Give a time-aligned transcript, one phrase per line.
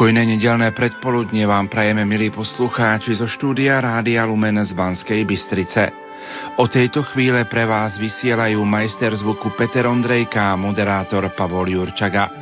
[0.00, 5.92] Pokojné nedelné predpoludne vám prajeme, milí poslucháči, zo štúdia Rádia Lumen z Banskej Bystrice.
[6.56, 12.32] O tejto chvíle pre vás vysielajú majster zvuku Peter Ondrejka a moderátor Pavol Jurčaga.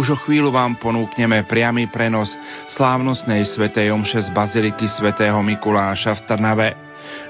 [0.00, 2.32] Už o chvíľu vám ponúkneme priamy prenos
[2.72, 6.83] slávnostnej svetej omše z Baziliky svätého Mikuláša v Trnave.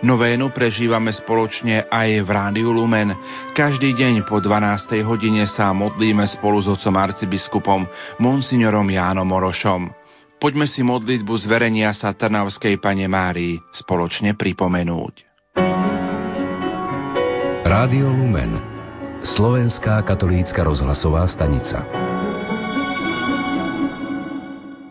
[0.04, 3.14] Novénu prežívame spoločne aj v Rádiu Lumen.
[3.56, 5.00] Každý deň po 12.
[5.06, 7.86] hodine sa modlíme spolu s otcom arcibiskupom
[8.20, 9.90] Monsignorom Jánom Orošom.
[10.42, 15.14] Poďme si modlitbu zverenia sa Trnavskej Pane Márii spoločne pripomenúť.
[17.64, 18.52] Rádio Lumen
[19.24, 21.80] Slovenská katolícka rozhlasová stanica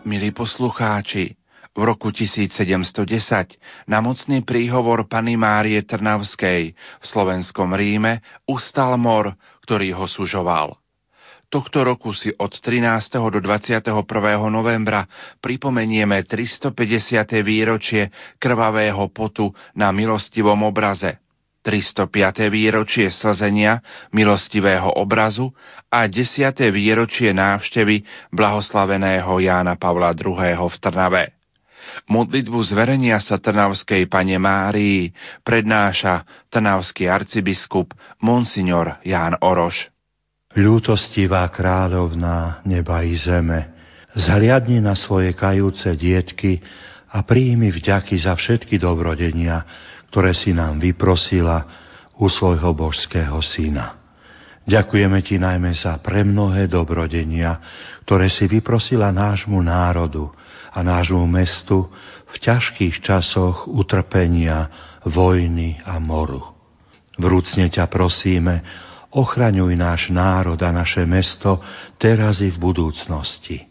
[0.04, 1.38] Milí poslucháči,
[1.74, 9.34] v roku 1710 na mocný príhovor Pany Márie Trnavskej v slovenskom Ríme ustal mor,
[9.66, 10.78] ktorý ho sužoval.
[11.50, 13.20] Tohto roku si od 13.
[13.30, 13.94] do 21.
[14.50, 15.06] novembra
[15.38, 16.74] pripomenieme 350.
[17.46, 18.10] výročie
[18.42, 21.18] krvavého potu na milostivom obraze–
[21.64, 22.52] 305.
[22.52, 23.80] výročie slzenia
[24.12, 25.48] milostivého obrazu
[25.88, 26.52] a 10.
[26.68, 30.68] výročie návštevy blahoslaveného Jána Pavla II.
[30.68, 31.43] v Trnave.
[32.10, 35.10] Modlitbu zverenia sa Trnavskej pane Márii
[35.46, 39.90] prednáša trnavský arcibiskup Monsignor Ján Oroš.
[40.54, 43.74] Ľútostivá kráľovná neba i zeme,
[44.14, 46.62] zhliadni na svoje kajúce dietky
[47.10, 49.66] a príjmi vďaky za všetky dobrodenia,
[50.14, 51.66] ktoré si nám vyprosila
[52.22, 53.98] u svojho božského syna.
[54.64, 57.60] Ďakujeme ti najmä za premnohé dobrodenia,
[58.06, 60.32] ktoré si vyprosila nášmu národu
[60.74, 61.86] a nášmu mestu
[62.26, 64.66] v ťažkých časoch utrpenia,
[65.06, 66.42] vojny a moru.
[67.14, 68.66] Vrúcne ťa prosíme,
[69.14, 71.62] ochraňuj náš národ a naše mesto
[72.02, 73.70] teraz i v budúcnosti.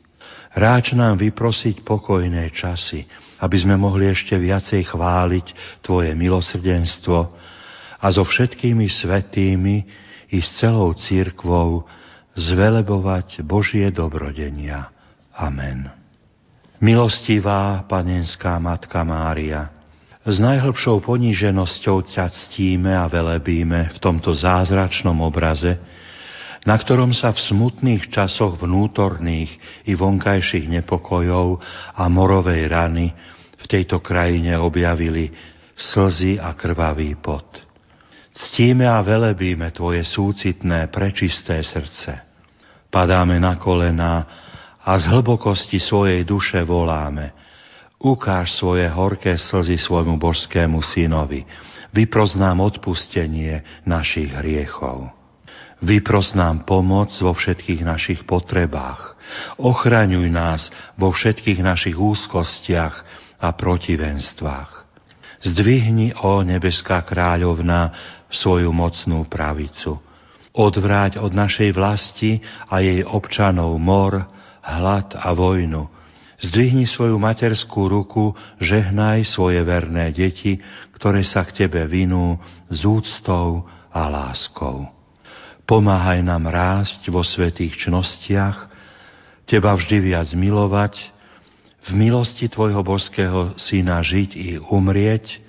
[0.56, 3.04] Ráč nám vyprosiť pokojné časy,
[3.44, 5.46] aby sme mohli ešte viacej chváliť
[5.84, 7.20] Tvoje milosrdenstvo
[8.00, 9.76] a so všetkými svetými
[10.32, 11.84] i s celou církvou
[12.40, 14.88] zvelebovať Božie dobrodenia.
[15.36, 16.03] Amen.
[16.84, 19.72] Milostivá panenská Matka Mária,
[20.28, 25.80] s najhlbšou poníženosťou ťa ctíme a velebíme v tomto zázračnom obraze,
[26.68, 29.52] na ktorom sa v smutných časoch vnútorných
[29.88, 31.64] i vonkajších nepokojov
[31.96, 33.16] a morovej rany
[33.56, 35.32] v tejto krajine objavili
[35.80, 37.64] slzy a krvavý pot.
[38.36, 42.12] Ctíme a velebíme Tvoje súcitné, prečisté srdce.
[42.92, 44.43] Padáme na kolená
[44.84, 47.32] a z hlbokosti svojej duše voláme.
[48.04, 51.48] Ukáž svoje horké slzy svojmu božskému synovi.
[51.96, 55.08] Vypros nám odpustenie našich hriechov.
[55.84, 56.36] Vypros
[56.68, 59.16] pomoc vo všetkých našich potrebách.
[59.60, 60.68] Ochraňuj nás
[61.00, 62.96] vo všetkých našich úzkostiach
[63.40, 64.72] a protivenstvách.
[65.44, 67.92] Zdvihni, o nebeská kráľovna,
[68.32, 70.00] svoju mocnú pravicu.
[70.56, 72.40] Odvráť od našej vlasti
[72.72, 74.33] a jej občanov mor,
[74.64, 75.92] hlad a vojnu.
[76.44, 80.60] Zdvihni svoju materskú ruku, žehnaj svoje verné deti,
[80.96, 82.40] ktoré sa k Tebe vinú
[82.72, 84.88] s úctou a láskou.
[85.64, 88.72] Pomáhaj nám rásť vo svetých čnostiach,
[89.48, 90.96] Teba vždy viac milovať,
[91.84, 95.44] v milosti Tvojho božského Syna žiť i umrieť,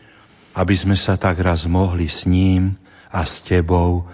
[0.54, 2.74] aby sme sa tak raz mohli s ním
[3.10, 4.06] a s Tebou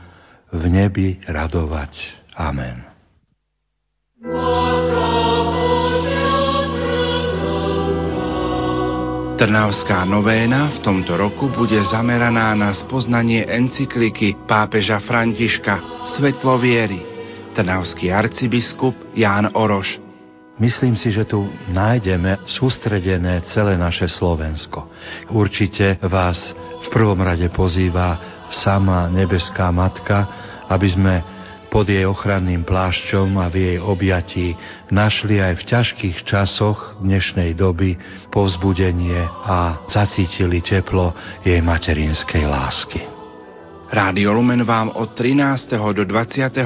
[0.52, 1.96] v nebi radovať.
[2.36, 2.84] Amen.
[9.40, 17.00] Trnavská novéna v tomto roku bude zameraná na spoznanie encykliky pápeža Františka Svetlo viery.
[17.56, 19.96] Trnavský arcibiskup Ján Oroš.
[20.60, 24.92] Myslím si, že tu nájdeme sústredené celé naše Slovensko.
[25.32, 26.52] Určite vás
[26.84, 30.28] v prvom rade pozýva sama nebeská matka,
[30.68, 31.14] aby sme
[31.70, 34.46] pod jej ochranným plášťom a v jej objatí
[34.90, 37.94] našli aj v ťažkých časoch dnešnej doby
[38.34, 41.14] povzbudenie a zacítili teplo
[41.46, 43.00] jej materinskej lásky.
[43.90, 45.74] Rádio Lumen vám od 13.
[45.74, 46.62] do 21.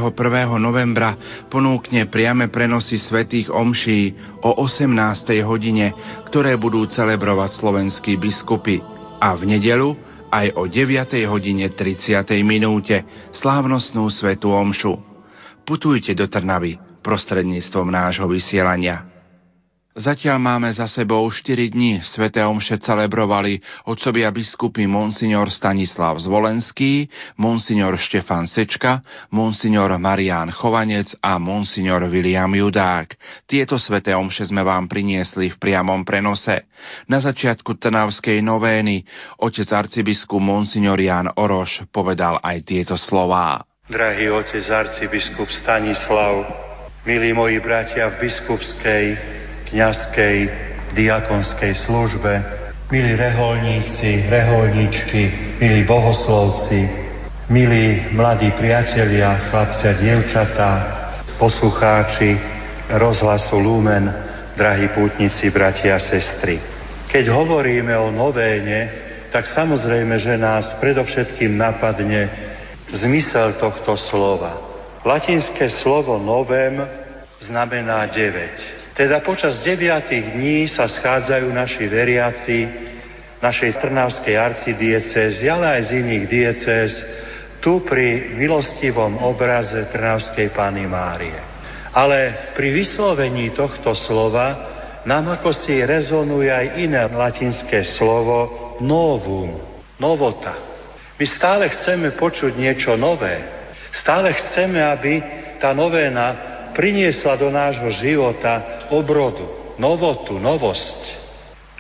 [0.61, 1.17] novembra
[1.49, 4.13] ponúkne priame prenosy svetých omší
[4.45, 5.33] o 18.
[5.41, 5.93] hodine,
[6.29, 8.85] ktoré budú celebrovať slovenskí biskupy
[9.25, 9.97] a v nedelu
[10.35, 11.31] aj o 9.
[11.31, 12.27] hodine 30.
[12.43, 14.99] minúte slávnostnú svetú omšu.
[15.63, 16.75] Putujte do Trnavy
[17.07, 19.14] prostredníctvom nášho vysielania.
[19.95, 22.03] Zatiaľ máme za sebou 4 dní.
[22.03, 27.07] Sveté omše celebrovali otcovia biskupy Monsignor Stanislav Zvolenský,
[27.39, 33.15] Monsignor Štefan Sečka, Monsignor Marián Chovanec a Monsignor William Judák.
[33.47, 36.67] Tieto sveté omše sme vám priniesli v priamom prenose.
[37.07, 39.07] Na začiatku Trnavskej novény
[39.47, 43.63] otec arcibiskup Monsignor Jan Oroš povedal aj tieto slová.
[43.87, 46.51] Drahý otec arcibiskup Stanislav,
[47.07, 49.07] milí moji bratia v biskupskej,
[49.75, 50.37] kňazskej,
[50.95, 52.33] diakonskej službe,
[52.95, 55.23] milí reholníci, reholníčky,
[55.59, 56.87] milí bohoslovci,
[57.51, 60.71] milí mladí priatelia, chlapci a dievčatá,
[61.43, 62.39] poslucháči
[62.95, 64.07] rozhlasu Lumen,
[64.55, 66.63] drahí pútnici, bratia a sestry.
[67.11, 69.03] Keď hovoríme o novéne,
[69.35, 72.31] tak samozrejme, že nás predovšetkým napadne
[72.95, 74.55] zmysel tohto slova.
[75.03, 76.79] Latinské slovo novem
[77.43, 78.84] znamená 9.
[78.95, 82.59] Teda počas deviatých dní sa schádzajú naši veriaci
[83.43, 86.91] našej Trnavskej arcidiecézy, ale aj z iných diecéz,
[87.59, 91.35] tu pri milostivom obraze Trnavskej Pany Márie.
[91.91, 99.59] Ale pri vyslovení tohto slova nám ako si rezonuje aj iné latinské slovo novum,
[99.99, 100.55] novota.
[101.19, 103.43] My stále chceme počuť niečo nové.
[103.91, 105.13] Stále chceme, aby
[105.59, 111.25] tá novéna priniesla do nášho života obrodu, novotu, novosť.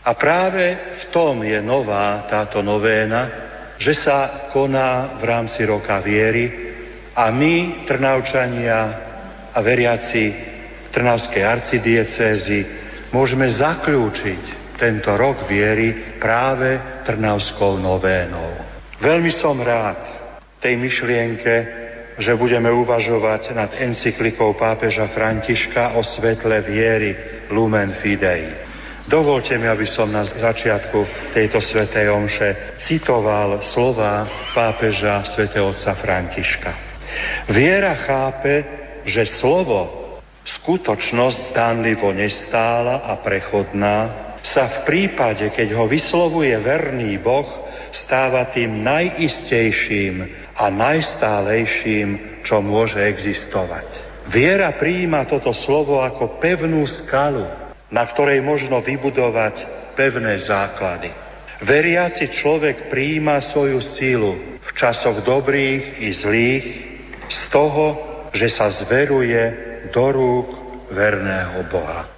[0.04, 0.64] A práve
[1.00, 3.44] v tom je nová táto novéna,
[3.76, 6.46] že sa koná v rámci roka viery
[7.14, 8.80] a my, Trnavčania
[9.50, 10.24] a veriaci
[10.94, 12.58] Trnavskej arcidiecézy,
[13.10, 18.54] môžeme zaklúčiť tento rok viery práve Trnavskou novénou.
[19.02, 19.98] Veľmi som rád
[20.62, 21.83] tej myšlienke,
[22.18, 27.10] že budeme uvažovať nad encyklikou pápeža Františka o svetle viery
[27.50, 28.64] Lumen Fidei.
[29.04, 34.24] Dovolte mi, aby som na začiatku tejto svetej omše citoval slova
[34.56, 36.72] pápeža svätého otca Františka.
[37.52, 38.64] Viera chápe,
[39.04, 43.96] že slovo skutočnosť zdánlivo nestála a prechodná
[44.44, 47.48] sa v prípade, keď ho vyslovuje verný Boh,
[48.04, 53.86] stáva tým najistejším a najstálejším, čo môže existovať.
[54.30, 57.44] Viera prijíma toto slovo ako pevnú skalu,
[57.92, 59.54] na ktorej možno vybudovať
[59.98, 61.12] pevné základy.
[61.64, 66.66] Veriaci človek prijíma svoju sílu v časoch dobrých i zlých
[67.28, 67.86] z toho,
[68.34, 69.42] že sa zveruje
[69.94, 70.48] do rúk
[70.90, 72.13] verného Boha.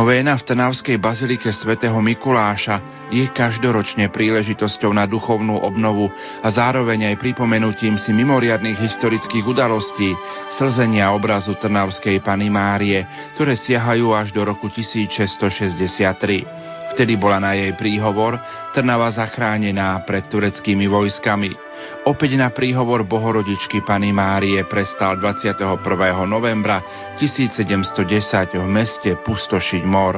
[0.00, 2.80] Novéna v Trnavskej bazilike svätého Mikuláša
[3.12, 6.08] je každoročne príležitosťou na duchovnú obnovu
[6.40, 10.16] a zároveň aj pripomenutím si mimoriadných historických udalostí
[10.56, 13.04] slzenia obrazu Trnavskej Pany Márie,
[13.36, 16.96] ktoré siahajú až do roku 1663.
[16.96, 18.40] Vtedy bola na jej príhovor
[18.72, 21.69] Trnava zachránená pred tureckými vojskami.
[22.08, 25.78] Opäť na príhovor bohorodičky Pany Márie prestal 21.
[26.24, 26.80] novembra
[27.20, 30.16] 1710 v meste pustošiť mor.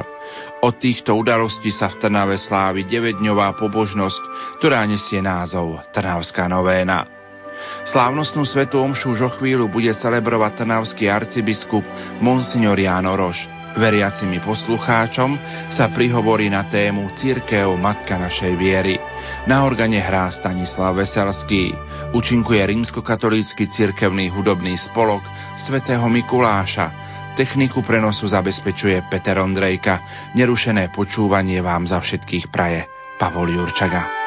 [0.63, 4.21] Od týchto udalostí sa v Trnave slávi 9-dňová pobožnosť,
[4.63, 7.03] ktorá nesie názov Trnavská novéna.
[7.83, 11.83] Slávnostnú svetú omšu už o chvíľu bude celebrovať trnavský arcibiskup
[12.23, 13.39] Monsignor Jáno Roš.
[13.73, 15.33] Veriacimi poslucháčom
[15.73, 18.95] sa prihovorí na tému Církev Matka našej viery.
[19.43, 21.75] Na organe hrá Stanislav Veselský.
[22.15, 25.19] Učinkuje rímskokatolícky cirkevný hudobný spolok
[25.59, 26.87] svätého Mikuláša.
[27.35, 29.99] Techniku prenosu zabezpečuje Peter Ondrejka.
[30.31, 32.87] Nerušené počúvanie vám za všetkých praje
[33.19, 34.22] Pavol Jurčaga.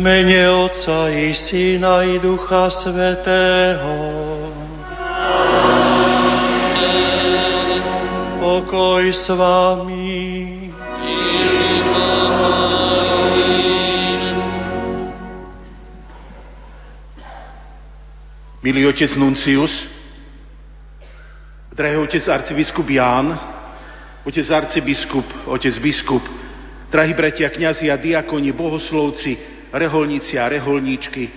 [0.00, 3.96] Mene Otca i Syna i Ducha Svetého.
[8.40, 10.16] Pokoj s vami.
[18.60, 19.72] Milý otec Nuncius,
[21.72, 23.32] drahý otec arcibiskup Ján,
[24.24, 26.20] otec arcibiskup, otec biskup,
[26.92, 31.30] drahí bratia kňazi a diakoni, bohoslovci, reholníci a reholníčky,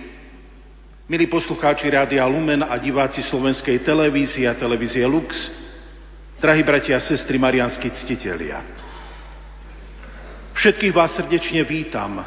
[1.08, 5.30] milí poslucháči Rádia Lumen a diváci slovenskej televízie a televízie Lux,
[6.42, 8.60] drahí bratia a sestry marianskí ctitelia.
[10.54, 12.22] Všetkých vás srdečne vítam.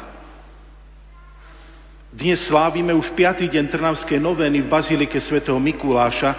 [2.08, 6.30] Dnes slávime už piatý deň Trnavskej noveny v Bazilike svätého Mikuláša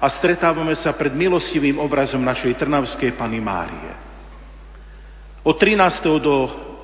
[0.00, 3.92] a stretávame sa pred milostivým obrazom našej Trnavskej Pany Márie.
[5.44, 5.80] Od 13.
[6.20, 6.34] do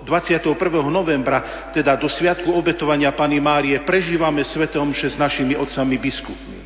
[0.04, 0.56] 21.
[0.88, 6.60] novembra, teda do Sviatku obetovania Pany Márie, prežívame Svete Omše s našimi otcami biskupmi.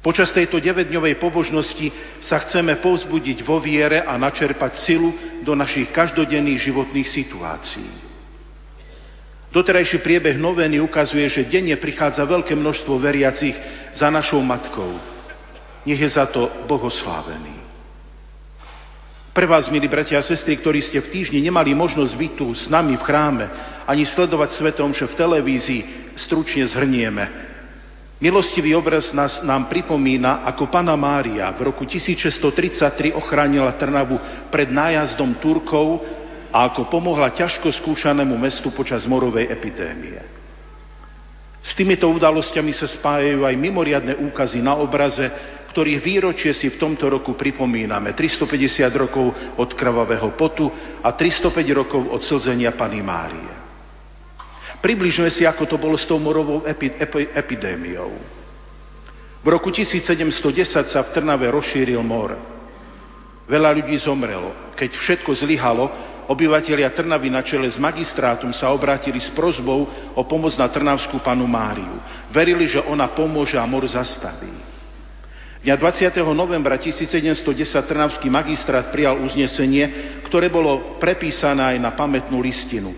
[0.00, 1.92] Počas tejto 9-dňovej pobožnosti
[2.24, 5.12] sa chceme povzbudiť vo viere a načerpať silu
[5.44, 7.90] do našich každodenných životných situácií.
[9.52, 13.52] Doterajší priebeh novény ukazuje, že denne prichádza veľké množstvo veriacich
[13.92, 14.96] za našou matkou.
[15.84, 17.59] Nech je za to bohoslávený.
[19.30, 22.66] Pre vás, milí bratia a sestry, ktorí ste v týždni nemali možnosť byť tu s
[22.66, 23.46] nami v chráme,
[23.86, 25.82] ani sledovať Svetom, že v televízii
[26.18, 27.30] stručne zhrnieme.
[28.18, 34.18] Milostivý obraz nás, nám pripomína, ako Pana Mária v roku 1633 ochránila Trnavu
[34.50, 36.02] pred nájazdom Turkov
[36.50, 40.20] a ako pomohla ťažko skúšanému mestu počas morovej epidémie.
[41.62, 45.22] S týmito udalosťami sa spájajú aj mimoriadne úkazy na obraze,
[45.70, 48.10] ktorých výročie si v tomto roku pripomíname.
[48.18, 50.66] 350 rokov od krvavého potu
[50.98, 53.54] a 305 rokov od slzenia Pany Márie.
[54.82, 58.10] Približme si, ako to bolo s tou morovou epi, epi, epidémiou.
[59.40, 62.34] V roku 1710 sa v Trnave rozšíril mor.
[63.46, 64.74] Veľa ľudí zomrelo.
[64.74, 65.86] Keď všetko zlyhalo,
[66.28, 71.44] obyvatelia Trnavy na čele s magistrátom sa obrátili s prozbou o pomoc na Trnavskú panu
[71.44, 72.00] Máriu.
[72.32, 74.69] Verili, že ona pomôže a mor zastaví.
[75.60, 76.24] Dňa 20.
[76.32, 77.44] novembra 1710
[77.84, 82.96] Trnavský magistrát prijal uznesenie, ktoré bolo prepísané aj na pamätnú listinu.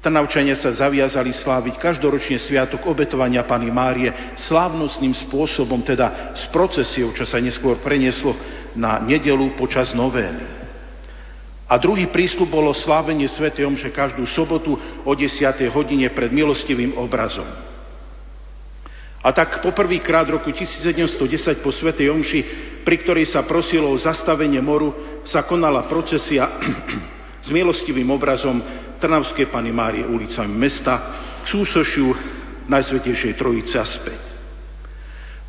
[0.00, 4.08] Trnavčania sa zaviazali sláviť každoročne sviatok obetovania Pany Márie
[4.40, 8.32] slávnostným spôsobom, teda s procesiou, čo sa neskôr prenieslo
[8.72, 10.64] na nedelu počas novény.
[11.68, 13.52] A druhý prístup bolo slávenie Sv.
[13.52, 15.28] Omše každú sobotu o 10.
[15.68, 17.71] hodine pred milostivým obrazom.
[19.22, 22.40] A tak poprvýkrát roku 1710 po Svetej Omši,
[22.82, 26.58] pri ktorej sa prosilo o zastavenie moru, sa konala procesia
[27.46, 28.58] s milostivým obrazom
[28.98, 30.94] Trnavskej Pany Márie ulicami mesta
[31.42, 32.10] k súsošiu
[32.66, 34.22] Najsvetejšej Trojice a späť.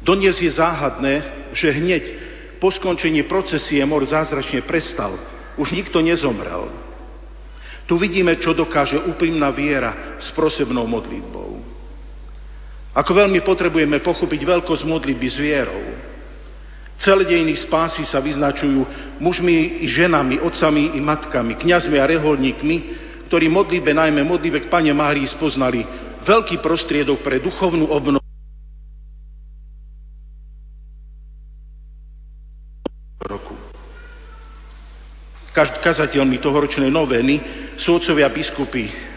[0.05, 1.13] Donies je záhadné,
[1.57, 2.03] že hneď
[2.61, 5.17] po skončení procesie mor zázračne prestal.
[5.57, 6.69] Už nikto nezomrel.
[7.89, 11.72] Tu vidíme, čo dokáže úprimná viera s prosebnou modlitbou.
[12.93, 15.81] Ako veľmi potrebujeme pochopiť veľkosť modlitby s vierou.
[17.01, 18.85] Celé dejiny spásy sa vyznačujú
[19.17, 22.75] mužmi i ženami, otcami i matkami, kňazmi a reholníkmi,
[23.27, 25.81] ktorí modlitbe, najmä modlitbe k Pane Márii, spoznali
[26.21, 28.21] veľký prostriedok pre duchovnú obnovu
[33.25, 33.57] roku.
[35.57, 37.41] Kazateľmi tohoročnej novény
[37.73, 39.12] sú otcovia biskupy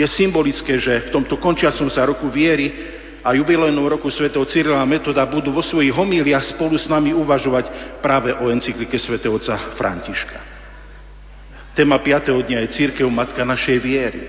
[0.00, 2.72] je symbolické, že v tomto končiacom sa roku viery
[3.20, 8.32] a jubilejnom roku svätého Cyrila Metoda budú vo svojich homíliach spolu s nami uvažovať práve
[8.32, 10.40] o encyklike svätého otca Františka.
[11.76, 12.32] Téma 5.
[12.32, 14.22] dňa je Církev Matka našej viery.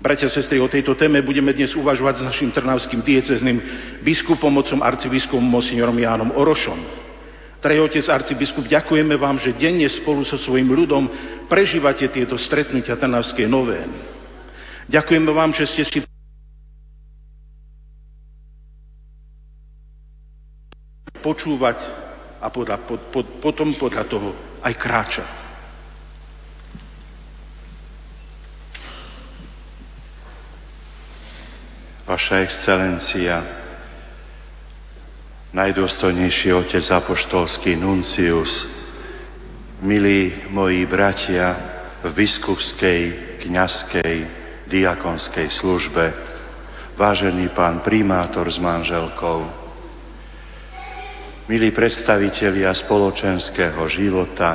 [0.00, 3.60] Bratia a sestry, o tejto téme budeme dnes uvažovať s našim trnavským diecezným
[4.00, 6.80] biskupom, otcom arcibiskupom monsignorom Jánom Orošom.
[7.60, 11.04] Drahý otec arcibiskup, ďakujeme vám, že denne spolu so svojím ľudom
[11.44, 14.19] prežívate tieto stretnutia Trnavskej novény.
[14.90, 15.98] Ďakujeme vám, že ste si
[21.22, 21.78] počúvať
[22.42, 24.34] a podľa, pod, pod, potom podľa toho
[24.66, 25.30] aj kráčať.
[32.10, 33.46] Vaša excelencia,
[35.54, 38.50] najdôstojnejší otec apoštolský nuncius,
[39.86, 41.54] milí moji bratia
[42.02, 43.02] v biskupskej,
[43.46, 44.39] kňazskej,
[44.70, 46.04] diakonskej službe,
[46.94, 49.50] vážený pán primátor s manželkou,
[51.50, 54.50] milí predstavitelia spoločenského života,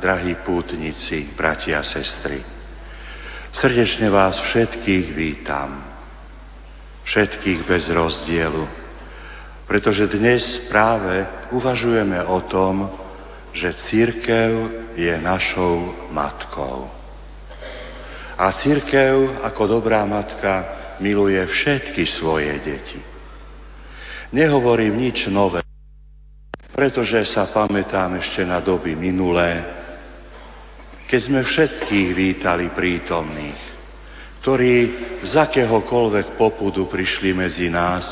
[0.00, 2.40] drahí pútnici, bratia a sestry.
[3.52, 5.84] Srdečne vás všetkých vítam.
[7.04, 8.64] Všetkých bez rozdielu.
[9.68, 12.88] Pretože dnes práve uvažujeme o tom,
[13.52, 14.50] že církev
[14.96, 16.97] je našou matkou.
[18.38, 23.00] A církev ako dobrá matka miluje všetky svoje deti.
[24.30, 25.64] Nehovorím nič nové,
[26.70, 29.64] pretože sa pamätám ešte na doby minulé,
[31.10, 33.62] keď sme všetkých vítali prítomných,
[34.44, 34.74] ktorí
[35.24, 38.06] z akéhokoľvek popudu prišli medzi nás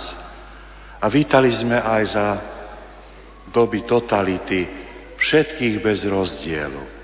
[0.98, 2.28] a vítali sme aj za
[3.52, 4.66] doby totality
[5.20, 6.95] všetkých bez rozdielu.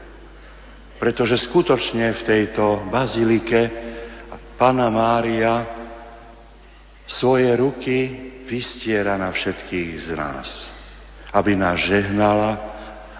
[1.02, 3.58] Pretože skutočne v tejto bazilike
[4.54, 5.66] Pana Mária
[7.10, 7.98] svoje ruky
[8.46, 10.70] vystiera na všetkých z nás,
[11.34, 12.50] aby nás žehnala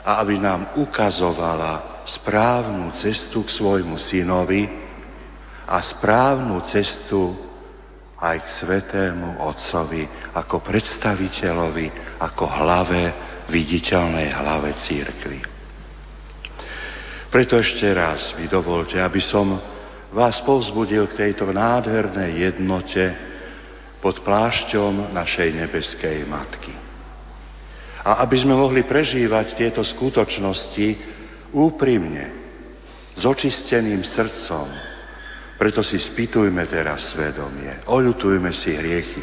[0.07, 4.63] a aby nám ukazovala správnu cestu k svojmu synovi
[5.67, 7.35] a správnu cestu
[8.15, 10.07] aj k svetému Otcovi
[10.39, 13.03] ako predstaviteľovi, ako hlave,
[13.51, 15.52] viditeľnej hlave církvy.
[17.33, 19.57] Preto ešte raz mi dovolte, aby som
[20.13, 23.05] vás povzbudil k tejto nádhernej jednote
[24.05, 26.77] pod plášťom našej nebeskej Matky.
[28.05, 30.89] A aby sme mohli prežívať tieto skutočnosti
[31.57, 32.43] úprimne,
[33.17, 34.69] s očisteným srdcom,
[35.57, 39.23] preto si spýtujme teraz svedomie, oľutujme si hriechy,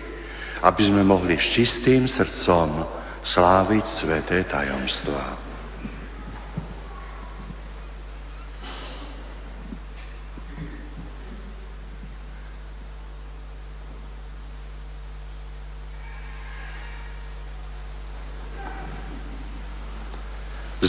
[0.61, 2.85] aby sme mohli s čistým srdcom
[3.21, 5.48] sláviť sveté tajomstvá.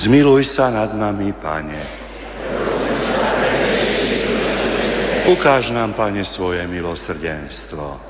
[0.00, 1.82] Zmiluj sa nad nami, Pane.
[5.28, 8.00] Ukáž nám, Pane, svoje milosrdenstvo.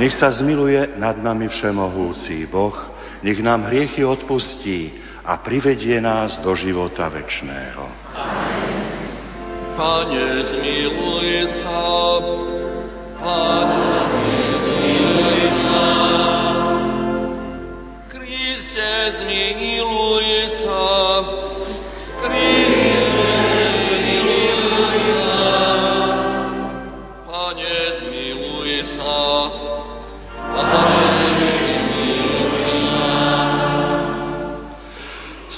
[0.00, 2.72] Nech sa zmiluje nad nami všemohúci Boh,
[3.20, 4.96] nech nám hriechy odpustí
[5.28, 7.84] a privedie nás do života večného.
[9.76, 10.26] Pane,
[10.56, 11.28] zmiluj
[11.60, 11.84] sa,
[13.20, 14.23] Pane,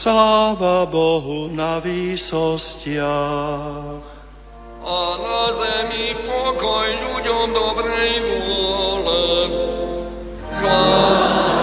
[0.07, 3.05] Sláva Bohu na výsostiach.
[4.87, 9.51] A na zemi pokoj ľuďom dobrej vôle.
[10.63, 11.56] Chvála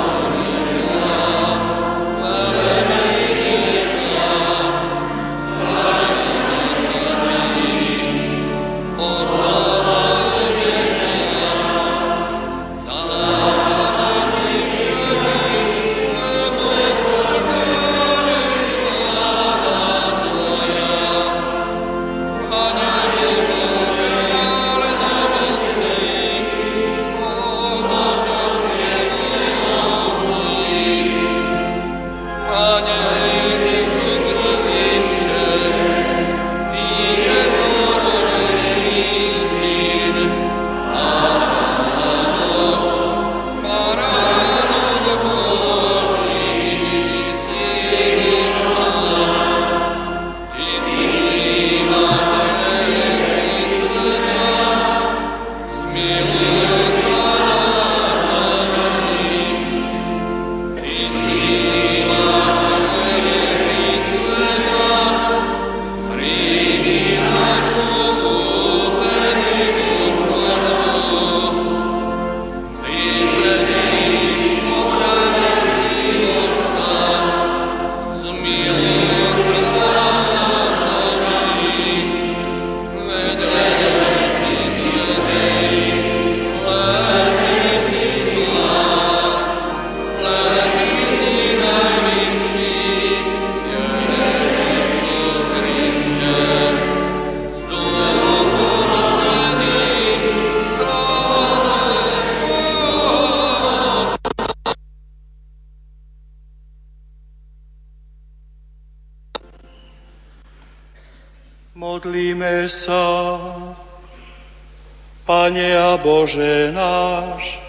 [115.98, 117.64] Bože náš,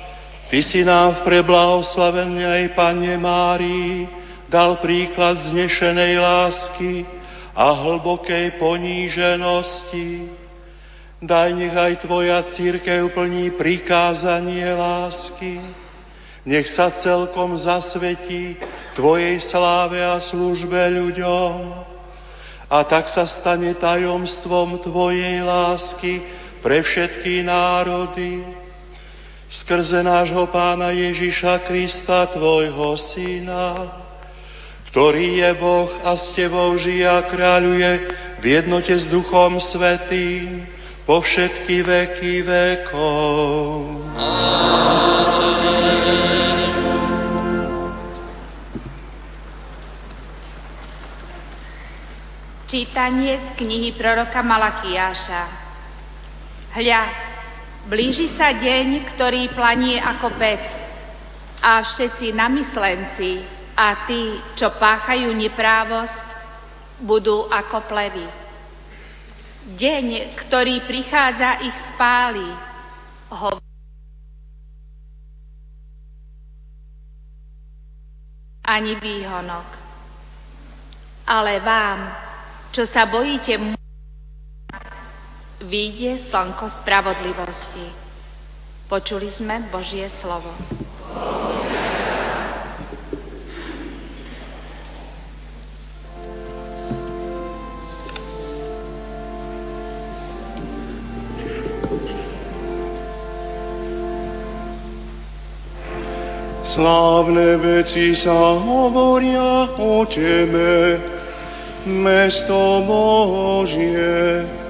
[0.54, 4.06] Ty si nám v preblahoslavenej Pane Márii
[4.46, 7.02] dal príklad znešenej lásky
[7.56, 10.30] a hlbokej poníženosti.
[11.24, 15.58] Daj nech aj Tvoja církev plní prikázanie lásky.
[16.44, 18.60] Nech sa celkom zasvetí
[18.94, 21.82] Tvojej sláve a službe ľuďom.
[22.68, 28.40] A tak sa stane tajomstvom Tvojej lásky pre všetky národy.
[29.52, 33.92] Skrze nášho Pána Ježiša Krista, Tvojho Syna,
[34.88, 37.90] ktorý je Boh a s Tebou žije a kráľuje
[38.40, 40.64] v jednote s Duchom Svetým
[41.04, 44.00] po všetky veky vekov.
[52.64, 55.63] Čítanie z knihy proroka Malakiáša.
[56.74, 57.02] Hľa,
[57.86, 60.66] blíži sa deň, ktorý planie ako pec
[61.62, 66.26] a všetci namyslenci, a tí, čo páchajú neprávosť,
[67.02, 68.26] budú ako plevy.
[69.74, 72.46] Deň, ktorý prichádza, ich spáli.
[73.34, 73.58] Ho...
[78.62, 79.68] Ani výhonok.
[81.26, 81.98] Ale vám,
[82.70, 83.58] čo sa bojíte,
[85.62, 87.86] vyjde slnko spravodlivosti.
[88.88, 90.50] Počuli sme Božie slovo.
[106.74, 110.98] Slávne veci sa hovoria o Tebe,
[111.86, 114.63] mesto Božie.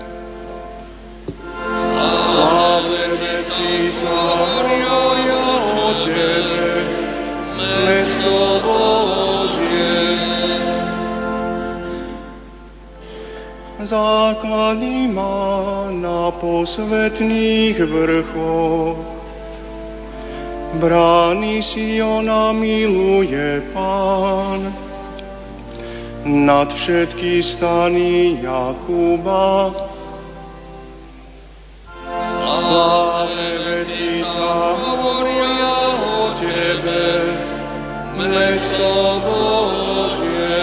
[5.84, 6.66] O Tebe,
[7.86, 10.18] mesto Božie.
[13.84, 18.98] Základy má na posvetných vrchoch,
[20.82, 21.62] brány
[22.02, 24.74] ona miluje Pán.
[26.24, 29.68] Nad všetky stany Jakuba
[32.44, 37.08] Sláve veci sa hovoria o Tebe,
[38.20, 38.92] mesto
[39.24, 40.60] Božie.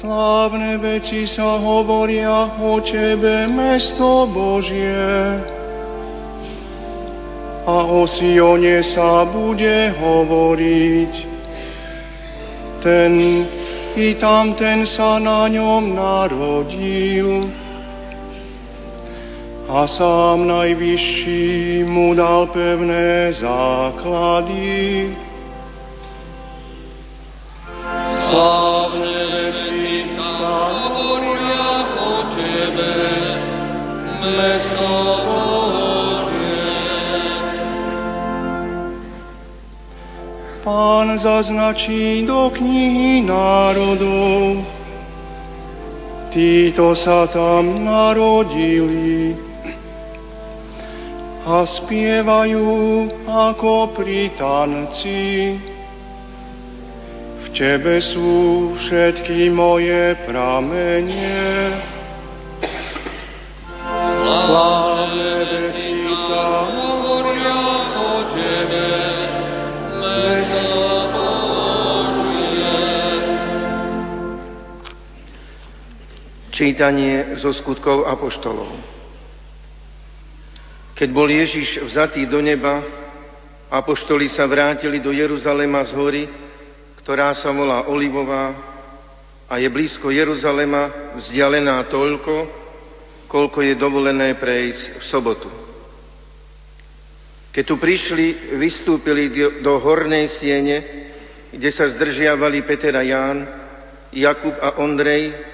[0.00, 5.44] Slávne veci sa hovoria o Tebe, mesto Božie
[7.62, 11.12] a o Sione sa bude hovoriť.
[12.82, 13.12] Ten
[13.96, 17.44] i tam ten sa na ňom narodil
[19.68, 25.12] a sám najvyšší mu dal pevné základy.
[28.32, 31.68] Slávne veci sa hovoria
[32.00, 32.96] o Tebe,
[34.40, 35.21] mesto
[40.62, 44.62] Pán zaznačí do knihy národov.
[46.30, 49.34] Títo sa tam narodili
[51.42, 52.70] a spievajú
[53.26, 55.58] ako pri tanci.
[57.42, 61.74] V Tebe sú všetky moje pramenie.
[64.46, 66.70] Slávne veci sa
[76.52, 78.76] Čítanie zo skutkov apoštolov.
[80.92, 82.84] Keď bol Ježiš vzatý do neba,
[83.72, 86.24] apoštoli sa vrátili do Jeruzalema z hory,
[87.00, 88.52] ktorá sa volá Olivová
[89.48, 92.34] a je blízko Jeruzalema vzdialená toľko,
[93.32, 95.48] koľko je dovolené prejsť v sobotu.
[97.48, 99.32] Keď tu prišli, vystúpili
[99.64, 100.76] do hornej siene,
[101.48, 103.38] kde sa zdržiavali Peter a Ján,
[104.12, 105.51] Jakub a Ondrej,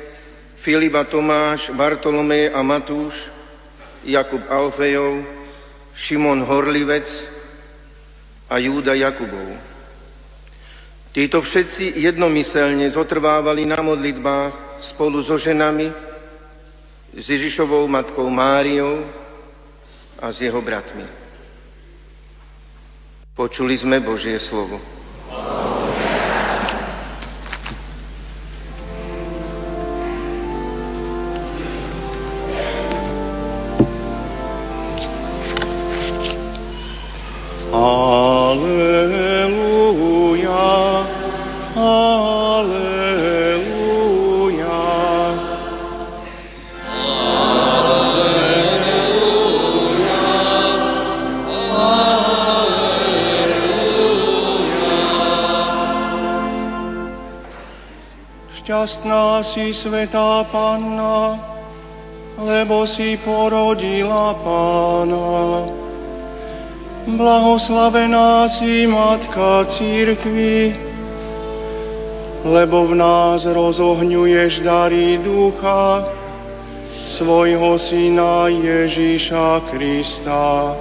[0.66, 3.14] Filip a Tomáš, Bartolomej a Matúš,
[4.02, 5.22] Jakub Alfejov,
[5.94, 7.06] Šimon Horlivec
[8.50, 9.54] a Júda Jakubov.
[11.14, 15.90] Títo všetci jednomyselne zotrvávali na modlitbách spolu so ženami,
[17.18, 19.02] s Ježišovou matkou Máriou
[20.20, 21.06] a s jeho bratmi.
[23.34, 24.97] Počuli sme Božie slovo.
[58.88, 61.36] Šťastná si, svetá Panna,
[62.40, 65.68] lebo si porodila Pána.
[67.04, 70.72] Blahoslavená si, Matka Církvy,
[72.48, 76.08] lebo v nás rozohňuješ dary ducha
[77.20, 80.72] svojho Syna Ježíša Krista.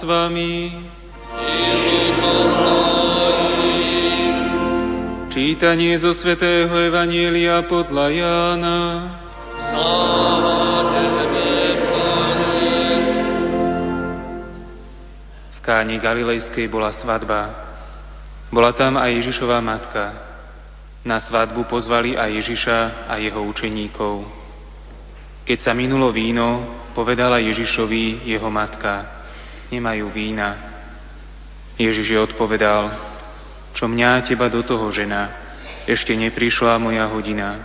[0.00, 0.72] S vami.
[5.28, 8.80] Čítanie zo svätého Evanielia podľa Jána.
[15.52, 17.40] V Káni Galilejskej bola svadba.
[18.48, 20.16] Bola tam aj Ježišová matka.
[21.04, 24.24] Na svadbu pozvali aj Ježiša a jeho učeníkov.
[25.44, 26.64] Keď sa minulo víno,
[26.96, 29.04] povedala Ježišovi jeho matka–
[29.70, 30.50] nemajú vína.
[31.78, 32.90] Ježiš je odpovedal,
[33.72, 35.30] čo mňa teba do toho žena,
[35.86, 37.64] ešte neprišla moja hodina.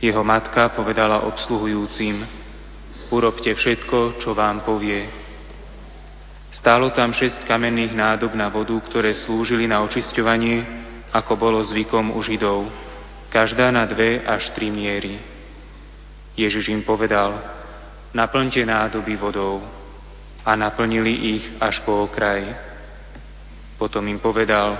[0.00, 2.24] Jeho matka povedala obsluhujúcim,
[3.12, 5.06] urobte všetko, čo vám povie.
[6.50, 10.82] Stálo tam šesť kamenných nádob na vodu, ktoré slúžili na očisťovanie,
[11.14, 12.66] ako bolo zvykom u Židov,
[13.30, 15.20] každá na dve až tri miery.
[16.34, 17.38] Ježiš im povedal,
[18.10, 19.83] naplňte nádoby vodou
[20.44, 22.52] a naplnili ich až po okraj.
[23.80, 24.76] Potom im povedal,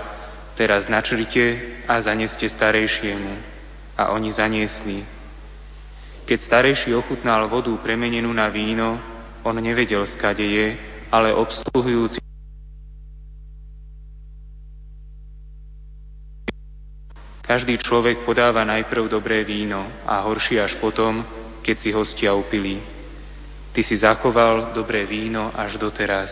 [0.55, 3.57] teraz načrite a zaneste starejšiemu.
[3.97, 5.03] A oni zaniesli.
[6.25, 9.01] Keď starejší ochutnal vodu premenenú na víno,
[9.45, 10.67] on nevedel, skade je,
[11.13, 12.25] ale obsluhujúci
[17.45, 21.21] Každý človek podáva najprv dobré víno a horšie až potom,
[21.61, 22.94] keď si hostia upili.
[23.75, 26.31] Ty si zachoval dobré víno až doteraz.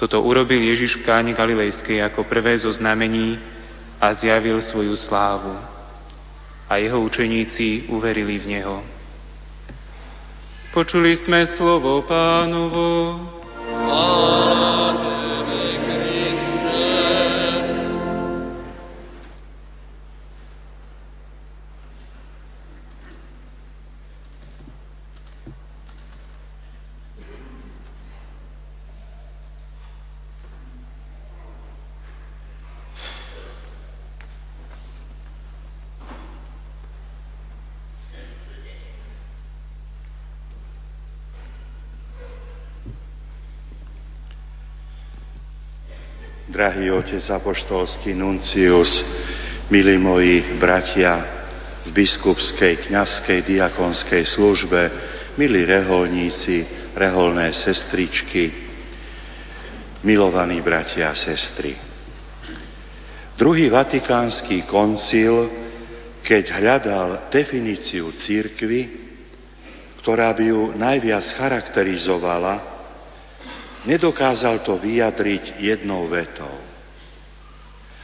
[0.00, 3.36] Toto urobil Ježiš v káne Galilejskej ako prvé zo znamení
[4.00, 5.60] a zjavil svoju slávu.
[6.64, 8.80] A jeho učeníci uverili v Neho.
[10.72, 13.20] Počuli sme slovo pánovo.
[13.68, 14.49] Amen.
[46.60, 48.92] Drahý otec apoštolský nuncius,
[49.72, 51.24] milí moji bratia
[51.88, 54.80] v biskupskej, kňazskej, diakonskej službe,
[55.40, 58.52] milí reholníci, reholné sestričky,
[60.04, 61.80] milovaní bratia a sestry.
[63.40, 65.48] Druhý vatikánsky koncil,
[66.20, 68.80] keď hľadal definíciu církvy,
[70.04, 72.69] ktorá by ju najviac charakterizovala,
[73.84, 76.70] nedokázal to vyjadriť jednou vetou.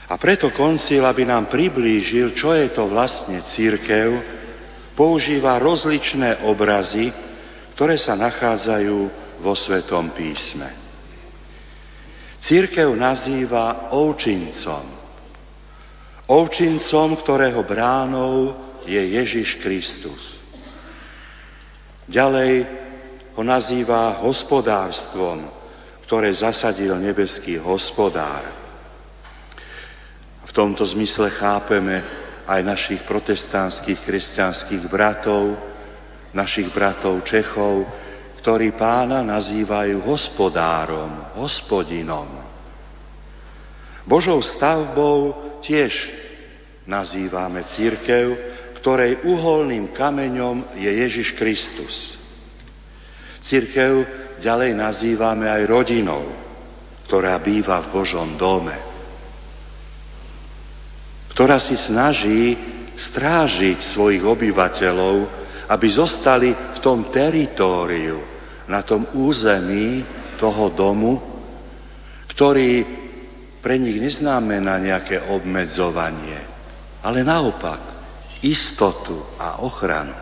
[0.06, 4.22] A preto koncil, aby nám priblížil, čo je to vlastne církev,
[4.94, 7.10] používa rozličné obrazy,
[7.74, 8.98] ktoré sa nachádzajú
[9.42, 10.70] vo Svetom písme.
[12.46, 14.86] Církev nazýva ovčincom.
[16.30, 18.54] Ovčincom, ktorého bránou
[18.86, 20.22] je Ježiš Kristus.
[22.06, 22.66] Ďalej
[23.34, 25.65] ho nazýva hospodárstvom,
[26.06, 28.46] ktoré zasadil nebeský hospodár.
[30.46, 31.96] V tomto zmysle chápeme
[32.46, 35.58] aj našich protestantských kresťanských bratov,
[36.30, 37.82] našich bratov Čechov,
[38.38, 42.30] ktorí pána nazývajú hospodárom, hospodinom.
[44.06, 45.34] Božou stavbou
[45.66, 45.90] tiež
[46.86, 48.38] nazývame církev,
[48.78, 52.14] ktorej uholným kameňom je Ježiš Kristus.
[53.50, 54.06] Církev
[54.40, 56.24] ďalej nazývame aj rodinou,
[57.06, 58.76] ktorá býva v Božom dome,
[61.32, 62.56] ktorá si snaží
[62.96, 65.14] strážiť svojich obyvateľov,
[65.68, 70.02] aby zostali v tom teritóriu, na tom území
[70.42, 71.22] toho domu,
[72.34, 72.82] ktorý
[73.62, 76.38] pre nich neznamená nejaké obmedzovanie,
[77.02, 77.82] ale naopak
[78.42, 80.14] istotu a ochranu.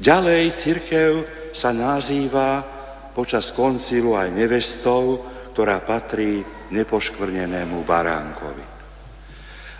[0.00, 1.10] Ďalej církev
[1.56, 2.78] sa nazýva
[3.14, 6.40] počas koncilu aj nevestou, ktorá patrí
[6.70, 8.66] nepoškvrnenému baránkovi.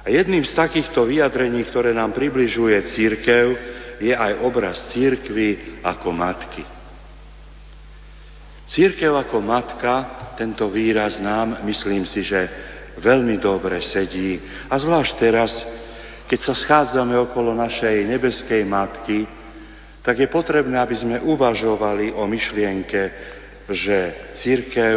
[0.00, 3.46] A jedným z takýchto vyjadrení, ktoré nám približuje církev,
[4.00, 6.64] je aj obraz církvy ako matky.
[8.70, 9.94] Církev ako matka,
[10.38, 12.48] tento výraz nám, myslím si, že
[12.96, 14.40] veľmi dobre sedí.
[14.70, 15.52] A zvlášť teraz,
[16.30, 19.26] keď sa schádzame okolo našej nebeskej matky,
[20.00, 23.00] tak je potrebné, aby sme uvažovali o myšlienke,
[23.68, 23.96] že
[24.40, 24.96] církev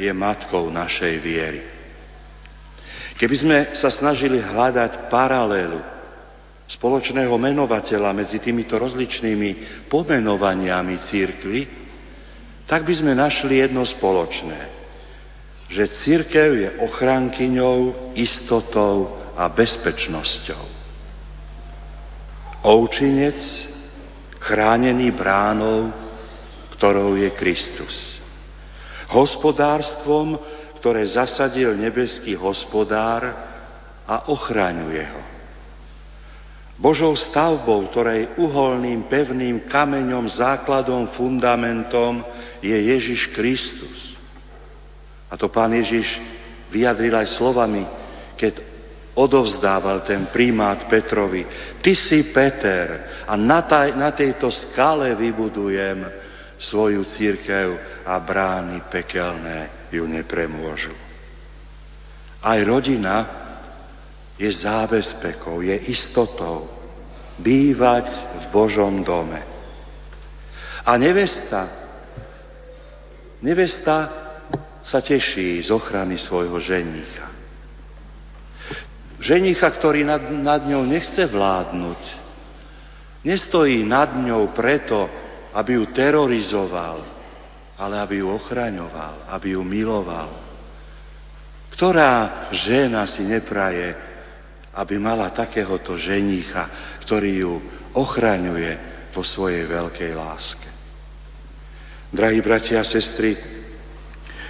[0.00, 1.60] je matkou našej viery.
[3.18, 5.82] Keby sme sa snažili hľadať paralelu
[6.68, 11.60] spoločného menovateľa medzi týmito rozličnými pomenovaniami církvy,
[12.68, 14.60] tak by sme našli jedno spoločné.
[15.68, 20.64] Že církev je ochrankyňou, istotou a bezpečnosťou.
[22.64, 23.40] Oučinec
[24.42, 25.90] chránený bránou,
[26.78, 27.94] ktorou je Kristus.
[29.10, 30.38] Hospodárstvom,
[30.78, 33.26] ktoré zasadil nebeský hospodár
[34.06, 35.22] a ochraňuje ho.
[36.78, 42.22] Božou stavbou, ktorej uholným, pevným kameňom, základom, fundamentom
[42.62, 44.14] je Ježiš Kristus.
[45.26, 46.06] A to pán Ježiš
[46.70, 47.82] vyjadril aj slovami,
[48.38, 48.62] keď
[49.18, 51.42] odovzdával ten primát Petrovi.
[51.82, 52.86] Ty si Peter
[53.26, 56.06] a na, taj, na tejto skale vybudujem
[56.58, 57.66] svoju církev
[58.06, 60.94] a brány pekelné ju nepremôžu.
[62.38, 63.16] Aj rodina
[64.38, 66.70] je zábezpekou, je istotou
[67.38, 68.06] bývať
[68.38, 69.42] v Božom dome.
[70.86, 71.62] A nevesta,
[73.42, 73.96] nevesta
[74.82, 77.27] sa teší z ochrany svojho ženícha.
[79.18, 82.02] Ženicha, ktorý nad, nad ňou nechce vládnuť,
[83.26, 85.10] nestojí nad ňou preto,
[85.54, 87.02] aby ju terorizoval,
[87.74, 90.30] ale aby ju ochraňoval, aby ju miloval.
[91.74, 93.94] Ktorá žena si nepraje,
[94.74, 97.54] aby mala takéhoto ženícha, ktorý ju
[97.98, 98.72] ochraňuje
[99.10, 100.70] vo svojej veľkej láske.
[102.14, 103.34] Drahí bratia a sestry,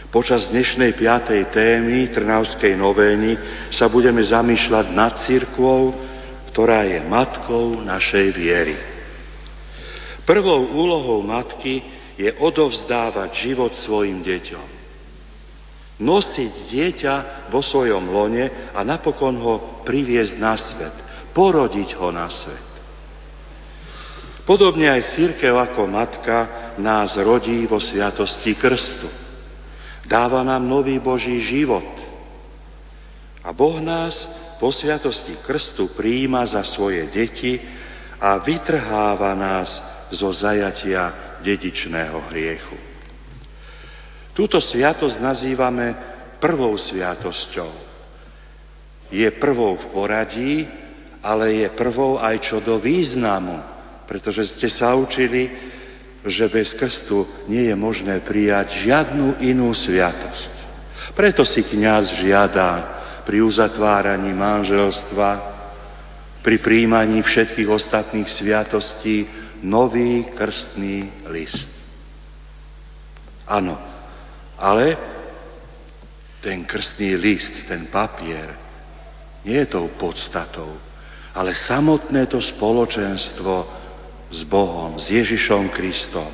[0.09, 3.37] Počas dnešnej piatej témy Trnavskej novény
[3.69, 5.93] sa budeme zamýšľať nad církvou,
[6.49, 8.73] ktorá je matkou našej viery.
[10.25, 11.85] Prvou úlohou matky
[12.17, 14.69] je odovzdávať život svojim deťom.
[16.01, 17.15] Nosiť dieťa
[17.53, 20.97] vo svojom lone a napokon ho priviesť na svet,
[21.37, 22.69] porodiť ho na svet.
[24.49, 29.28] Podobne aj církev ako matka nás rodí vo sviatosti krstu.
[30.09, 31.85] Dáva nám nový Boží život.
[33.45, 34.17] A Boh nás
[34.57, 37.61] po sviatosti krstu príjima za svoje deti
[38.17, 39.69] a vytrháva nás
[40.09, 42.77] zo zajatia dedičného hriechu.
[44.33, 45.87] Túto sviatosť nazývame
[46.41, 47.71] prvou sviatosťou.
[49.13, 50.65] Je prvou v poradí,
[51.21, 53.61] ale je prvou aj čo do významu,
[54.09, 55.77] pretože ste sa učili,
[56.29, 60.53] že bez krstu nie je možné prijať žiadnu inú sviatosť.
[61.17, 62.71] Preto si kňaz žiada
[63.25, 65.29] pri uzatváraní manželstva,
[66.41, 69.29] pri príjmaní všetkých ostatných sviatostí
[69.65, 71.69] nový krstný list.
[73.49, 73.75] Áno,
[74.57, 74.97] ale
[76.45, 78.55] ten krstný list, ten papier,
[79.43, 80.77] nie je tou podstatou,
[81.35, 83.88] ale samotné to spoločenstvo
[84.29, 86.31] s Bohom, s Ježišom Kristom.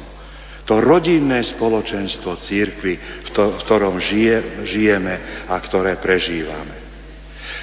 [0.65, 6.85] To rodinné spoločenstvo církvy, v, to, v ktorom žije, žijeme a ktoré prežívame.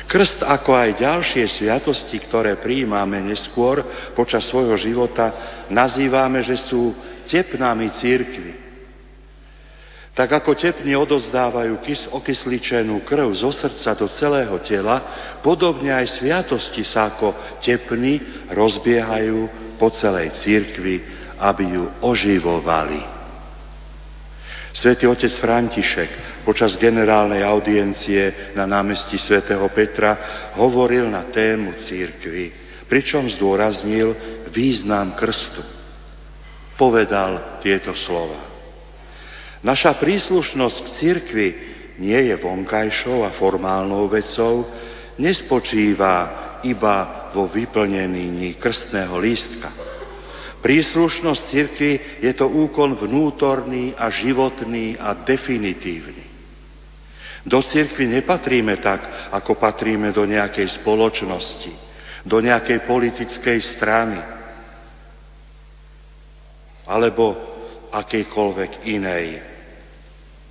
[0.06, 3.82] Krst, ako aj ďalšie sviatosti, ktoré prijímame neskôr
[4.14, 5.34] počas svojho života,
[5.72, 6.94] nazývame, že sú
[7.26, 8.71] tepnami církvy.
[10.12, 15.00] Tak ako tepni odozdávajú kys, okysličenú krv zo srdca do celého tela,
[15.40, 17.32] podobne aj sviatosti sa ako
[17.64, 18.20] tepny
[18.52, 19.48] rozbiehajú
[19.80, 21.00] po celej církvi,
[21.40, 23.00] aby ju oživovali.
[24.76, 30.16] Svetý otec František počas generálnej audiencie na námestí svätého Petra
[30.60, 32.52] hovoril na tému církvy,
[32.88, 34.12] pričom zdôraznil
[34.52, 35.64] význam krstu.
[36.76, 38.51] Povedal tieto slova.
[39.62, 41.48] Naša príslušnosť k církvi
[42.02, 44.66] nie je vonkajšou a formálnou vecou,
[45.22, 46.14] nespočíva
[46.66, 49.70] iba vo vyplnení krstného lístka.
[50.62, 51.92] Príslušnosť cirkvi
[52.22, 56.26] je to úkon vnútorný a životný a definitívny.
[57.42, 61.74] Do cirkvi nepatríme tak, ako patríme do nejakej spoločnosti,
[62.26, 64.18] do nejakej politickej strany
[66.86, 67.34] alebo
[67.90, 69.51] akejkoľvek inej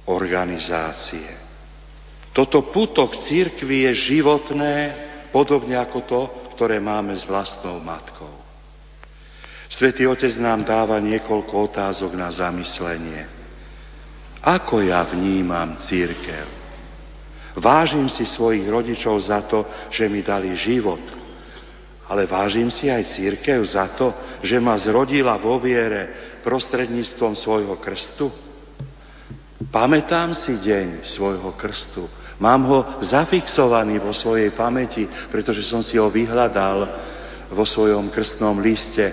[0.09, 1.29] organizácie.
[2.31, 4.75] Toto puto k církvi je životné
[5.35, 6.21] podobne ako to,
[6.55, 8.31] ktoré máme s vlastnou matkou.
[9.71, 13.23] Svetý Otec nám dáva niekoľko otázok na zamyslenie.
[14.43, 16.61] Ako ja vnímam církev?
[17.59, 21.03] Vážim si svojich rodičov za to, že mi dali život,
[22.11, 28.50] ale vážim si aj církev za to, že ma zrodila vo viere prostredníctvom svojho krstu.
[29.69, 32.09] Pamätám si deň svojho krstu.
[32.41, 36.89] Mám ho zafixovaný vo svojej pamäti, pretože som si ho vyhľadal
[37.53, 39.05] vo svojom krstnom liste.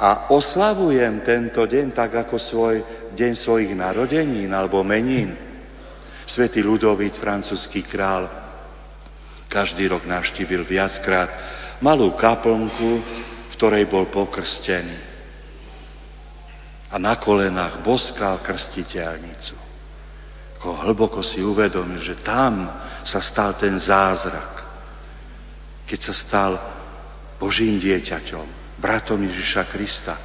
[0.00, 2.76] A oslavujem tento deň tak ako svoj
[3.12, 5.36] deň svojich narodenín alebo menín.
[6.24, 8.32] Svetý Ludovít, francúzsky král,
[9.52, 11.28] každý rok navštívil viackrát
[11.84, 12.90] malú kaplnku,
[13.46, 14.96] v ktorej bol pokrstený.
[16.88, 19.65] A na kolenách boskal krstiteľnicu.
[20.66, 22.66] Ako hlboko si uvedomil, že tam
[23.06, 24.66] sa stal ten zázrak.
[25.86, 26.52] Keď sa stal
[27.38, 30.18] Božím dieťaťom, bratom Ježiša Krista,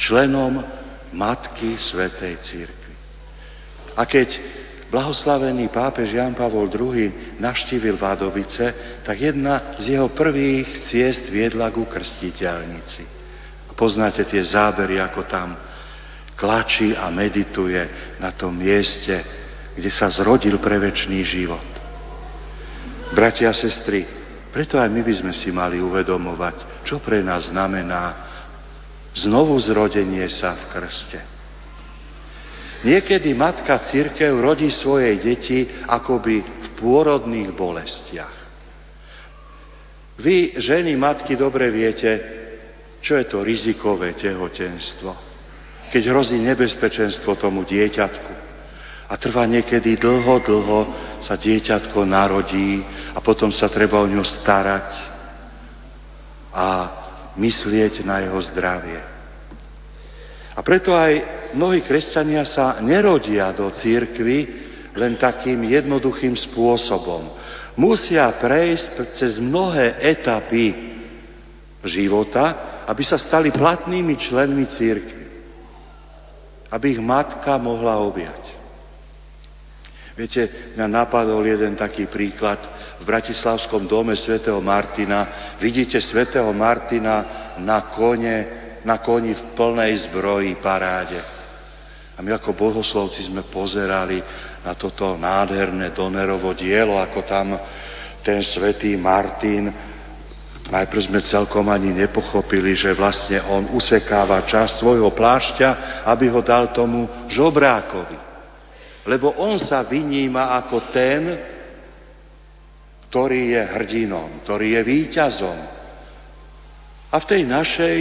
[0.00, 0.64] členom
[1.12, 2.94] Matky Svetej Církvy.
[4.00, 4.32] A keď
[4.88, 11.84] blahoslavený pápež Jan Pavol II navštívil Vádovice, tak jedna z jeho prvých ciest viedla ku
[11.84, 13.04] krstiteľnici.
[13.68, 15.52] A poznáte tie zábery, ako tam
[16.32, 19.44] klačí a medituje na tom mieste,
[19.76, 20.80] kde sa zrodil pre
[21.22, 21.68] život.
[23.12, 24.08] Bratia a sestry,
[24.50, 28.26] preto aj my by sme si mali uvedomovať, čo pre nás znamená
[29.12, 31.20] znovu zrodenie sa v krste.
[32.84, 38.36] Niekedy matka církev rodí svoje deti akoby v pôrodných bolestiach.
[40.20, 42.10] Vy, ženy, matky, dobre viete,
[43.00, 45.12] čo je to rizikové tehotenstvo.
[45.92, 48.32] Keď hrozí nebezpečenstvo tomu dieťatku.
[49.06, 50.80] A trvá niekedy dlho, dlho
[51.22, 52.82] sa dieťatko narodí
[53.14, 54.88] a potom sa treba o ňu starať
[56.50, 56.68] a
[57.38, 58.98] myslieť na jeho zdravie.
[60.56, 61.12] A preto aj
[61.52, 67.36] mnohí kresťania sa nerodia do církvy len takým jednoduchým spôsobom.
[67.76, 70.72] Musia prejsť cez mnohé etapy
[71.84, 75.24] života, aby sa stali platnými členmi církvy.
[76.72, 78.45] Aby ich matka mohla objať.
[80.16, 82.56] Viete, mňa napadol jeden taký príklad.
[82.98, 90.62] V Bratislavskom dome svätého Martina vidíte svätého Martina na kone na koni v plnej zbroji
[90.62, 91.18] paráde.
[92.16, 94.22] A my ako bohoslovci sme pozerali
[94.62, 97.58] na toto nádherné Donerovo dielo, ako tam
[98.22, 99.68] ten svetý Martin,
[100.70, 106.70] najprv sme celkom ani nepochopili, že vlastne on usekáva čas svojho plášťa, aby ho dal
[106.70, 108.25] tomu žobrákovi.
[109.06, 111.20] Lebo on sa vyníma ako ten,
[113.06, 115.58] ktorý je hrdinom, ktorý je víťazom.
[117.06, 117.98] A v tej našej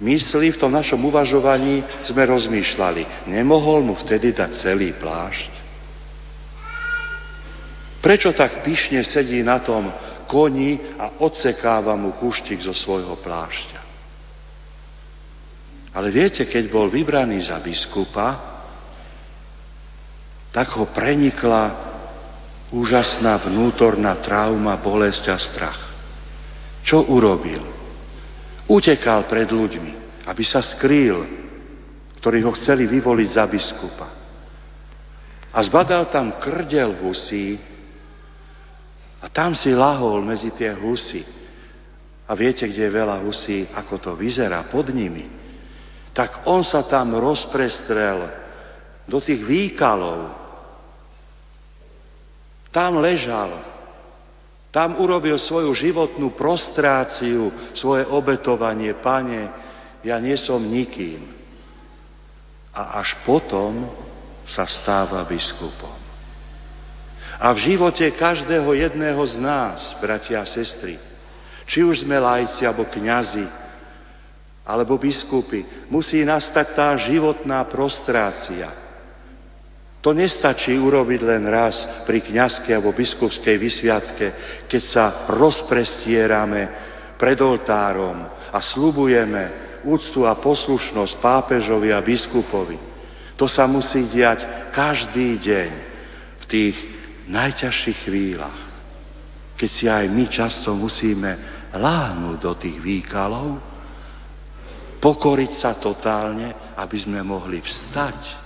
[0.00, 5.52] mysli, v tom našom uvažovaní sme rozmýšľali, nemohol mu vtedy dať celý plášť?
[8.00, 9.92] Prečo tak pyšne sedí na tom
[10.24, 13.80] koni a odsekáva mu kuštik zo svojho plášťa?
[15.94, 18.49] Ale viete, keď bol vybraný za biskupa,
[20.50, 21.90] tak ho prenikla
[22.70, 25.80] úžasná vnútorná trauma, bolesť a strach.
[26.86, 27.62] Čo urobil?
[28.70, 31.26] Utekal pred ľuďmi, aby sa skrýl,
[32.22, 34.08] ktorí ho chceli vyvoliť za biskupa.
[35.50, 37.58] A zbadal tam krdel husí
[39.18, 41.26] a tam si lahol medzi tie husy.
[42.30, 45.26] A viete, kde je veľa husí, ako to vyzerá pod nimi.
[46.14, 48.30] Tak on sa tam rozprestrel
[49.08, 50.32] do tých výkalov.
[52.70, 53.70] Tam ležal
[54.70, 58.94] tam urobil svoju životnú prostráciu, svoje obetovanie.
[59.02, 59.50] Pane,
[60.06, 61.26] ja nie som nikým.
[62.70, 63.90] A až potom
[64.46, 65.98] sa stáva biskupom.
[67.42, 71.02] A v živote každého jedného z nás, bratia a sestry,
[71.66, 73.46] či už sme lajci alebo kňazi,
[74.62, 78.70] alebo biskupy, musí nastať tá životná prostrácia.
[80.00, 84.26] To nestačí urobiť len raz pri kňazskej alebo biskupskej vysviacke,
[84.64, 86.62] keď sa rozprestierame
[87.20, 88.16] pred oltárom
[88.48, 92.80] a slubujeme úctu a poslušnosť pápežovi a biskupovi.
[93.36, 95.70] To sa musí diať každý deň
[96.40, 96.76] v tých
[97.28, 98.60] najťažších chvíľach,
[99.60, 101.32] keď si aj my často musíme
[101.76, 103.60] láhnuť do tých výkalov,
[104.96, 108.39] pokoriť sa totálne, aby sme mohli vstať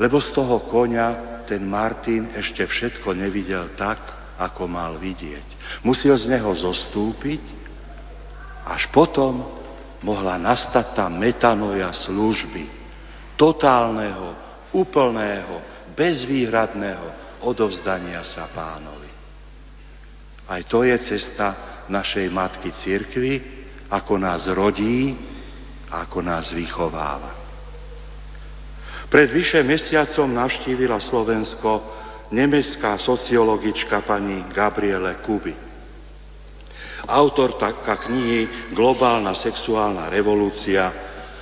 [0.00, 4.00] lebo z toho konia ten Martin ešte všetko nevidel tak,
[4.40, 5.78] ako mal vidieť.
[5.84, 7.42] Musel z neho zostúpiť,
[8.64, 9.60] až potom
[10.00, 12.64] mohla nastať tá metanoja služby,
[13.36, 14.32] totálneho,
[14.72, 15.60] úplného,
[15.92, 19.12] bezvýhradného odovzdania sa pánovi.
[20.48, 23.60] Aj to je cesta našej matky cirkvi,
[23.92, 25.12] ako nás rodí
[25.90, 27.39] ako nás vychováva.
[29.10, 31.70] Pred vyše mesiacom navštívila Slovensko
[32.30, 35.50] nemecká sociologička pani Gabriele Kuby.
[37.10, 37.74] Autorka
[38.06, 40.86] knihy Globálna sexuálna revolúcia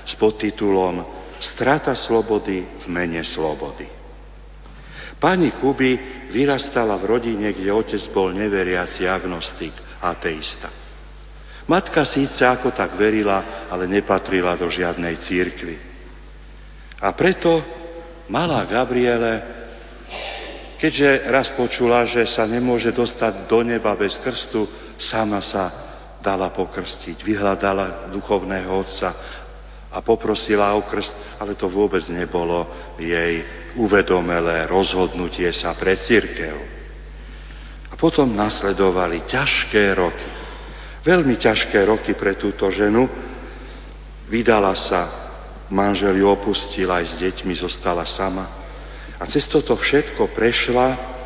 [0.01, 1.05] s podtitulom
[1.39, 3.87] Strata slobody v mene slobody.
[5.21, 10.73] Pani Kuby vyrastala v rodine, kde otec bol neveriaci agnostik, ateista.
[11.69, 15.88] Matka síce ako tak verila, ale nepatrila do žiadnej církvy.
[16.99, 17.63] A preto
[18.27, 19.43] malá Gabriele,
[20.83, 24.67] keďže raz počula, že sa nemôže dostať do neba bez krstu,
[24.99, 25.65] sama sa
[26.19, 29.11] dala pokrstiť, vyhľadala duchovného otca
[29.89, 32.67] a poprosila o krst, ale to vôbec nebolo
[32.99, 33.47] jej
[33.79, 36.57] uvedomelé rozhodnutie sa pre církev.
[37.89, 40.29] A potom nasledovali ťažké roky,
[41.07, 43.09] veľmi ťažké roky pre túto ženu.
[44.29, 45.28] Vydala sa
[45.69, 48.47] manžel ju opustil, aj s deťmi zostala sama.
[49.19, 51.17] A cez toto všetko prešla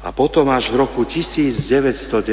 [0.00, 2.24] a potom až v roku 1997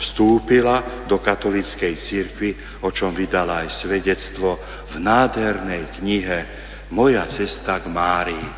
[0.00, 2.50] vstúpila do katolíckej cirkvi,
[2.84, 4.60] o čom vydala aj svedectvo
[4.92, 6.38] v nádhernej knihe
[6.92, 8.48] Moja cesta k Márii.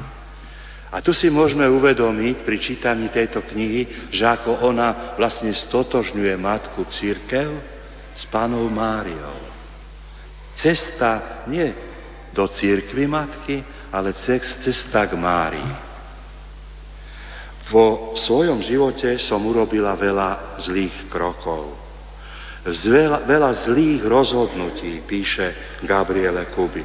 [0.93, 6.85] A tu si môžeme uvedomiť pri čítaní tejto knihy, že ako ona vlastne stotožňuje matku
[6.91, 7.49] církev
[8.13, 9.62] s pánou Máriou.
[10.57, 11.69] Cesta nie
[12.33, 13.61] do církvy matky,
[13.93, 15.73] ale cesta k Márii.
[17.69, 21.73] Vo svojom živote som urobila veľa zlých krokov.
[22.69, 26.85] Veľa, veľa zlých rozhodnutí, píše Gabriele Kuby.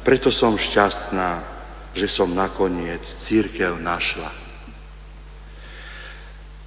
[0.00, 1.30] Preto som šťastná,
[1.92, 4.32] že som nakoniec církev našla.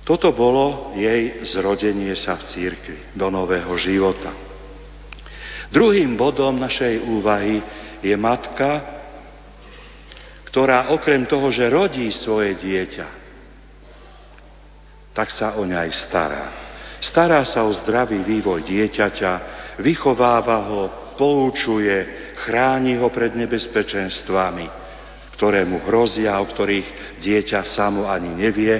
[0.04, 4.53] Toto bolo jej zrodenie sa v církvi do nového života.
[5.74, 7.58] Druhým bodom našej úvahy
[8.06, 9.02] je matka,
[10.54, 13.08] ktorá okrem toho, že rodí svoje dieťa,
[15.18, 16.46] tak sa o ňa aj stará.
[17.02, 19.32] Stará sa o zdravý vývoj dieťaťa,
[19.82, 20.82] vychováva ho,
[21.18, 24.70] poučuje, chráni ho pred nebezpečenstvami,
[25.34, 28.76] ktoré mu hrozia, o ktorých dieťa samo ani nevie,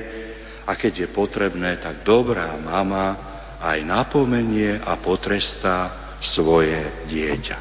[0.64, 3.18] a keď je potrebné, tak dobrá mama
[3.60, 7.58] aj napomenie a potrestá svoje dieťa.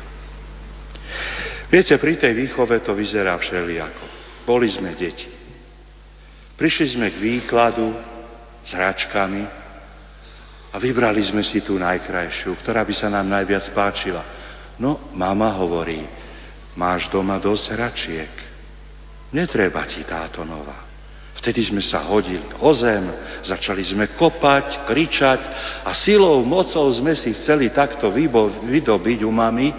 [1.72, 4.04] Viete, pri tej výchove to vyzerá všelijako.
[4.44, 5.28] Boli sme deti.
[6.54, 7.90] Prišli sme k výkladu
[8.62, 9.42] s hračkami
[10.72, 14.22] a vybrali sme si tú najkrajšiu, ktorá by sa nám najviac páčila.
[14.78, 16.00] No, mama hovorí,
[16.76, 18.34] máš doma dosť hračiek.
[19.32, 20.82] Netreba ti táto nová.
[21.43, 23.03] Vtedy sme sa hodili o zem,
[23.43, 25.40] začali sme kopať, kričať
[25.82, 28.14] a silou, mocou sme si chceli takto
[28.62, 29.74] vydobiť u mami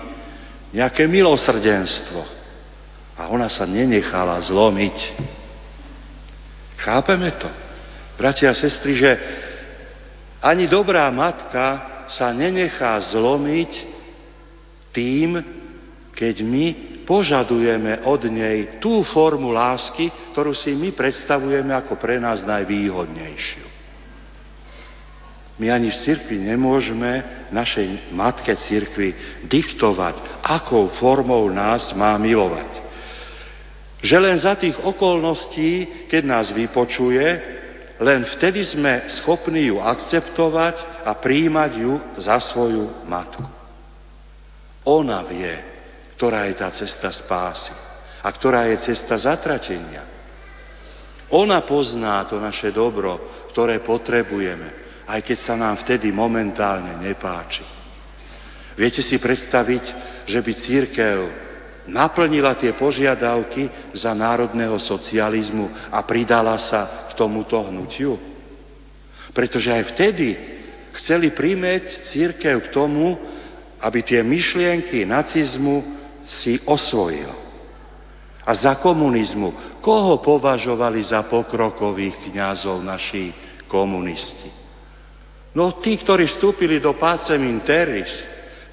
[0.75, 2.19] nejaké milosrdenstvo.
[3.15, 4.97] A ona sa nenechala zlomiť.
[6.83, 7.47] Chápeme to?
[8.19, 9.11] Bratia a sestry, že
[10.43, 13.71] ani dobrá matka sa nenechá zlomiť
[14.91, 15.39] tým,
[16.11, 22.43] keď my požadujeme od nej tú formu lásky, ktorú si my predstavujeme ako pre nás
[22.43, 23.73] najvýhodnejšiu.
[25.61, 29.13] My ani v cirkvi nemôžeme našej matke cirkvi
[29.45, 32.81] diktovať, akou formou nás má milovať.
[34.03, 37.23] Že len za tých okolností, keď nás vypočuje,
[38.01, 43.45] len vtedy sme schopní ju akceptovať a príjmať ju za svoju matku.
[44.83, 45.72] Ona vie,
[46.23, 47.75] ktorá je tá cesta spásy
[48.23, 50.07] a ktorá je cesta zatratenia.
[51.35, 57.67] Ona pozná to naše dobro, ktoré potrebujeme, aj keď sa nám vtedy momentálne nepáči.
[58.79, 59.83] Viete si predstaviť,
[60.23, 61.17] že by církev
[61.91, 68.15] naplnila tie požiadavky za národného socializmu a pridala sa k tomuto hnutiu?
[69.35, 70.27] Pretože aj vtedy
[71.03, 73.11] chceli príjmeť církev k tomu,
[73.83, 77.29] aby tie myšlienky nacizmu si osvojil.
[78.43, 83.31] A za komunizmu, koho považovali za pokrokových kňazov naši
[83.71, 84.51] komunisti?
[85.55, 88.09] No tí, ktorí vstúpili do Pacem Interis,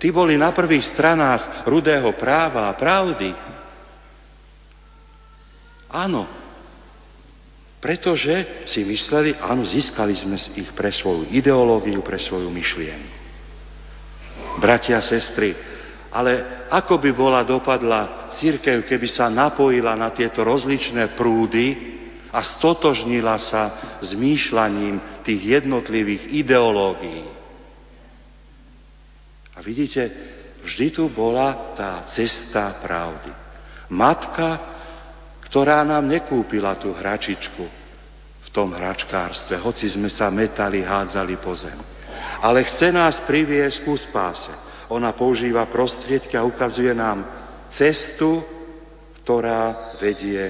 [0.00, 3.30] tí boli na prvých stranách rudého práva a pravdy.
[5.92, 6.40] Áno,
[7.80, 13.16] Pretože si mysleli, áno, získali sme ich pre svoju ideológiu, pre svoju myšlienku.
[14.60, 15.56] Bratia a sestry,
[16.10, 21.96] ale ako by bola dopadla církev, keby sa napojila na tieto rozličné prúdy
[22.30, 23.62] a stotožnila sa
[24.02, 27.26] s mýšľaním tých jednotlivých ideológií.
[29.54, 30.02] A vidíte,
[30.62, 33.30] vždy tu bola tá cesta pravdy.
[33.90, 34.78] Matka
[35.50, 37.66] ktorá nám nekúpila tú hračičku
[38.40, 41.74] v tom hračkárstve, hoci sme sa metali, hádzali po zem.
[42.38, 44.54] Ale chce nás priviesť ku spáse.
[44.90, 47.22] Ona používa prostriedky a ukazuje nám
[47.70, 48.42] cestu,
[49.22, 50.42] ktorá vedie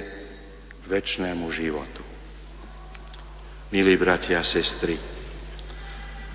[0.80, 2.00] k väčšnému životu.
[3.70, 4.96] Milí bratia a sestry,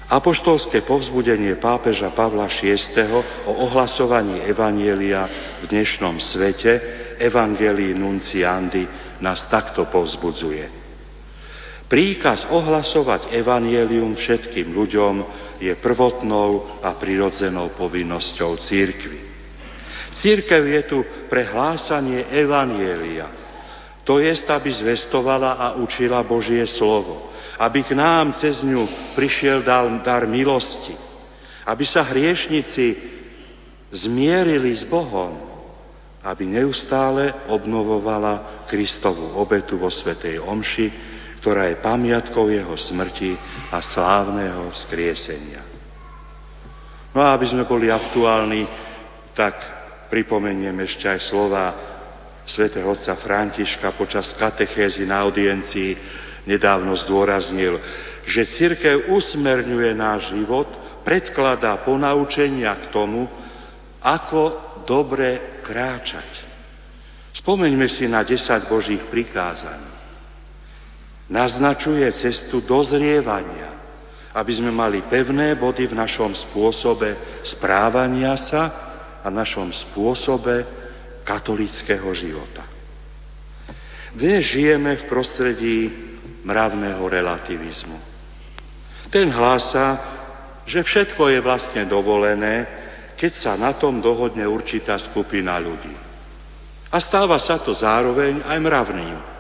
[0.06, 2.78] Apoštolské povzbudenie pápeža Pavla VI.
[3.50, 5.26] o ohlasovaní Evanielia
[5.66, 6.78] v dnešnom svete
[7.18, 8.86] Evangelii Nunciandi
[9.18, 10.85] nás takto povzbudzuje.
[11.96, 15.16] Príkaz ohlasovať evanielium všetkým ľuďom
[15.64, 19.20] je prvotnou a prirodzenou povinnosťou církvy.
[20.20, 21.00] Církev je tu
[21.32, 23.32] pre hlásanie evanielia,
[24.04, 27.32] to jest, aby zvestovala a učila Božie slovo,
[27.64, 31.00] aby k nám cez ňu prišiel dar, dar milosti,
[31.64, 32.92] aby sa hriešnici
[33.96, 35.40] zmierili s Bohom,
[36.28, 41.15] aby neustále obnovovala Kristovú obetu vo Svetej Omši,
[41.46, 43.38] ktorá je pamiatkou jeho smrti
[43.70, 45.62] a slávneho skriesenia.
[47.14, 48.66] No a aby sme boli aktuálni,
[49.38, 49.54] tak
[50.10, 51.66] pripomeniem ešte aj slova
[52.50, 55.94] svätého otca Františka počas katechézy na audiencii
[56.50, 57.78] nedávno zdôraznil,
[58.26, 60.66] že církev usmerňuje náš život,
[61.06, 63.30] predkladá ponaučenia k tomu,
[64.02, 66.42] ako dobre kráčať.
[67.38, 69.95] Spomeňme si na 10 Božích prikázaní.
[71.26, 73.74] Naznačuje cestu dozrievania,
[74.36, 78.64] aby sme mali pevné body v našom spôsobe správania sa
[79.26, 80.62] a našom spôsobe
[81.26, 82.62] katolického života.
[84.14, 85.78] Dnes žijeme v prostredí
[86.46, 87.98] mravného relativizmu.
[89.10, 89.98] Ten hlása,
[90.70, 92.70] že všetko je vlastne dovolené,
[93.18, 95.96] keď sa na tom dohodne určitá skupina ľudí.
[96.94, 99.35] A stáva sa to zároveň aj mravným.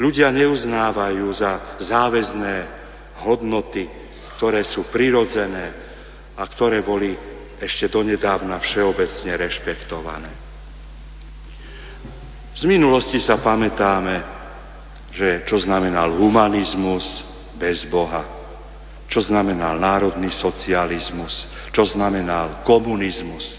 [0.00, 2.54] Ľudia neuznávajú za záväzné
[3.20, 3.84] hodnoty,
[4.40, 5.76] ktoré sú prirodzené
[6.32, 7.12] a ktoré boli
[7.60, 10.32] ešte donedávna všeobecne rešpektované.
[12.56, 14.24] Z minulosti sa pamätáme,
[15.12, 17.04] že čo znamenal humanizmus
[17.60, 18.40] bez Boha
[19.10, 23.58] čo znamenal národný socializmus, čo znamenal komunizmus.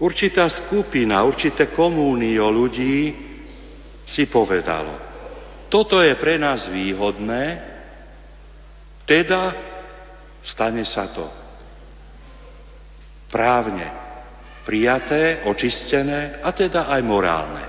[0.00, 3.12] Určitá skupina, určité komúnio ľudí
[4.08, 5.09] si povedalo,
[5.70, 7.44] toto je pre nás výhodné,
[9.06, 9.54] teda
[10.42, 11.26] stane sa to
[13.30, 13.86] právne
[14.66, 17.64] prijaté, očistené a teda aj morálne.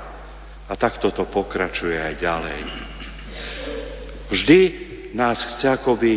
[0.66, 2.60] A takto to pokračuje aj ďalej.
[4.32, 4.60] Vždy
[5.14, 6.12] nás chce akoby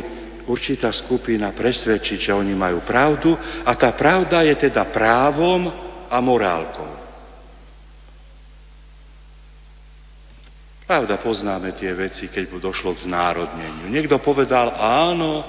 [0.47, 5.69] určitá skupina presvedčiť, že oni majú pravdu a tá pravda je teda právom
[6.07, 7.04] a morálkou.
[10.85, 13.89] Pravda, poznáme tie veci, keď mu došlo k znárodneniu.
[13.89, 15.41] Niekto povedal, áno,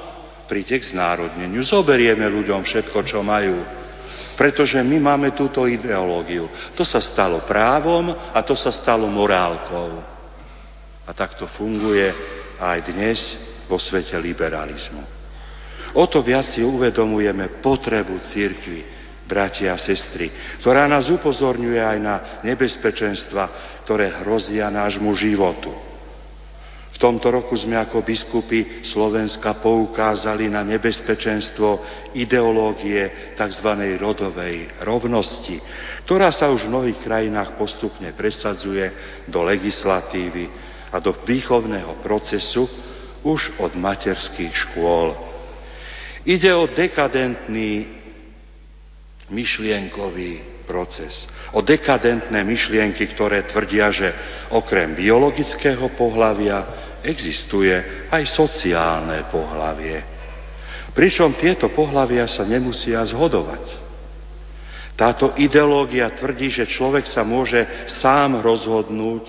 [0.48, 3.60] príďte k znárodneniu, zoberieme ľuďom všetko, čo majú,
[4.40, 6.48] pretože my máme túto ideológiu.
[6.80, 10.00] To sa stalo právom a to sa stalo morálkou.
[11.04, 12.16] A tak to funguje
[12.56, 13.20] aj dnes
[13.68, 15.04] vo svete liberalizmu.
[16.00, 18.95] O to viac si uvedomujeme potrebu církvy,
[19.26, 20.30] bratia a sestry,
[20.62, 22.16] ktorá nás upozorňuje aj na
[22.46, 23.44] nebezpečenstva,
[23.84, 25.74] ktoré hrozia nášmu životu.
[26.96, 31.84] V tomto roku sme ako biskupy Slovenska poukázali na nebezpečenstvo
[32.16, 33.70] ideológie tzv.
[34.00, 35.60] rodovej rovnosti,
[36.08, 38.88] ktorá sa už v mnohých krajinách postupne presadzuje
[39.28, 40.48] do legislatívy
[40.96, 42.64] a do výchovného procesu,
[43.28, 45.18] už od materských škôl.
[46.24, 48.05] Ide o dekadentný
[49.30, 51.26] myšlienkový proces.
[51.54, 54.08] O dekadentné myšlienky, ktoré tvrdia, že
[54.54, 56.66] okrem biologického pohlavia
[57.06, 60.02] existuje aj sociálne pohlavie.
[60.92, 63.86] Pričom tieto pohlavia sa nemusia zhodovať.
[64.96, 67.68] Táto ideológia tvrdí, že človek sa môže
[68.00, 69.28] sám rozhodnúť,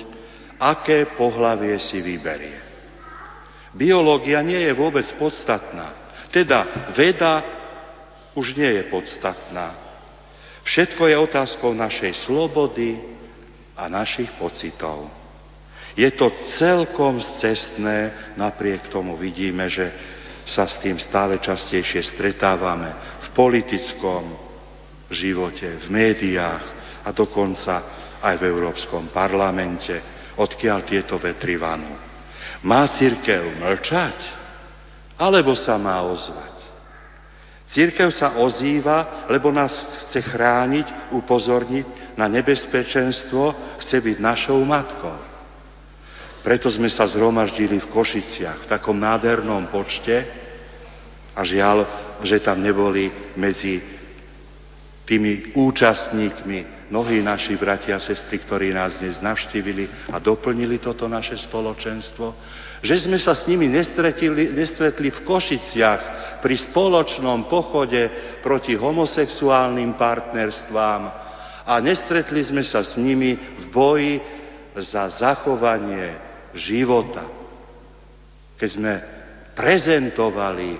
[0.63, 2.65] aké pohlavie si vyberie.
[3.75, 5.93] Biológia nie je vôbec podstatná.
[6.33, 7.45] Teda veda
[8.33, 9.86] už nie je podstatná.
[10.67, 12.99] Všetko je otázkou našej slobody
[13.79, 15.07] a našich pocitov.
[15.95, 19.89] Je to celkom cestné, napriek tomu vidíme, že
[20.43, 22.91] sa s tým stále častejšie stretávame
[23.23, 24.25] v politickom
[25.09, 26.65] živote, v médiách
[27.07, 27.75] a dokonca
[28.21, 29.95] aj v Európskom parlamente,
[30.35, 31.95] odkiaľ tieto vetry vanú.
[32.67, 34.19] Má církev mlčať?
[35.17, 36.56] Alebo sa má ozvať?
[37.67, 39.75] Církev sa ozýva, lebo nás
[40.07, 45.19] chce chrániť, upozorniť na nebezpečenstvo, chce byť našou matkou.
[46.47, 50.15] Preto sme sa zhromaždili v Košiciach v takom nádhernom počte
[51.35, 51.83] a žiaľ,
[52.23, 53.83] že tam neboli medzi
[55.03, 61.35] tými účastníkmi mnohí naši bratia a sestry, ktorí nás dnes navštívili a doplnili toto naše
[61.51, 62.27] spoločenstvo,
[62.87, 66.03] že sme sa s nimi nestretli, v Košiciach
[66.39, 68.07] pri spoločnom pochode
[68.39, 71.03] proti homosexuálnym partnerstvám
[71.67, 74.15] a nestretli sme sa s nimi v boji
[74.79, 76.15] za zachovanie
[76.55, 77.27] života.
[78.55, 78.93] Keď sme
[79.59, 80.79] prezentovali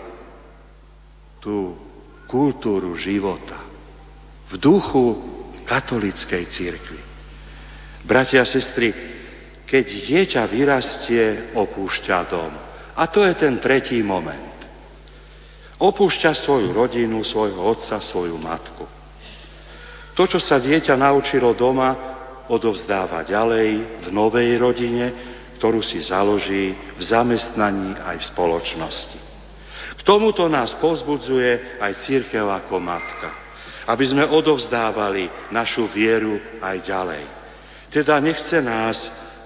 [1.43, 1.75] tú
[2.31, 3.59] kultúru života
[4.47, 5.05] v duchu
[5.67, 7.01] katolíckej církvy.
[8.07, 9.16] Bratia a sestry,
[9.67, 11.25] keď dieťa vyrastie,
[11.59, 12.53] opúšťa dom.
[12.97, 14.55] A to je ten tretí moment.
[15.77, 18.87] Opúšťa svoju rodinu, svojho otca, svoju matku.
[20.17, 22.17] To, čo sa dieťa naučilo doma,
[22.49, 25.07] odovzdáva ďalej v novej rodine,
[25.61, 29.21] ktorú si založí v zamestnaní aj v spoločnosti.
[29.99, 33.29] K tomuto nás pozbudzuje aj církev ako matka,
[33.91, 37.25] aby sme odovzdávali našu vieru aj ďalej.
[37.93, 38.97] Teda nechce nás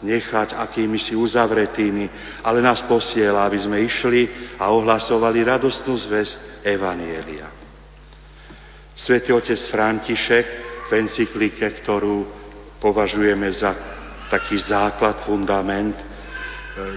[0.00, 2.04] nechať akými si uzavretými,
[2.44, 7.48] ale nás posiela, aby sme išli a ohlasovali radostnú zväz Evanielia.
[8.96, 10.46] Svetý otec František
[10.88, 12.26] v encyklike, ktorú
[12.80, 13.72] považujeme za
[14.28, 16.04] taký základ, fundament e,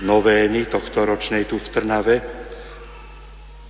[0.04, 2.16] novény tohto ročnej tu v Trnave,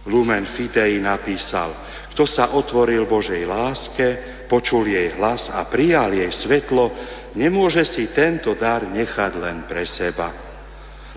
[0.04, 1.72] Lumen Fidei napísal,
[2.12, 4.08] kto sa otvoril Božej láske,
[4.52, 6.92] počul jej hlas a prijal jej svetlo,
[7.34, 10.34] nemôže si tento dar nechať len pre seba.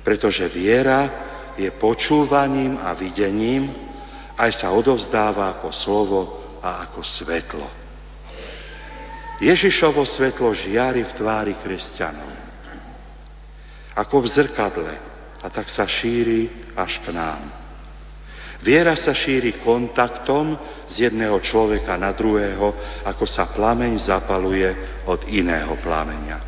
[0.01, 1.09] Pretože viera
[1.57, 3.73] je počúvaním a videním,
[4.37, 6.21] aj sa odovzdáva ako slovo
[6.61, 7.69] a ako svetlo.
[9.41, 12.33] Ježišovo svetlo žiari v tvári kresťanov.
[13.97, 14.95] Ako v zrkadle
[15.41, 17.66] a tak sa šíri až k nám.
[18.67, 20.59] Viera sa šíri kontaktom
[20.91, 22.75] z jedného človeka na druhého,
[23.07, 24.67] ako sa plameň zapaluje
[25.07, 26.39] od iného plameňa.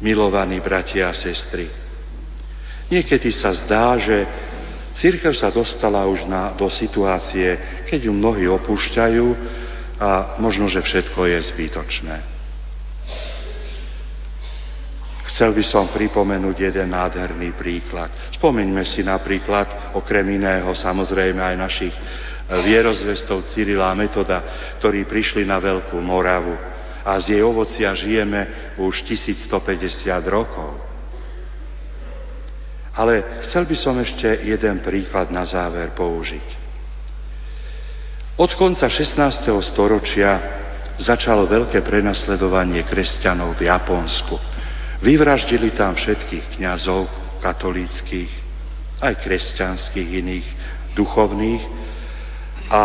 [0.00, 1.68] Milovaní bratia a sestry,
[2.88, 4.24] niekedy sa zdá, že
[4.96, 9.26] církev sa dostala už na, do situácie, keď ju mnohí opúšťajú
[10.00, 12.33] a možno, že všetko je zbytočné.
[15.34, 18.06] Chcel by som pripomenúť jeden nádherný príklad.
[18.38, 22.02] Spomeňme si napríklad, okrem iného, samozrejme aj našich e,
[22.62, 24.38] vierozvestov Cyrila a Metoda,
[24.78, 26.54] ktorí prišli na Veľkú Moravu
[27.02, 29.50] a z jej ovocia žijeme už 1150
[30.30, 30.78] rokov.
[32.94, 36.62] Ale chcel by som ešte jeden príklad na záver použiť.
[38.38, 39.50] Od konca 16.
[39.66, 40.62] storočia
[40.94, 44.53] začalo veľké prenasledovanie kresťanov v Japonsku.
[45.04, 47.04] Vyvraždili tam všetkých kňazov
[47.44, 48.32] katolíckých,
[49.04, 50.48] aj kresťanských iných,
[50.96, 51.62] duchovných
[52.72, 52.84] a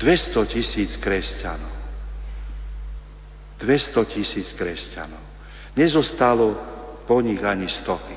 [0.00, 1.76] 200 tisíc kresťanov.
[3.60, 5.20] 200 tisíc kresťanov.
[5.76, 6.56] Nezostalo
[7.04, 8.16] po nich ani stopy.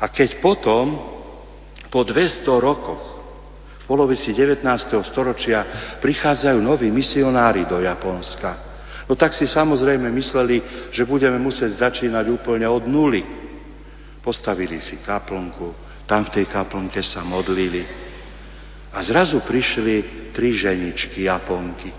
[0.00, 1.00] A keď potom,
[1.88, 3.04] po 200 rokoch,
[3.80, 4.68] v polovici 19.
[5.08, 8.69] storočia, prichádzajú noví misionári do Japonska,
[9.10, 10.62] No tak si samozrejme mysleli,
[10.94, 13.26] že budeme musieť začínať úplne od nuly.
[14.22, 15.74] Postavili si kaplnku,
[16.06, 17.82] tam v tej kaplnke sa modlili.
[18.94, 21.90] A zrazu prišli tri ženičky Japonky.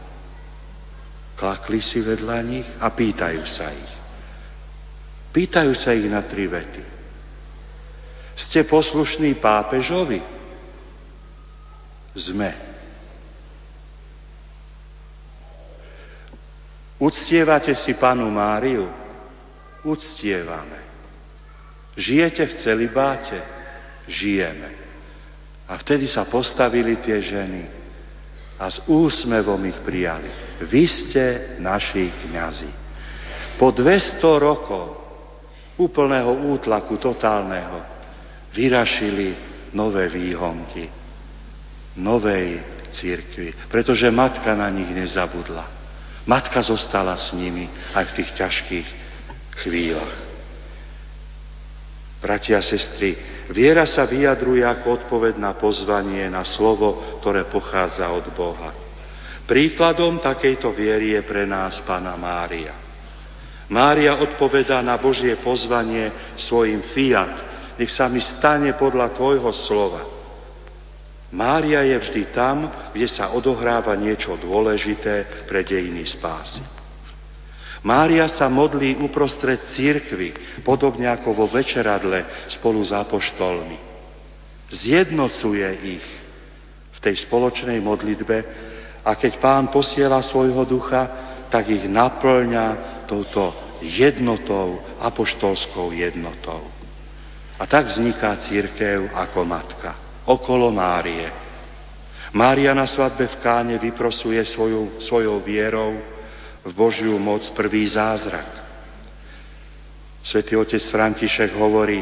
[1.36, 3.94] Klakli si vedľa nich a pýtajú sa ich.
[5.36, 6.84] Pýtajú sa ich na tri vety.
[8.40, 10.24] Ste poslušní pápežovi?
[12.16, 12.71] Sme.
[17.02, 18.86] Uctievate si panu Máriu?
[19.82, 20.80] Uctievame.
[21.98, 23.42] Žijete v celibáte?
[24.06, 24.70] Žijeme.
[25.66, 27.66] A vtedy sa postavili tie ženy
[28.62, 30.30] a s úsmevom ich prijali.
[30.62, 31.24] Vy ste
[31.58, 32.72] naši kňazi.
[33.58, 35.02] Po 200 rokov
[35.82, 37.82] úplného útlaku totálneho
[38.54, 39.34] vyrašili
[39.74, 40.86] nové výhonky
[41.98, 42.62] novej
[42.94, 45.81] církvy, pretože matka na nich nezabudla
[46.30, 47.66] Matka zostala s nimi
[47.98, 48.88] aj v tých ťažkých
[49.66, 50.16] chvíľach.
[52.22, 53.18] Bratia a sestry,
[53.50, 58.70] viera sa vyjadruje ako odpoveď na pozvanie, na slovo, ktoré pochádza od Boha.
[59.50, 62.78] Príkladom takejto viery je pre nás Pana Mária.
[63.74, 67.34] Mária odpovedá na Božie pozvanie svojim fiat,
[67.82, 70.21] nech sa mi stane podľa Tvojho slova.
[71.32, 76.60] Mária je vždy tam, kde sa odohráva niečo dôležité pre dejiny spásy.
[77.82, 83.80] Mária sa modlí uprostred církvy, podobne ako vo večeradle spolu s apoštolmi.
[84.70, 86.08] Zjednocuje ich
[86.94, 88.38] v tej spoločnej modlitbe
[89.02, 91.04] a keď pán posiela svojho ducha,
[91.50, 96.62] tak ich naplňa touto jednotou, apoštolskou jednotou.
[97.58, 101.30] A tak vzniká církev ako matka, okolo Márie.
[102.32, 106.00] Mária na svadbe v Káne vyprosuje svoju, svojou vierou
[106.64, 108.62] v Božiu moc prvý zázrak.
[110.22, 112.00] Svetý otec František hovorí,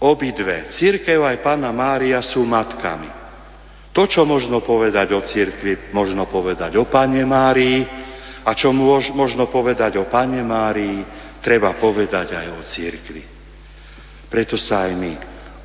[0.00, 3.10] obidve, církev aj Pána Mária sú matkami.
[3.92, 7.82] To, čo možno povedať o církvi, možno povedať o Pane Márii
[8.46, 11.02] a čo môž, možno povedať o Pane Márii,
[11.42, 13.22] treba povedať aj o církvi.
[14.30, 15.12] Preto sa aj my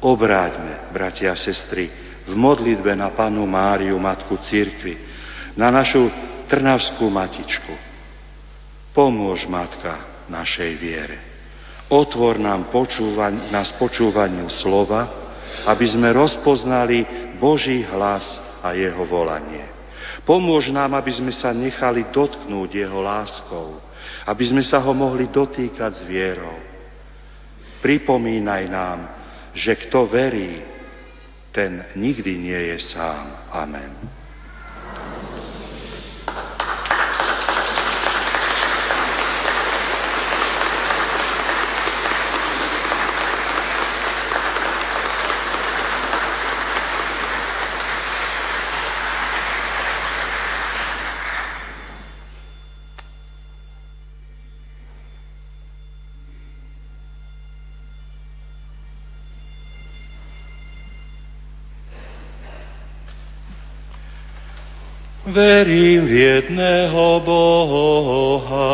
[0.04, 1.88] obráťme, bratia a sestry,
[2.24, 4.96] v modlitbe na Panu Máriu, Matku církvy,
[5.56, 6.08] na našu
[6.48, 7.74] Trnavskú matičku.
[8.92, 11.18] Pomôž, Matka, našej viere.
[11.90, 15.08] Otvor nám počúvaň, nás počúvaniu slova,
[15.68, 17.06] aby sme rozpoznali
[17.40, 18.26] Boží hlas
[18.64, 19.68] a jeho volanie.
[20.24, 23.82] Pomôž nám, aby sme sa nechali dotknúť jeho láskou,
[24.24, 26.56] aby sme sa ho mohli dotýkať s vierou.
[27.84, 29.00] Pripomínaj nám,
[29.54, 30.62] že kto verí,
[31.54, 33.30] ten nikdy nie je sám.
[33.54, 33.94] Amen.
[65.34, 68.70] Verím v jedného Boha,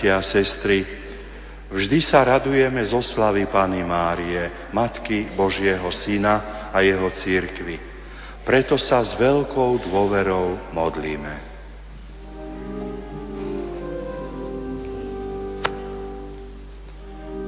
[0.00, 0.80] bratia a sestry,
[1.68, 7.76] vždy sa radujeme z oslavy Pany Márie, Matky Božieho Syna a Jeho církvy.
[8.40, 11.52] Preto sa s veľkou dôverou modlíme.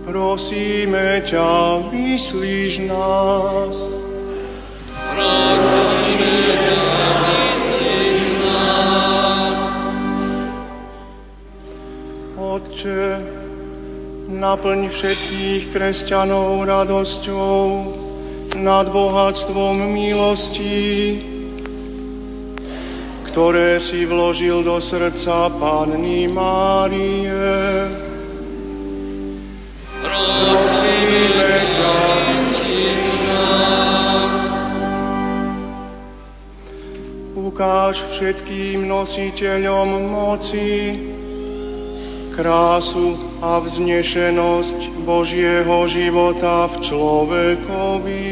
[0.05, 1.49] Prosíme ťa,
[1.89, 4.02] vyslíš nás.
[14.53, 17.57] Naplň všetkých kresťanov radosťou
[18.61, 20.85] nad bohatstvom milosti,
[23.33, 27.33] ktoré si vložil do srdca Panny Márie.
[37.41, 40.69] Ukáž všetkým nositeľom moci
[42.37, 48.31] krásu a vznešenosť Božieho života v človekovi.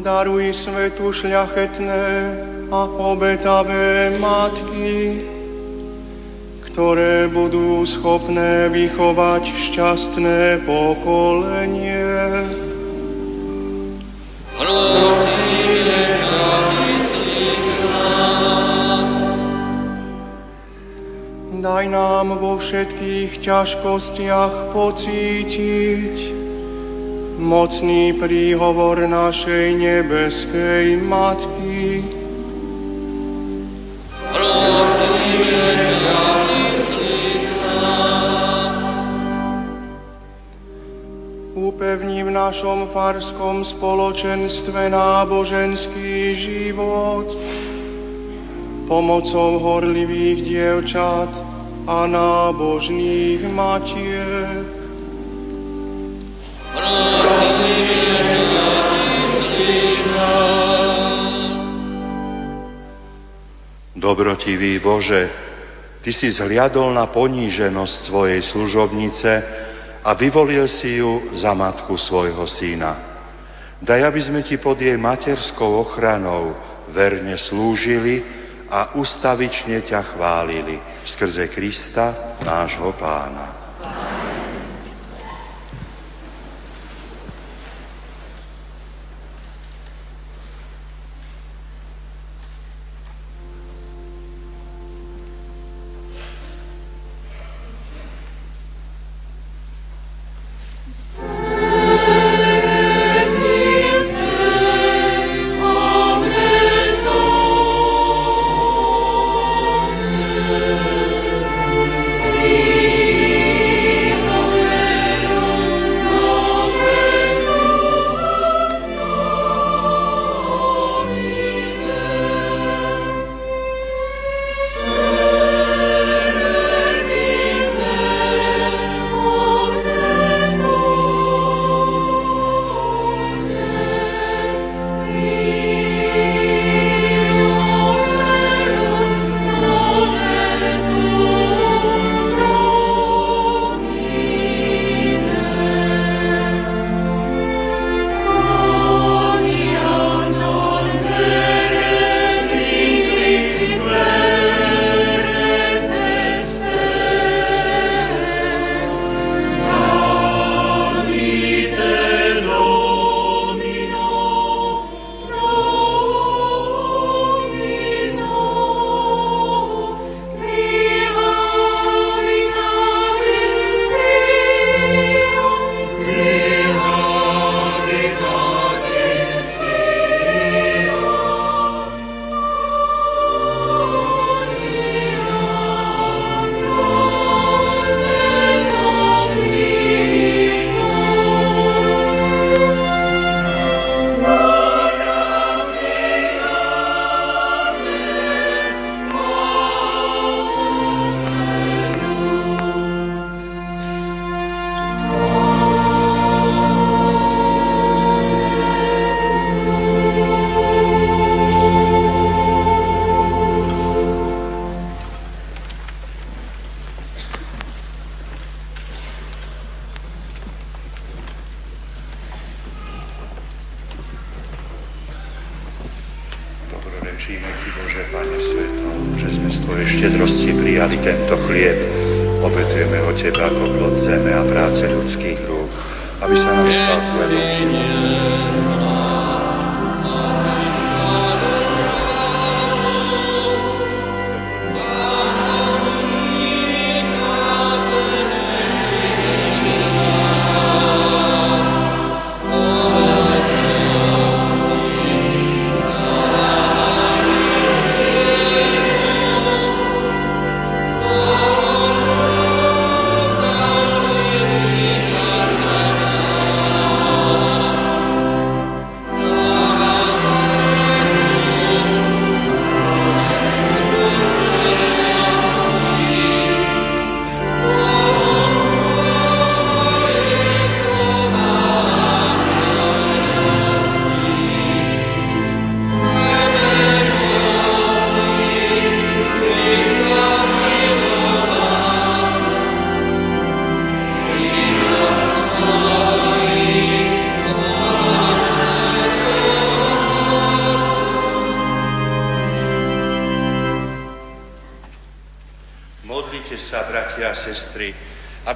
[0.00, 2.08] daruj svetu šľachetné
[2.72, 5.22] a obetavé matky,
[6.72, 11.99] ktoré budú schopné vychovať šťastné pokolenie.
[21.80, 26.16] Daj nám vo všetkých ťažkostiach pocítiť,
[27.40, 32.04] mocný príhovor našej nebeskej Matky.
[41.56, 46.12] Upevni v našom farskom spoločenstve náboženský
[46.44, 47.28] život
[48.84, 51.39] pomocou horlivých dievčat
[51.90, 54.66] a nábožných matiek.
[63.98, 65.50] Dobrotivý Bože,
[66.00, 69.30] Ty si zhliadol na poníženosť svojej služobnice
[70.00, 72.96] a vyvolil si ju za matku svojho syna.
[73.84, 76.56] Daj, aby sme Ti pod jej materskou ochranou
[76.88, 78.39] verne slúžili
[78.70, 83.59] a ustavične ťa chválili skrze Krista, nášho pána.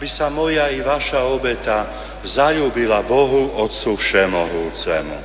[0.04, 1.78] Aby sa moja i vaša obeta
[2.28, 5.16] zalúbila Bohu Otcu Všemohúcemu.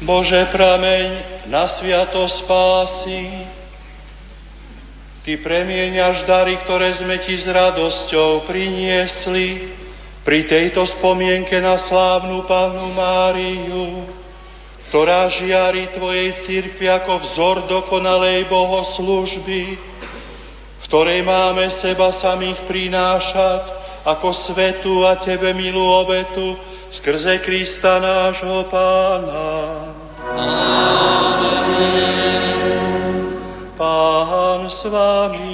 [0.00, 1.08] Bože prameň
[1.52, 3.52] na sviato spásy,
[5.24, 9.72] Ty premieňaš dary, ktoré sme Ti s radosťou priniesli
[10.24, 14.08] pri tejto spomienke na slávnu Pánu Máriu,
[14.88, 19.62] ktorá žiari Tvojej cirkvi ako vzor dokonalej bohoslužby,
[20.80, 23.62] v ktorej máme seba samých prinášať
[24.08, 26.56] ako svetu a Tebe milú obetu
[26.96, 29.52] skrze Krista nášho Pána.
[30.24, 32.14] Amen.
[33.76, 35.53] Pán s vami.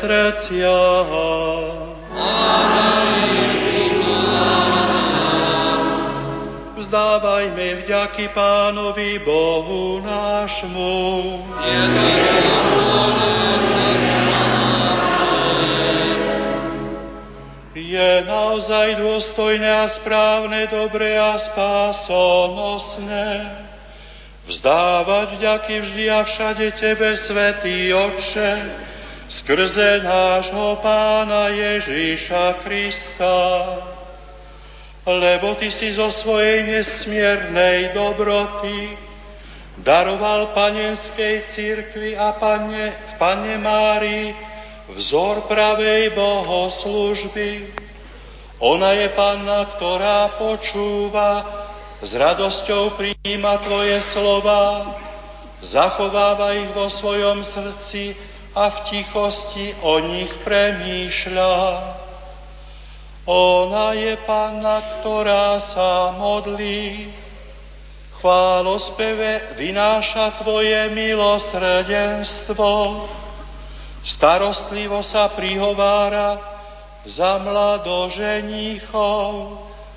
[0.00, 0.78] Srdcia.
[6.76, 10.94] Vzdávajme vďaky Pánovi Bohu nášmu.
[17.76, 23.28] Je naozaj dôstojné a správne, dobré a spásonosné.
[24.46, 28.50] Vzdávať vďaky vždy a všade Tebe, Svetý Otče,
[29.28, 33.38] skrze nášho Pána Ježíša Krista.
[35.06, 38.98] Lebo Ty si zo svojej nesmiernej dobroty
[39.82, 44.34] daroval panenskej cirkvi a pane, v Pane Márii
[44.94, 47.50] vzor pravej bohoslužby.
[48.62, 51.30] Ona je panna, ktorá počúva,
[52.00, 54.96] s radosťou príjima Tvoje slova,
[55.60, 61.54] zachováva ich vo svojom srdci a v tichosti o nich premýšľa.
[63.28, 67.12] Ona je panna, ktorá sa modlí,
[68.16, 72.72] chválospeve vynáša Tvoje milosrdenstvo,
[74.08, 76.40] starostlivo sa prihovára
[77.04, 79.30] za mladoženíchov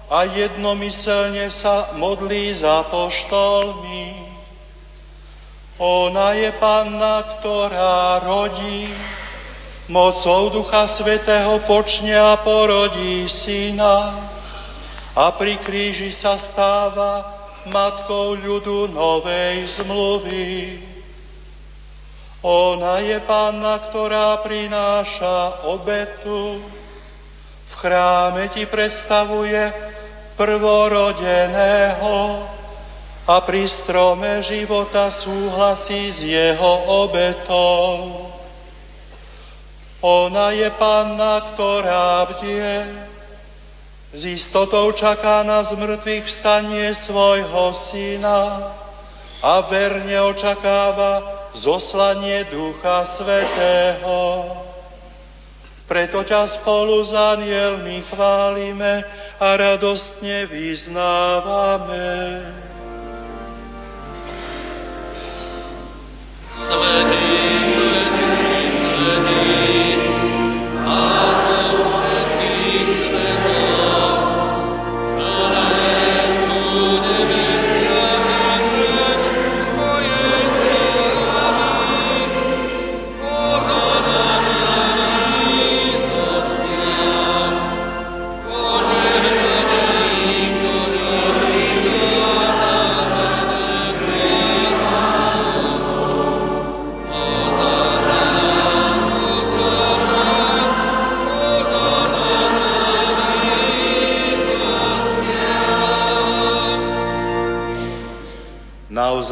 [0.10, 4.29] a jednomyselne sa modlí za poštolmi.
[5.80, 8.92] Ona je panna, ktorá rodí,
[9.88, 14.28] mocou Ducha Svetého počne a porodí syna
[15.16, 17.40] a pri kríži sa stáva
[17.72, 20.84] matkou ľudu novej zmluvy.
[22.44, 26.64] Ona je Panna, ktorá prináša obetu.
[27.68, 29.60] V chráme ti predstavuje
[30.40, 32.16] prvorodeného
[33.30, 36.74] a pri strome života súhlasí s jeho
[37.06, 38.26] obetou.
[40.02, 43.06] Ona je Panna, ktorá bdie,
[44.18, 48.74] s istotou čaká na zmrtvých stanie svojho syna
[49.46, 51.22] a verne očakáva
[51.54, 54.18] zoslanie Ducha Svetého.
[55.86, 59.06] Preto ťa spolu s anielmi chválime
[59.38, 62.10] a radostne vyznávame.
[66.68, 67.59] Svetý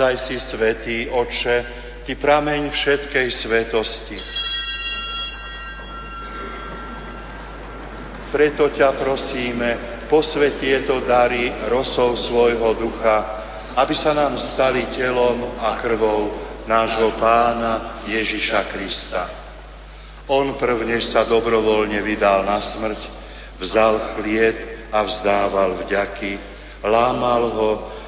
[0.07, 1.55] Naozaj si svetý, Otče,
[2.07, 4.15] Ty prameň všetkej svetosti.
[8.31, 9.69] Preto ťa prosíme,
[10.07, 13.17] posvet tieto dary rosou svojho ducha,
[13.75, 16.39] aby sa nám stali telom a krvou
[16.71, 19.23] nášho pána Ježiša Krista.
[20.31, 23.01] On prvnež sa dobrovoľne vydal na smrť,
[23.59, 26.39] vzal chlieb a vzdával vďaky,
[26.87, 27.96] lámal ho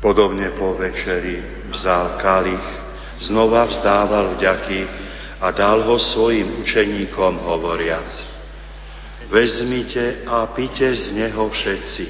[0.00, 2.66] Podobne po večeri vzal kalich,
[3.20, 4.80] znova vzdával vďaky
[5.44, 8.08] a dal ho svojim učeníkom hovoriac.
[9.28, 12.06] Vezmite a pite z neho všetci.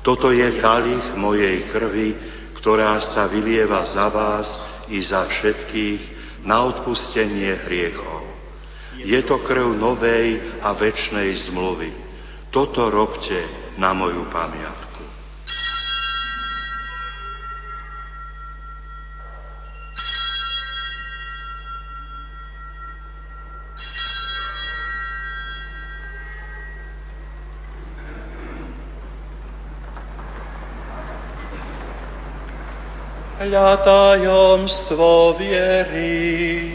[0.00, 2.16] Toto je kalich mojej krvi,
[2.56, 4.48] ktorá sa vylieva za vás
[4.88, 6.00] i za všetkých
[6.48, 8.24] na odpustenie hriechov.
[9.04, 11.92] Je to krv novej a večnej zmluvy.
[12.48, 13.36] Toto robte
[13.76, 14.87] na moju pamiatku.
[33.38, 36.74] Hľa tajomstvo viery.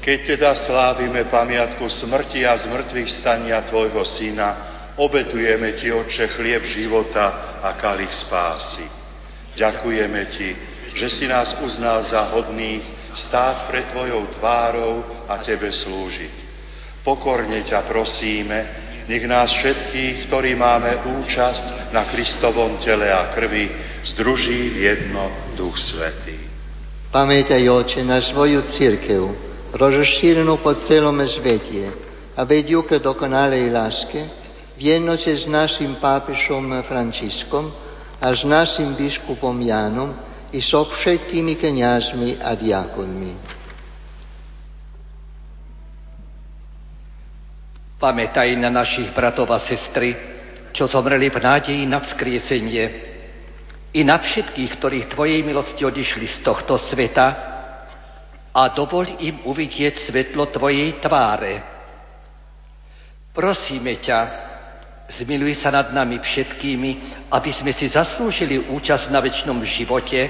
[0.00, 4.69] Keď teda slávime pamiatku smrti a zmrtvých stania Tvojho Syna,
[5.00, 8.84] obetujeme Ti, Otče, chlieb života a kalich spásy.
[9.56, 10.50] Ďakujeme Ti,
[10.94, 12.84] že si nás uznal za hodných
[13.26, 16.52] stáť pred Tvojou tvárou a Tebe slúžiť.
[17.00, 18.58] Pokorne ťa prosíme,
[19.08, 23.72] nech nás všetkých, ktorí máme účasť na Kristovom tele a krvi,
[24.14, 26.36] združí v jedno Duch Svetý.
[27.10, 29.22] Pamätaj, Oče, na svoju církev,
[29.74, 31.90] rozšírenú po celom svete
[32.38, 34.39] a vedú k dokonalej láske,
[34.80, 37.68] jednote s našim pápežom Františkom
[38.16, 40.16] a s našim biskupom Jánom
[40.56, 43.32] i so všetkými kniazmi a diakonmi.
[48.00, 50.16] Pamätaj na našich bratov a sestry,
[50.72, 52.84] čo zomreli v nádeji na vzkriesenie,
[53.92, 57.28] i na všetkých, ktorých Tvojej milosti odišli z tohto sveta
[58.54, 61.54] a dovol im uvidieť svetlo Tvojej tváre.
[63.36, 64.49] Prosíme ťa,
[65.10, 66.90] Zmiluj sa nad nami všetkými,
[67.34, 70.20] aby sme si zaslúžili účasť na väčšnom živote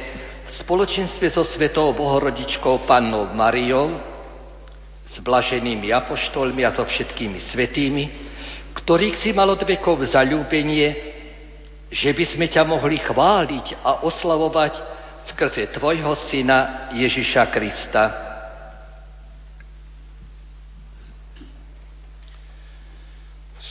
[0.48, 4.01] v spoločenstve so Svetou Bohorodičkou Pannou Mariou,
[5.05, 8.05] s blaženými apoštolmi a so všetkými svetými,
[8.73, 10.97] ktorých si mal od vekov zalúbenie,
[11.90, 14.73] že by sme ťa mohli chváliť a oslavovať
[15.35, 18.30] skrze Tvojho Syna Ježiša Krista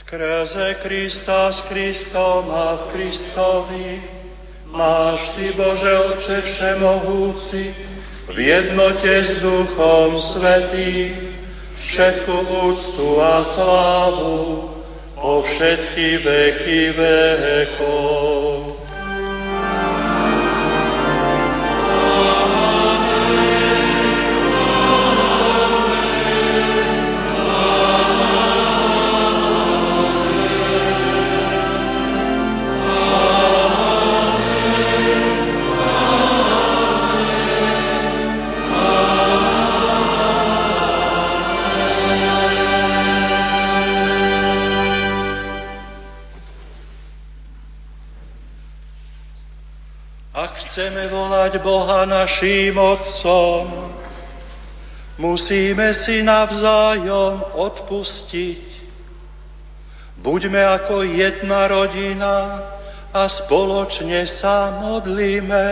[0.10, 4.02] Skrze Krista s Kristom a v Kristovi
[4.74, 7.70] máš Ty, Bože Otče Všemohúci,
[8.26, 11.14] v jednote s Duchom Svetým
[11.78, 14.42] všetku úctu a slávu
[15.14, 18.59] po všetky veky vekov.
[51.30, 53.94] Volať Boha naším Otcom,
[55.22, 58.66] musíme si navzájom odpustiť.
[60.26, 62.36] Buďme ako jedna rodina
[63.14, 65.66] a spoločne sa modlíme.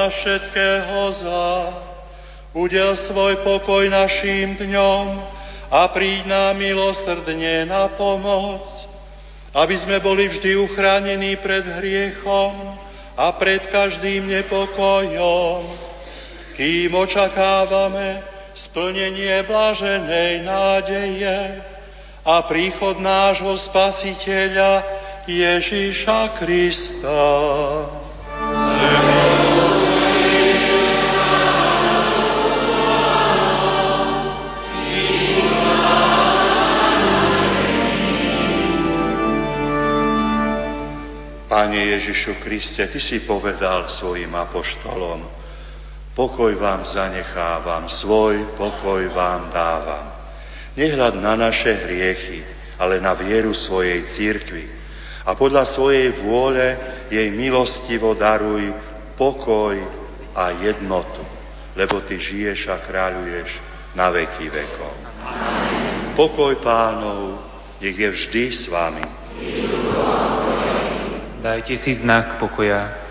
[0.00, 1.76] Nás všetkého zla.
[2.56, 5.06] Udel svoj pokoj našim dňom
[5.68, 8.64] a príď nám milosrdne na pomoc,
[9.52, 12.80] aby sme boli vždy uchránení pred hriechom
[13.12, 15.68] a pred každým nepokojom,
[16.56, 18.24] kým očakávame
[18.72, 21.60] splnenie blaženej nádeje
[22.24, 24.80] a príchod nášho Spasiteľa
[25.28, 27.20] Ježíša Krista.
[41.50, 45.26] Pane Ježišu Kriste, Ty si povedal svojim apoštolom,
[46.14, 50.14] pokoj vám zanechávam, svoj pokoj vám dávam.
[50.78, 52.46] Nehľad na naše hriechy,
[52.78, 54.62] ale na vieru svojej církvy.
[55.26, 56.78] A podľa svojej vôle
[57.10, 58.70] jej milostivo daruj
[59.18, 59.74] pokoj
[60.30, 61.26] a jednotu,
[61.74, 63.50] lebo Ty žiješ a kráľuješ
[63.98, 64.94] na veky vekov.
[66.14, 67.42] Pokoj pánov,
[67.82, 69.02] nech je vždy s vami.
[71.40, 73.09] Dajte si znak pokoja.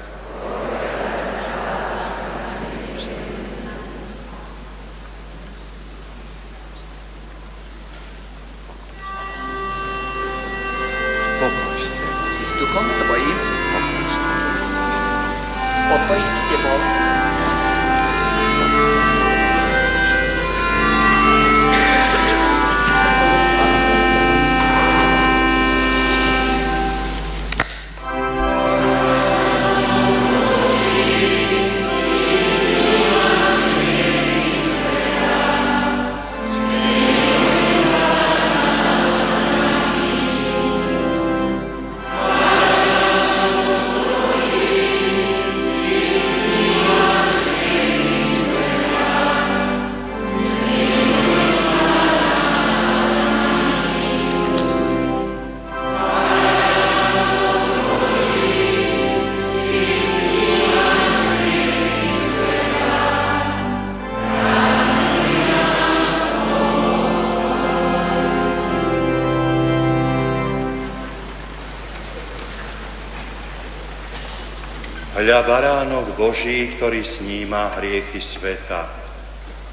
[75.50, 79.02] Baránok Boží, ktorý sníma hriechy sveta.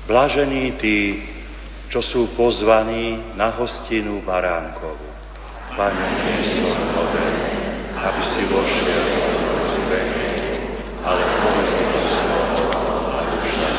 [0.08, 1.20] Blažení tí,
[1.92, 5.12] čo sú pozvaní na hostinu baránkovu.
[5.76, 7.34] Pane, nie som hoden,
[7.92, 9.26] aby si vošiel
[11.06, 11.22] ale
[13.30, 13.70] duša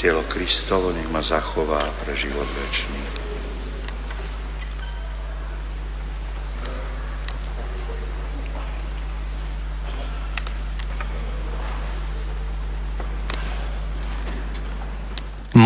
[0.00, 3.19] Telo Kristovo nech ma zachová pre život večný.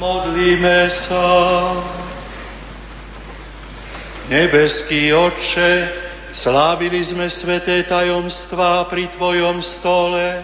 [0.00, 1.28] Modlíme sa.
[4.32, 5.72] Nebeský Otče,
[6.40, 10.40] slávili sme sveté tajomstvá pri Tvojom stole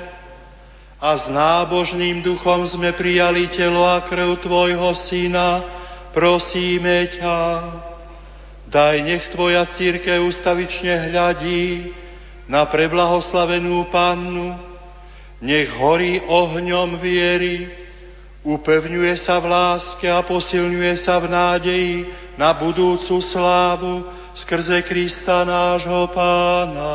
[1.00, 5.64] a s nábožným duchom sme prijali telo a krv Tvojho Syna,
[6.12, 7.40] prosíme ťa,
[8.68, 11.96] daj nech Tvoja církev ustavične hľadí
[12.44, 14.52] na preblahoslavenú Pannu,
[15.40, 17.85] nech horí ohňom viery,
[18.46, 21.94] upevňuje sa v láske a posilňuje sa v nádeji
[22.38, 24.06] na budúcu slávu
[24.38, 26.94] skrze Krista nášho Pána.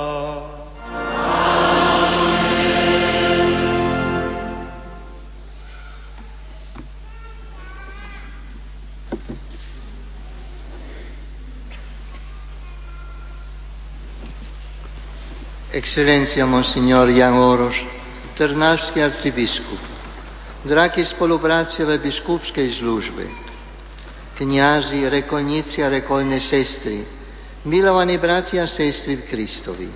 [15.71, 17.79] Excelência Monsignor Jan Oroš,
[18.35, 19.90] trnavský arcibiskup,
[20.61, 23.25] dragi spolubracia v biskupskej službe,
[24.37, 27.01] kniazy, rekolníci a rekolné sestry,
[27.65, 29.89] milovaní bratia a sestry v Kristovi.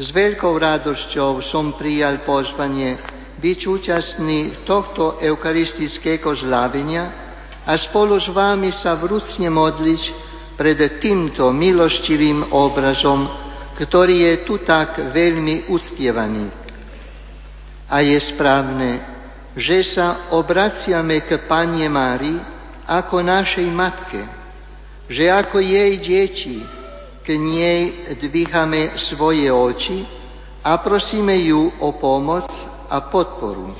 [0.00, 2.96] S veľkou radosťou som prijal pozvanie
[3.40, 7.04] byť účastný tohto eucharistického zlávenia
[7.64, 10.02] a spolu s vami sa vrúcne modliť
[10.56, 13.28] pred týmto milostivým obrazom,
[13.76, 16.52] ktorý je tu tak veľmi uctievaný.
[17.88, 19.19] A je správne,
[19.56, 22.38] že sa obraciame k Panie Márii
[22.86, 24.22] ako našej matke,
[25.10, 26.58] že ako jej deti
[27.22, 30.06] k nej dvíhame svoje oči
[30.62, 32.46] a prosíme ju o pomoc
[32.90, 33.74] a podporu.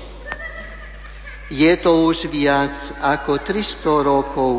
[1.51, 4.55] Je to už viac ako 300 rokov,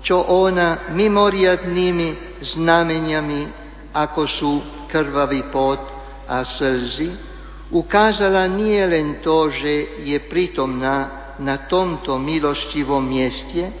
[0.00, 3.42] čo ona mimoriadnými znameniami,
[3.90, 4.52] ako sú
[4.86, 5.82] krvavý pot
[6.30, 7.29] a slzy,
[7.70, 13.72] ukázala nie len to, že je prítomná na tomto milostivom mieste,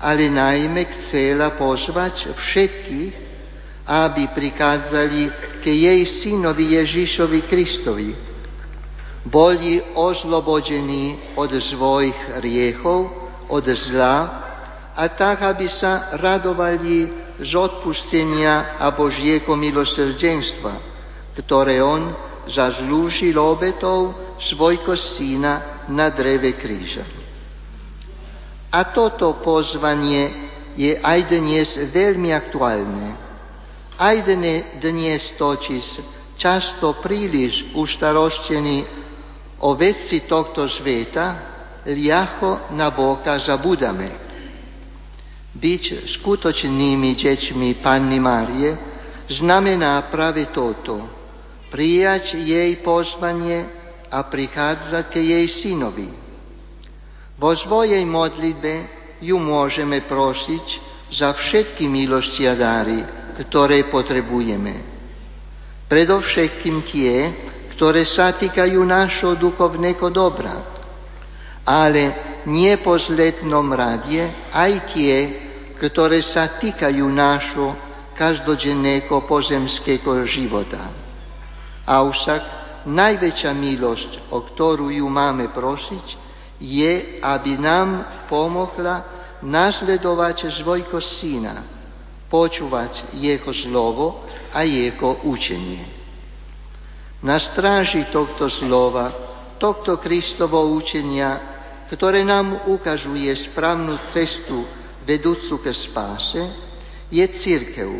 [0.00, 3.14] ale najmä chcela pozvať všetkých,
[3.88, 8.10] aby prikázali k jej synovi Ježišovi Kristovi.
[9.28, 13.00] Boli oslobodení od svojich riechov,
[13.48, 14.16] od zla,
[14.98, 17.06] a tak, aby sa radovali
[17.38, 20.74] z odpustenia a Božiego milosrdenstva,
[21.38, 22.10] ktoré On
[22.48, 27.04] zaslúžil obetou svojho syna na dreve kríža.
[28.68, 33.08] A toto pozvanie je aj dnes veľmi aktuálne.
[33.98, 35.84] Aj dnes totiž
[36.38, 38.78] často príliš ustaroštení
[39.64, 41.26] o veci tohto sveta
[41.82, 44.28] ľahko na Boha zabudame.
[45.58, 48.70] Byť skutočnými deťmi Panny Márie
[49.26, 51.02] znamená práve toto–
[51.68, 53.64] prijať jej pozvanie
[54.08, 56.08] a prichádzať ke jej synovi.
[57.38, 58.74] Vo svojej modlitbe
[59.22, 60.66] ju môžeme prosiť
[61.12, 62.98] za všetky milosti a dáry,
[63.46, 64.98] ktoré potrebujeme.
[65.88, 67.14] Predovšetkým tie,
[67.78, 70.56] ktoré sa týkajú našho duchovného dobra,
[71.62, 72.02] ale
[72.44, 74.18] nie po zletnom rade
[74.52, 75.16] aj tie,
[75.78, 77.72] ktoré sa týkajú nášho
[78.18, 81.07] každodenného pozemského života.
[81.88, 82.42] Avšak
[82.84, 86.06] najväčšia milosť, o ktorú ju máme prosiť,
[86.60, 87.88] je, aby nám
[88.28, 91.64] pomohla nasledovať svojho syna,
[92.28, 95.96] počúvať jeho slovo a jeho učenie.
[97.24, 99.10] Na stráži tohto slova,
[99.58, 101.56] tohto Kristovo učenia,
[101.90, 104.66] ktoré nám ukazuje správnu cestu
[105.02, 106.42] vedúcu k spáse,
[107.08, 107.90] je církev,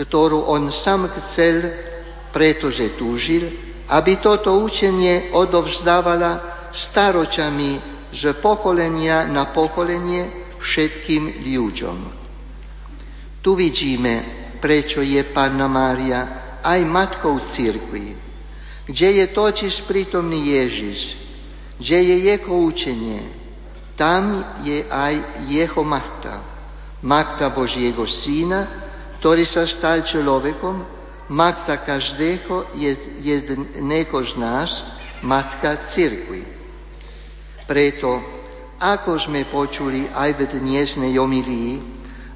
[0.00, 1.91] ktorú on sám chcel
[2.32, 3.52] pretože túžil,
[3.86, 7.70] aby toto učenie odovzdávala staročami
[8.12, 11.98] z pokolenia na pokolenie všetkým ľuďom.
[13.44, 14.14] Tu vidíme,
[14.62, 16.20] prečo je Panna Mária
[16.62, 18.14] aj matkou církvy,
[18.86, 20.98] kde je totiž prítomný Ježiš,
[21.82, 23.20] kde je jeho učenie,
[23.98, 25.14] tam je aj
[25.50, 26.34] jeho matka,
[27.02, 28.60] matka Božieho Syna,
[29.18, 31.01] ktorý sa stal človekom,
[31.32, 32.76] matka každého
[33.24, 34.68] jedného z nás,
[35.24, 36.44] matka cirkvi.
[37.64, 38.20] Preto,
[38.76, 41.80] ako sme počuli aj v dnešnej omilii,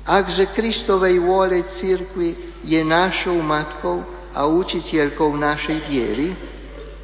[0.09, 4.01] akže Kristovej vôle cirkvi je našou matkou
[4.33, 6.33] a učiteľkou našej viery,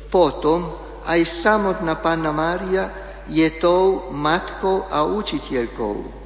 [0.09, 0.73] potom
[1.05, 2.85] aj samotná Panna Mária
[3.29, 6.25] je tou matkou a učiteľkou.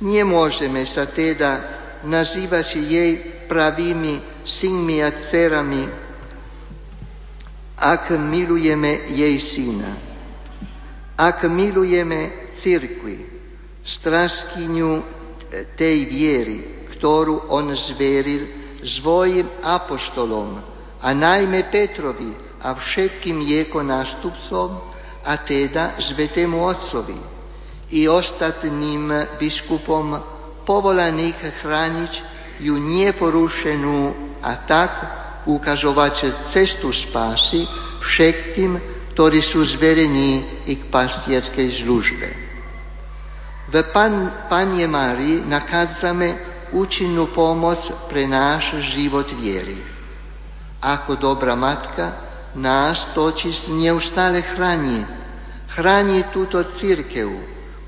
[0.00, 3.12] Nemôžeme sa teda nazývať jej
[3.50, 5.84] pravými synmi a dcerami,
[7.80, 9.92] ak milujeme jej syna.
[11.20, 13.28] Ak milujeme cirkvi,
[13.84, 14.92] straskinju
[15.76, 16.58] tej vjery,
[16.96, 18.48] ktorú on zveril
[18.80, 20.70] svojim apoštolom,
[21.00, 24.90] a najmä Petrovi a všetkým jeho nástupcom,
[25.20, 27.20] a teda Svetému Otcovi
[27.92, 30.16] i ostatným biskupom
[30.70, 32.12] povolaných chrániť
[32.62, 33.98] ju neporušenú
[34.38, 34.92] a tak
[35.50, 37.66] ukazovať cestu spásy
[37.98, 38.78] všetkým,
[39.10, 42.28] ktorí sú zverení i k pastierskej službe.
[43.66, 46.28] V Pan, Panie Márii nachádzame
[46.70, 49.82] účinnú pomoc pre náš život viery.
[50.78, 55.02] Ako dobrá matka nás totiž neustále chráni.
[55.74, 57.26] Chráni túto církev,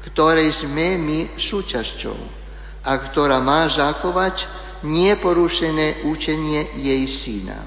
[0.06, 2.41] ktorej sme my súčasťou
[2.82, 4.46] a ktorá má zachovať
[4.82, 7.62] neporušené učenie jej syna.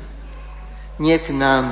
[0.99, 1.65] Nech nám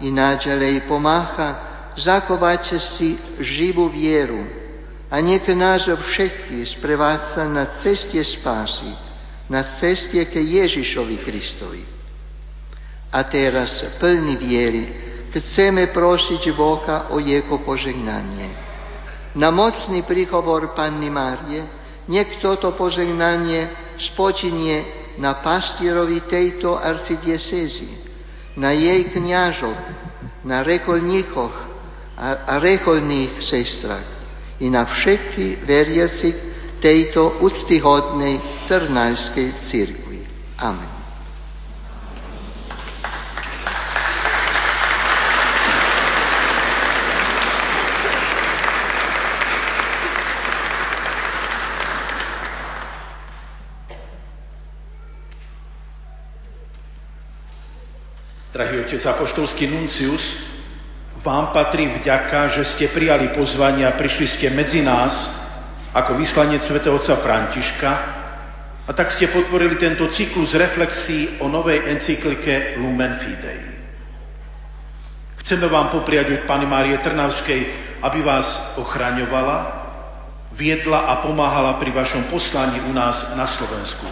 [0.00, 4.40] i naďalej pomáha zachovať si živú vieru
[5.12, 8.88] a nech nás všetky sprevádza na ceste spásy,
[9.48, 11.84] na ceste ke Ježišovi Kristovi.
[13.12, 14.82] A teraz plný viery
[15.36, 18.72] chceme prosiť Boha o Jeho požehnanie.
[19.36, 27.88] Na mocný príhovor Panny Márie, nech toto požehnanie spočinie na pastierovi tejto arcidiecezy,
[28.56, 29.80] na jej kniažoch,
[30.42, 31.54] na rekolníkoch
[32.18, 34.06] a, a rekolných sestrach
[34.60, 36.36] i na všetky veriacich
[36.82, 40.20] tejto úctyhodnej Trnavskej cirkvi.
[40.58, 40.91] Amen.
[58.52, 60.20] Drahý otec apoštolský nuncius,
[61.24, 65.08] vám patrí vďaka, že ste prijali pozvanie a prišli ste medzi nás
[65.96, 67.90] ako vyslanec svätého otca Františka
[68.84, 73.60] a tak ste podporili tento cyklus reflexí o novej encyklike Lumen Fidei.
[75.40, 77.60] Chceme vám popriať od Pany Márie Trnavskej,
[78.04, 78.44] aby vás
[78.76, 79.58] ochraňovala,
[80.52, 84.06] viedla a pomáhala pri vašom poslaní u nás na Slovensku.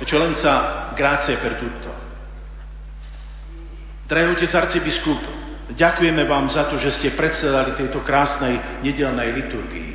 [0.00, 1.93] Eccellenza, grazie per tutto.
[4.04, 5.16] Drahý otec arcibiskup,
[5.72, 9.92] ďakujeme vám za to, že ste predsedali tejto krásnej nedelnej liturgii.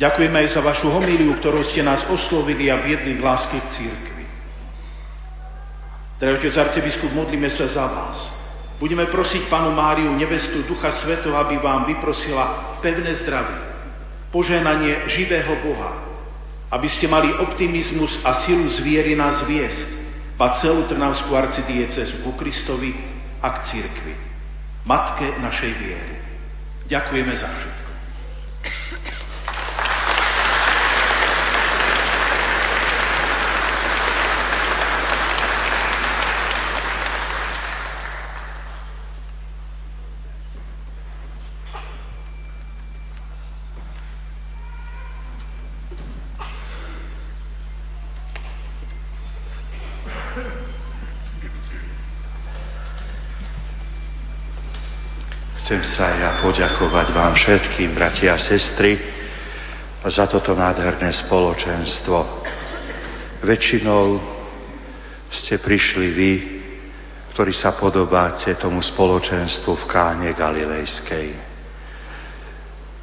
[0.00, 4.24] Ďakujeme aj za vašu homíliu, ktorou ste nás oslovili a viedli k láske k církvi.
[6.16, 8.18] Drahý otec arcibiskup, modlíme sa za vás.
[8.80, 13.62] Budeme prosiť Panu Máriu, nevestu Ducha Svetého, aby vám vyprosila pevné zdravie,
[14.34, 15.92] poženanie živého Boha,
[16.72, 20.01] aby ste mali optimizmus a silu zviery nás viesť,
[20.42, 22.90] pa celú Trnavskú arcidiecezu ku Kristovi
[23.38, 24.10] a k církvi,
[24.82, 26.18] matke našej viery.
[26.90, 27.90] Ďakujeme za všetko.
[55.72, 58.92] Chcem sa ja poďakovať vám všetkým, bratia a sestry,
[60.04, 62.44] za toto nádherné spoločenstvo.
[63.40, 64.20] Väčšinou
[65.32, 66.32] ste prišli vy,
[67.32, 71.28] ktorí sa podobáte tomu spoločenstvu v Káne Galilejskej.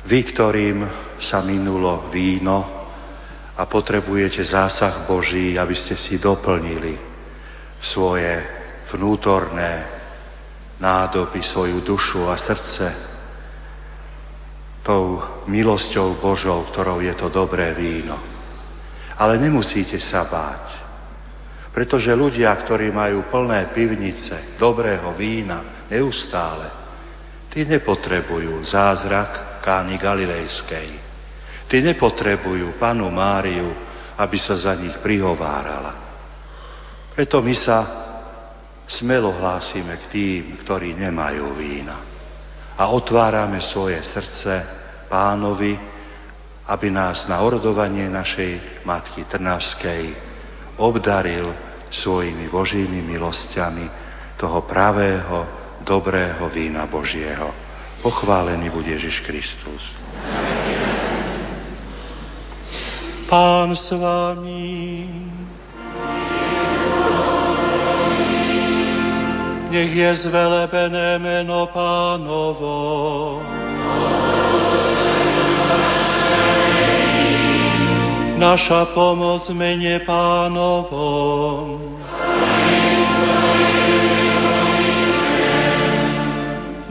[0.06, 0.86] Vy, ktorým
[1.26, 2.86] sa minulo víno
[3.58, 6.94] a potrebujete zásah Boží, aby ste si doplnili
[7.82, 8.30] svoje
[8.94, 9.99] vnútorné
[10.80, 12.88] nádoby svoju dušu a srdce
[14.80, 18.16] tou milosťou Božou, ktorou je to dobré víno.
[19.20, 20.66] Ale nemusíte sa báť,
[21.76, 26.72] pretože ľudia, ktorí majú plné pivnice dobrého vína neustále,
[27.52, 30.90] tí nepotrebujú zázrak Kány Galilejskej.
[31.70, 33.70] Tí nepotrebujú panu Máriu,
[34.18, 35.94] aby sa za nich prihovárala.
[37.14, 37.78] Preto my sa
[38.90, 42.02] smelo hlásime k tým, ktorí nemajú vína.
[42.74, 44.66] A otvárame svoje srdce
[45.06, 45.78] pánovi,
[46.70, 50.04] aby nás na orodovanie našej Matky Trnavskej
[50.82, 51.50] obdaril
[51.90, 53.86] svojimi Božími milosťami
[54.38, 55.38] toho pravého,
[55.84, 57.52] dobrého vína Božieho.
[58.00, 59.82] Pochválený bude Ježiš Kristus.
[63.28, 64.70] Pán s vami.
[69.80, 72.76] nech je zvelebené meno pánovo.
[78.36, 81.96] Naša pomoc mene pánovom.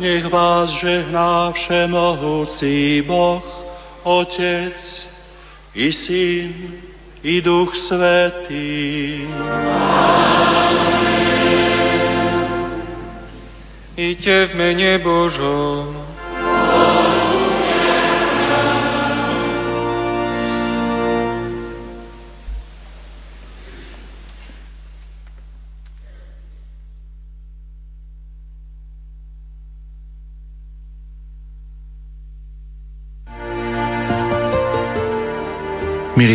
[0.01, 3.45] Nech vás žehná všemohúci Boh,
[4.01, 4.81] Otec
[5.77, 6.53] i Syn
[7.21, 9.29] i Duch Svetý.
[9.29, 10.28] Amen.
[13.99, 15.98] Iďte v mene Božom.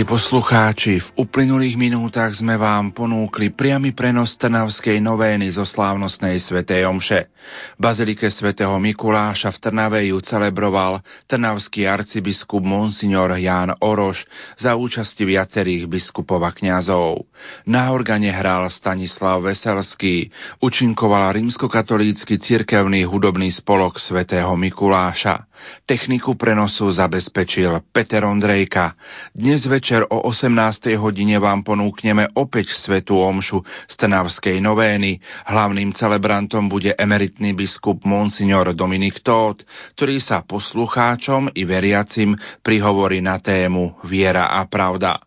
[0.04, 6.84] Milí poslucháči, v uplynulých minútach sme vám ponúkli priamy prenos Trnavskej novény zo slávnostnej svätej
[6.84, 7.32] Omše.
[7.32, 11.00] V Bazilike svätého Mikuláša v Trnave ju celebroval
[11.32, 14.28] trnavský arcibiskup Monsignor Ján Oroš
[14.60, 17.24] za účasti viacerých biskupov a kňazov.
[17.64, 20.28] Na organe hral Stanislav Veselský,
[20.60, 25.48] učinkoval rímskokatolícky cirkevný hudobný spolok svätého Mikuláša.
[25.84, 28.95] Techniku prenosu zabezpečil Peter Ondrejka.
[29.35, 30.95] Dnes večer o 18.
[30.95, 33.60] hodine vám ponúkneme opäť svetu omšu
[33.90, 35.19] z Trnavskej novény.
[35.49, 39.68] Hlavným celebrantom bude emeritný biskup Monsignor Dominik Tóth,
[39.99, 45.19] ktorý sa poslucháčom i veriacim prihovorí na tému Viera a pravda.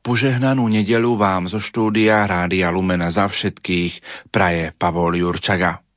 [0.00, 4.00] Požehnanú nedelu vám zo štúdia Rádia Lumena za všetkých
[4.32, 5.89] praje Pavol Jurčaga.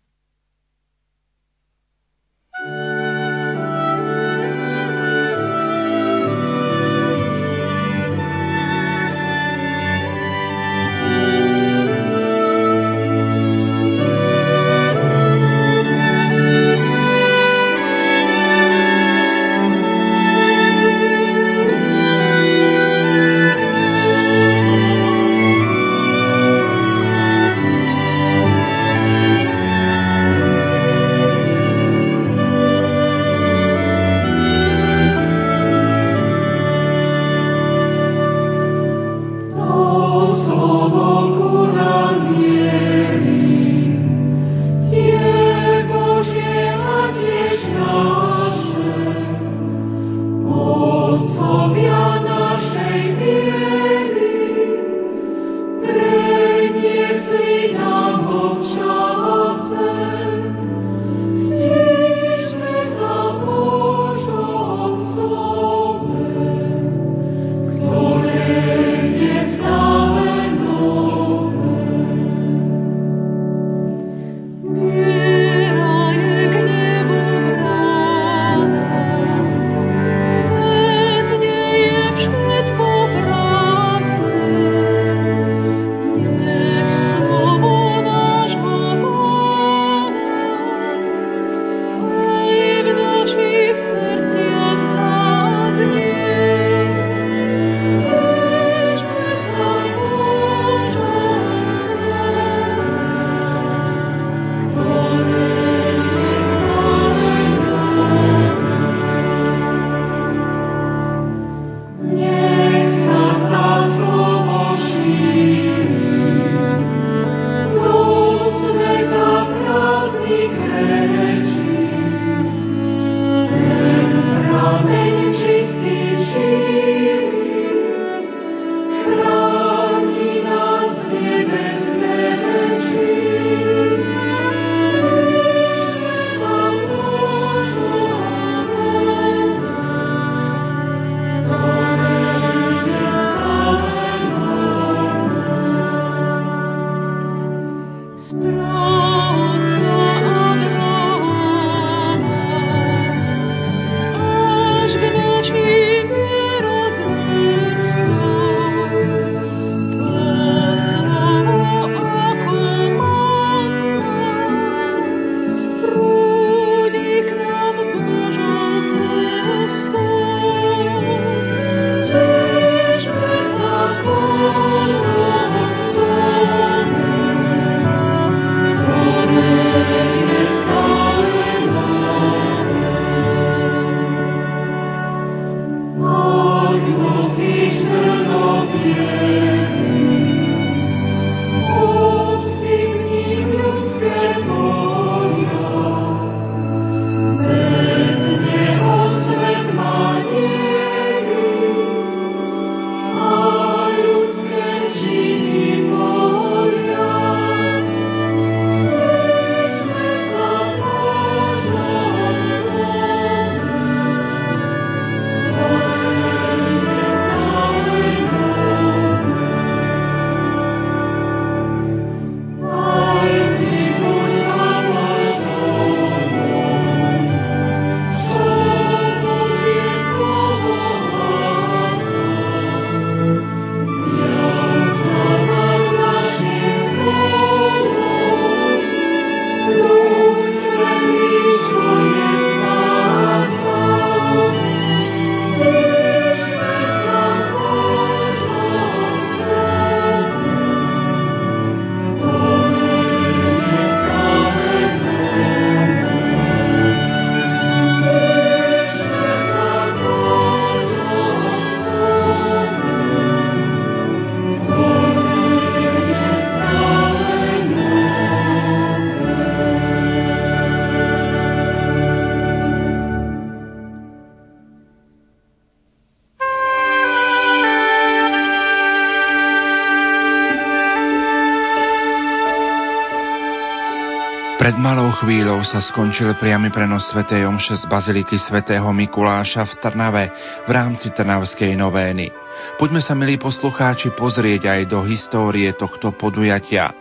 [285.64, 287.24] Chvíľou sa skončil priamy prenos Sv.
[287.24, 290.26] Omše z Baziliky svätého Mikuláša v Trnave
[290.68, 292.28] v rámci Trnavskej novény.
[292.76, 296.92] Poďme sa, milí poslucháči, pozrieť aj do histórie tohto podujatia.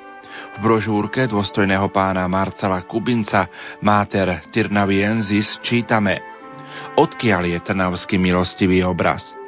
[0.55, 3.51] V brožúrke dôstojného pána Marcela Kubinca
[3.82, 6.22] Mater Tirnaviensis čítame
[6.94, 9.34] Odkiaľ je trnavský milostivý obraz–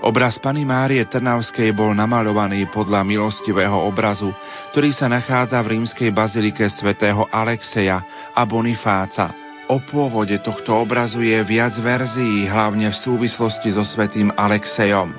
[0.00, 4.32] Obraz Pany Márie Trnavskej bol namaľovaný podľa milostivého obrazu,
[4.72, 8.00] ktorý sa nachádza v rímskej bazilike svätého Alexeja
[8.32, 9.28] a Bonifáca.
[9.68, 15.12] O pôvode tohto obrazu je viac verzií, hlavne v súvislosti so svätým Alexejom.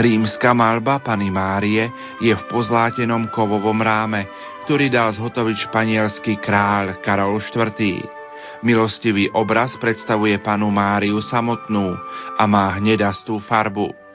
[0.00, 1.84] Rímska malba Pany Márie
[2.24, 4.24] je v pozlátenom kovovom ráme,
[4.64, 8.00] ktorý dal zhotoviť španielský kráľ Karol IV.
[8.64, 11.92] Milostivý obraz predstavuje panu Máriu samotnú
[12.40, 14.05] a má hnedastú farbu.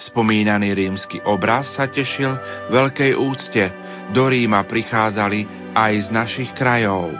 [0.00, 2.32] Spomínaný rímsky obraz sa tešil
[2.72, 3.68] veľkej úcte.
[4.16, 5.44] Do Ríma prichádzali
[5.76, 7.12] aj z našich krajov.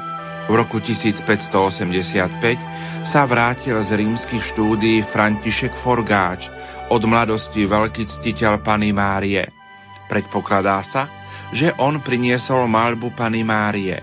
[0.48, 6.48] V roku 1585 sa vrátil z rímskych štúdií František Forgáč,
[6.90, 9.44] od mladosti veľký ctiteľ Pany Márie.
[10.09, 11.07] Predpokladá sa,
[11.55, 14.02] že on priniesol malbu Pany Márie.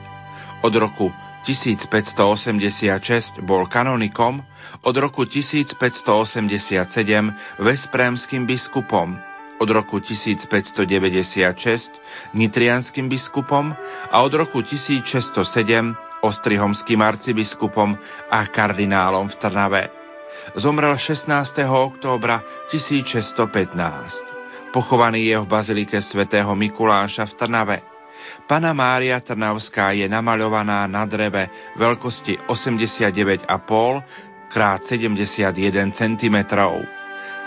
[0.63, 1.11] Od roku
[1.47, 4.43] 1586 bol kanonikom,
[4.83, 6.83] od roku 1587
[7.63, 9.15] vesprémským biskupom,
[9.63, 13.71] od roku 1596 nitrianským biskupom
[14.11, 15.39] a od roku 1607
[16.19, 17.95] ostrihomským arcibiskupom
[18.27, 19.87] a kardinálom v Trnave.
[20.59, 21.31] Zomrel 16.
[21.63, 22.43] októbra
[22.75, 24.75] 1615.
[24.75, 27.96] Pochovaný je v bazilike svätého Mikuláša v Trnave.
[28.47, 33.43] Pana Mária Trnavská je namaľovaná na dreve veľkosti 89,5
[34.47, 35.51] krát 71
[35.91, 36.37] cm.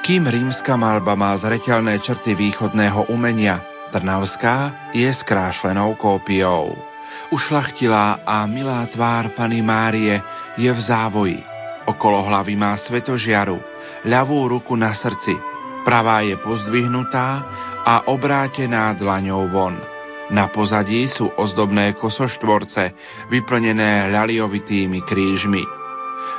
[0.05, 3.65] Kým rímska malba má zreteľné črty východného umenia,
[3.97, 6.77] Trnavská je skrášlenou kópiou.
[7.33, 10.21] Ušlachtilá a milá tvár Pany Márie
[10.61, 11.41] je v závoji.
[11.89, 13.57] Okolo hlavy má svetožiaru,
[14.05, 15.33] ľavú ruku na srdci,
[15.81, 17.29] pravá je pozdvihnutá
[17.89, 20.00] a obrátená dlaňou von.
[20.31, 22.95] Na pozadí sú ozdobné kosoštvorce,
[23.35, 25.67] vyplnené ľaliovitými krížmi.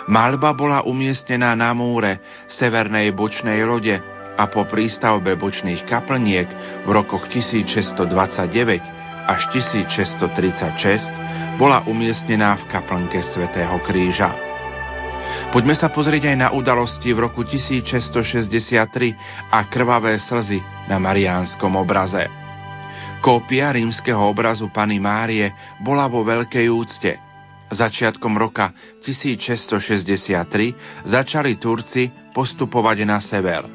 [0.08, 4.00] Malba bola umiestnená na múre severnej bočnej lode
[4.40, 6.48] a po prístavbe bočných kaplniek
[6.88, 14.34] v rokoch 1629 až 1636 bola umiestnená v kaplnke svätého Kríža.
[15.52, 22.41] Poďme sa pozrieť aj na udalosti v roku 1663 a krvavé slzy na mariánskom obraze.
[23.22, 27.22] Kópia rímskeho obrazu Pany Márie bola vo veľkej úcte.
[27.70, 28.74] Začiatkom roka
[29.06, 33.70] 1663 začali Turci postupovať na sever.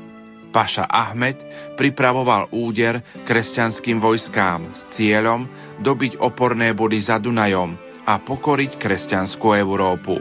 [0.50, 1.38] Paša Ahmed
[1.78, 5.46] pripravoval úder kresťanským vojskám s cieľom
[5.78, 10.18] dobiť oporné body za Dunajom a pokoriť kresťanskú Európu.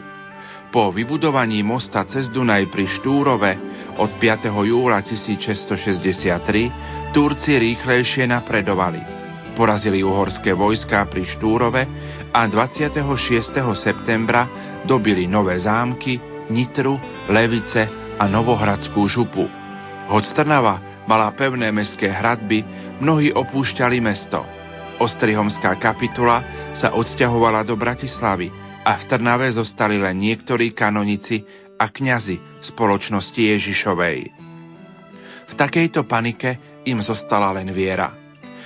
[0.70, 3.58] Po vybudovaní mosta cez Dunaj pri Štúrove
[3.98, 4.54] od 5.
[4.54, 9.15] júla 1663 Turci rýchlejšie napredovali
[9.56, 11.82] porazili uhorské vojská pri Štúrove
[12.36, 13.00] a 26.
[13.80, 14.46] septembra
[14.84, 16.20] dobili nové zámky,
[16.52, 17.00] Nitru,
[17.32, 17.88] Levice
[18.20, 19.48] a Novohradskú župu.
[20.12, 22.62] Hoď Trnava mala pevné mestské hradby,
[23.02, 24.44] mnohí opúšťali mesto.
[25.02, 28.52] Ostrihomská kapitula sa odsťahovala do Bratislavy
[28.86, 31.42] a v Trnave zostali len niektorí kanonici
[31.76, 34.20] a kňazi spoločnosti Ježišovej.
[35.46, 38.25] V takejto panike im zostala len viera.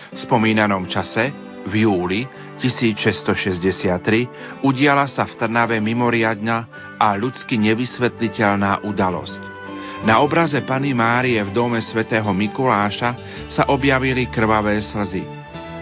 [0.10, 1.30] V spomínanom čase,
[1.70, 2.26] v júli
[2.58, 6.66] 1663, udiala sa v Trnave mimoriadna
[6.98, 9.42] a ľudsky nevysvetliteľná udalosť.
[10.08, 13.16] Na obraze Pany Márie v dome svätého Mikuláša
[13.52, 15.22] sa objavili krvavé slzy.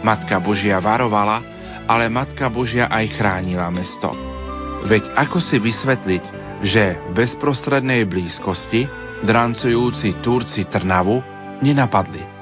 [0.01, 1.45] Matka Božia varovala,
[1.85, 4.09] ale Matka Božia aj chránila mesto.
[4.89, 6.23] Veď ako si vysvetliť,
[6.65, 8.89] že v bezprostrednej blízkosti
[9.23, 11.21] drancujúci Turci Trnavu
[11.61, 12.36] nenapadli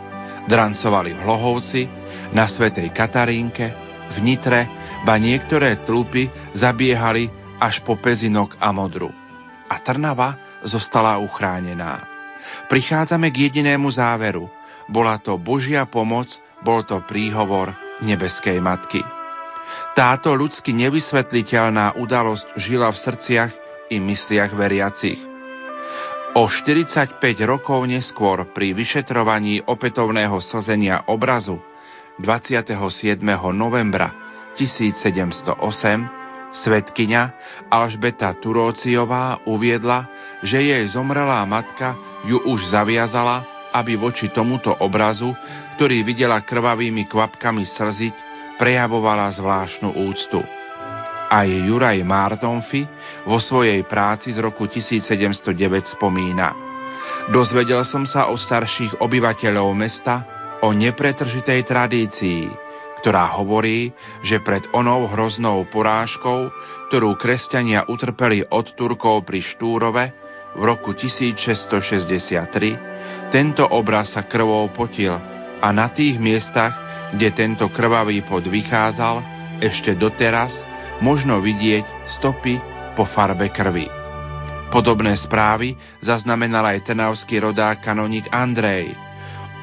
[0.45, 1.81] Drancovali v Hlohovci,
[2.31, 3.73] na Svetej Katarínke,
[4.13, 4.69] v Nitre,
[5.01, 9.09] ba niektoré tlupy zabiehali až po Pezinok a Modru.
[9.65, 12.05] A Trnava zostala uchránená.
[12.69, 14.45] Prichádzame k jedinému záveru.
[14.85, 16.29] Bola to Božia pomoc,
[16.61, 17.73] bol to príhovor
[18.05, 19.01] nebeskej matky.
[19.97, 23.51] Táto ľudsky nevysvetliteľná udalosť žila v srdciach
[23.89, 25.17] i mysliach veriacich.
[26.35, 27.15] O 45
[27.47, 31.63] rokov neskôr pri vyšetrovaní opätovného slzenia obrazu
[32.19, 32.75] 27.
[33.55, 34.11] novembra
[34.59, 35.55] 1708
[36.51, 37.23] svetkyňa
[37.71, 40.11] Alžbeta Turóciová uviedla,
[40.43, 41.95] že jej zomrelá matka
[42.27, 45.31] ju už zaviazala, aby voči tomuto obrazu,
[45.79, 48.15] ktorý videla krvavými kvapkami slziť,
[48.59, 50.43] prejavovala zvláštnu úctu.
[51.25, 52.85] Aj Juraj Martonfi
[53.25, 56.53] vo svojej práci z roku 1709 spomína.
[57.33, 60.25] Dozvedel som sa o starších obyvateľov mesta
[60.61, 62.49] o nepretržitej tradícii,
[63.01, 63.93] ktorá hovorí,
[64.25, 66.49] že pred onou hroznou porážkou,
[66.89, 70.11] ktorú kresťania utrpeli od Turkov pri Štúrove
[70.55, 75.13] v roku 1663, tento obraz sa krvou potil
[75.61, 76.73] a na tých miestach,
[77.13, 79.23] kde tento krvavý pod vychádzal,
[79.61, 80.51] ešte doteraz
[81.03, 82.59] možno vidieť stopy
[82.95, 83.87] po farbe krvi.
[84.71, 88.91] Podobné správy zaznamenal aj tenavský rodák kanonik Andrej.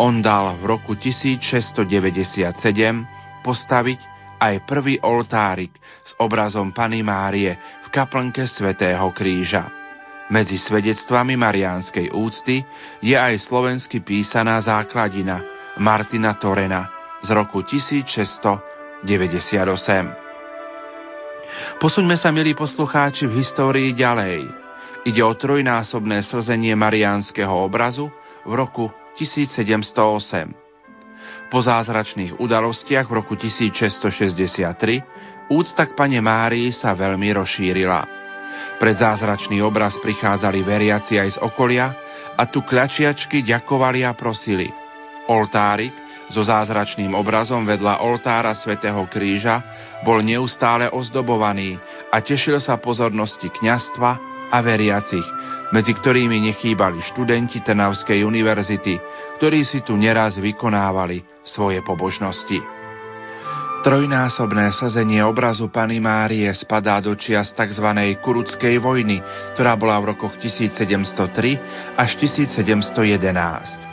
[0.01, 1.85] On dal v roku 1697
[3.45, 4.01] postaviť
[4.41, 7.55] aj prvý oltárik s obrazom Pany Márie
[7.87, 9.71] v kaplnke svätého Kríža.
[10.33, 12.65] Medzi svedectvami mariánskej úcty
[13.05, 15.45] je aj slovensky písaná základina
[15.77, 16.89] Martina Torena
[17.21, 20.32] z roku 1698.
[21.81, 24.49] Posuňme sa, milí poslucháči, v histórii ďalej.
[25.03, 28.07] Ide o trojnásobné slzenie mariánskeho obrazu
[28.47, 28.87] v roku
[29.19, 30.55] 1708.
[31.53, 38.01] Po zázračných udalostiach v roku 1663 úcta k pane Márii sa veľmi rozšírila.
[38.81, 41.93] Pred zázračný obraz prichádzali veriaci aj z okolia
[42.39, 44.73] a tu kľačiačky ďakovali a prosili.
[45.29, 45.93] Oltárik
[46.33, 49.61] so zázračným obrazom vedľa oltára svätého Kríža
[50.03, 51.79] bol neustále ozdobovaný
[52.11, 54.11] a tešil sa pozornosti kňastva
[54.53, 55.25] a veriacich,
[55.73, 59.01] medzi ktorými nechýbali študenti Trnavskej univerzity,
[59.41, 62.83] ktorí si tu neraz vykonávali svoje pobožnosti.
[63.83, 67.83] Trojnásobné slzenie obrazu Pany Márie spadá do čias tzv.
[68.23, 69.19] Kuruckej vojny,
[69.59, 73.92] ktorá bola v rokoch 1703 až 1711.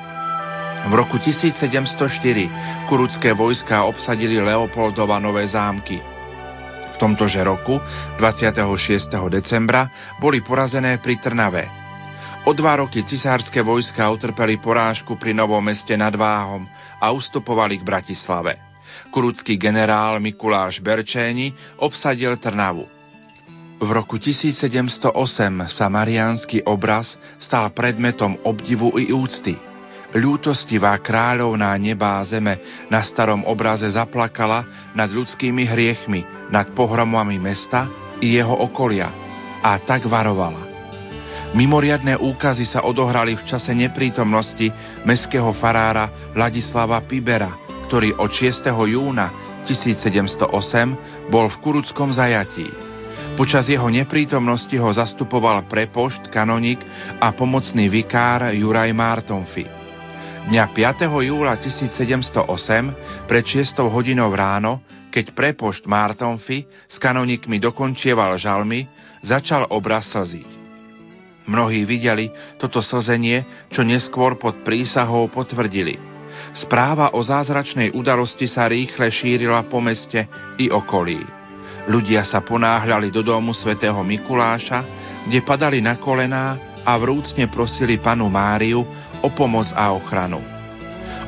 [0.88, 6.00] V roku 1704 kurucké vojská obsadili Leopoldova nové zámky.
[6.94, 7.84] V tomtože roku,
[8.16, 9.12] 26.
[9.28, 9.92] decembra,
[10.24, 11.68] boli porazené pri Trnave.
[12.48, 16.64] O dva roky cisárske vojska utrpeli porážku pri Novom meste nad Váhom
[17.04, 18.56] a ustupovali k Bratislave.
[19.12, 21.52] Kurucký generál Mikuláš Berčéni
[21.84, 22.88] obsadil Trnavu.
[23.80, 25.12] V roku 1708
[25.72, 29.60] sa mariánsky obraz stal predmetom obdivu i úcty–
[30.14, 37.90] ľútostivá kráľovná neba a zeme na starom obraze zaplakala nad ľudskými hriechmi, nad pohromami mesta
[38.20, 39.14] i jeho okolia
[39.62, 40.70] a tak varovala.
[41.50, 44.70] Mimoriadné úkazy sa odohrali v čase neprítomnosti
[45.02, 47.58] meského farára Ladislava Pibera,
[47.90, 48.70] ktorý od 6.
[48.70, 49.34] júna
[49.66, 52.70] 1708 bol v kuruckom zajatí.
[53.34, 56.82] Počas jeho neprítomnosti ho zastupoval prepošt, kanonik
[57.18, 59.79] a pomocný vikár Juraj Martonfi.
[60.48, 61.12] Dňa 5.
[61.28, 64.80] júla 1708 pred 6 hodinou ráno,
[65.12, 68.88] keď prepošt Martonfi s kanonikmi dokončieval žalmy,
[69.20, 70.48] začal obraz slziť.
[71.50, 76.00] Mnohí videli toto slzenie, čo neskôr pod prísahou potvrdili.
[76.56, 80.24] Správa o zázračnej udalosti sa rýchle šírila po meste
[80.56, 81.20] i okolí.
[81.90, 84.86] Ľudia sa ponáhľali do domu svätého Mikuláša,
[85.26, 88.86] kde padali na kolená a vrúcne prosili panu Máriu
[89.22, 90.60] o pomoc a ochranu.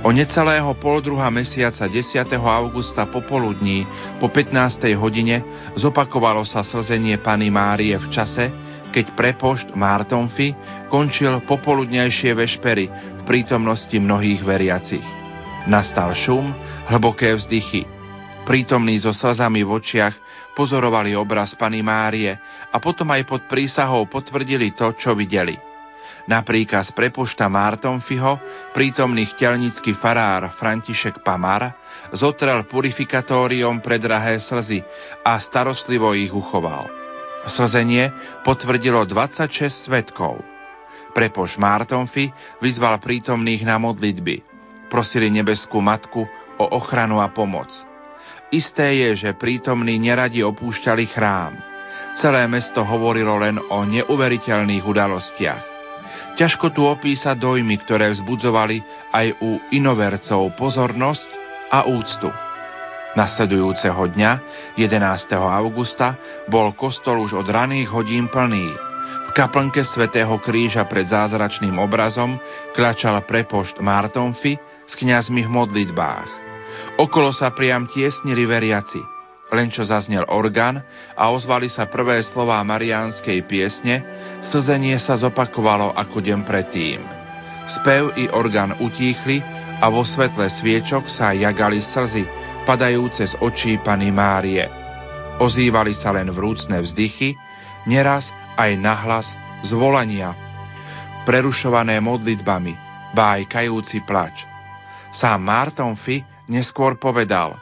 [0.01, 2.25] O necelého poldruha mesiaca 10.
[2.33, 3.85] augusta popoludní
[4.17, 4.97] po 15.
[4.97, 5.45] hodine
[5.77, 8.49] zopakovalo sa slzenie Pany Márie v čase,
[8.89, 10.57] keď prepošt Martonfi
[10.89, 15.05] končil popoludnejšie vešpery v prítomnosti mnohých veriacich.
[15.69, 16.49] Nastal šum,
[16.89, 17.85] hlboké vzdychy.
[18.41, 20.15] Prítomní so slzami v očiach
[20.57, 22.33] pozorovali obraz Pany Márie
[22.73, 25.53] a potom aj pod prísahou potvrdili to, čo videli–
[26.31, 28.39] na príkaz prepošta Martonfiho
[28.71, 31.75] prítomný chtelnický farár František Pamar
[32.15, 34.79] zotrel purifikatóriom pre drahé slzy
[35.27, 36.87] a starostlivo ich uchoval.
[37.51, 38.07] Slzenie
[38.47, 40.39] potvrdilo 26 svetkov.
[41.11, 42.31] Prepoš Martonfi
[42.63, 44.47] vyzval prítomných na modlitby.
[44.87, 46.23] Prosili nebeskú matku
[46.55, 47.67] o ochranu a pomoc.
[48.55, 51.59] Isté je, že prítomní neradi opúšťali chrám.
[52.23, 55.70] Celé mesto hovorilo len o neuveriteľných udalostiach.
[56.39, 58.79] Ťažko tu opísať dojmy, ktoré vzbudzovali
[59.11, 61.29] aj u inovercov pozornosť
[61.67, 62.31] a úctu.
[63.11, 64.31] Nasledujúceho dňa,
[64.79, 65.35] 11.
[65.35, 66.15] augusta,
[66.47, 68.71] bol kostol už od raných hodín plný.
[69.27, 72.39] V kaplnke svätého Kríža pred zázračným obrazom
[72.71, 74.55] klačal prepošt Martonfi
[74.87, 76.29] s kňazmi v modlitbách.
[77.03, 79.03] Okolo sa priam tiesnili veriaci–
[79.51, 80.79] len čo zaznel orgán
[81.13, 83.99] a ozvali sa prvé slová mariánskej piesne,
[84.41, 86.99] slzenie sa zopakovalo ako deň predtým.
[87.69, 89.39] Spev i orgán utíchli
[89.81, 92.25] a vo svetle sviečok sa jagali slzy,
[92.65, 94.65] padajúce z očí Pany Márie.
[95.41, 97.33] Ozývali sa len vrúcne vzdychy,
[97.89, 99.27] neraz aj nahlas
[99.65, 100.33] zvolania,
[101.25, 102.73] prerušované modlitbami,
[103.13, 104.45] bá aj kajúci plač.
[105.13, 107.57] Sám Marton Fi neskôr povedal,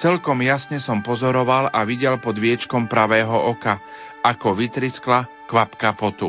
[0.00, 3.80] celkom jasne som pozoroval a videl pod viečkom pravého oka,
[4.24, 6.28] ako vytriskla kvapka potu.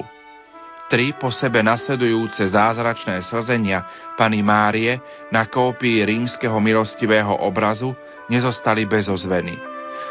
[0.90, 3.86] Tri po sebe nasledujúce zázračné slzenia
[4.18, 4.98] Pany Márie
[5.30, 7.94] na kópii rímskeho milostivého obrazu
[8.26, 9.54] nezostali bez ozveny.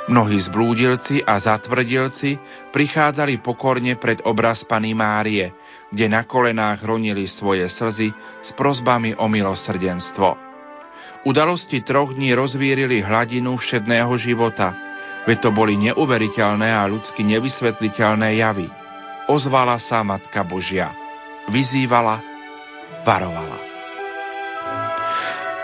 [0.06, 2.38] Mnohí zblúdilci a zatvrdilci
[2.70, 5.50] prichádzali pokorne pred obraz Pany Márie,
[5.90, 10.38] kde na kolenách ronili svoje slzy s prozbami o milosrdenstvo.
[11.26, 14.78] Udalosti troch dní rozvírili hladinu všedného života,
[15.26, 18.70] veď to boli neuveriteľné a ľudsky nevysvetliteľné javy–
[19.28, 20.90] ozvala sa Matka Božia.
[21.52, 22.20] Vyzývala,
[23.04, 23.58] varovala.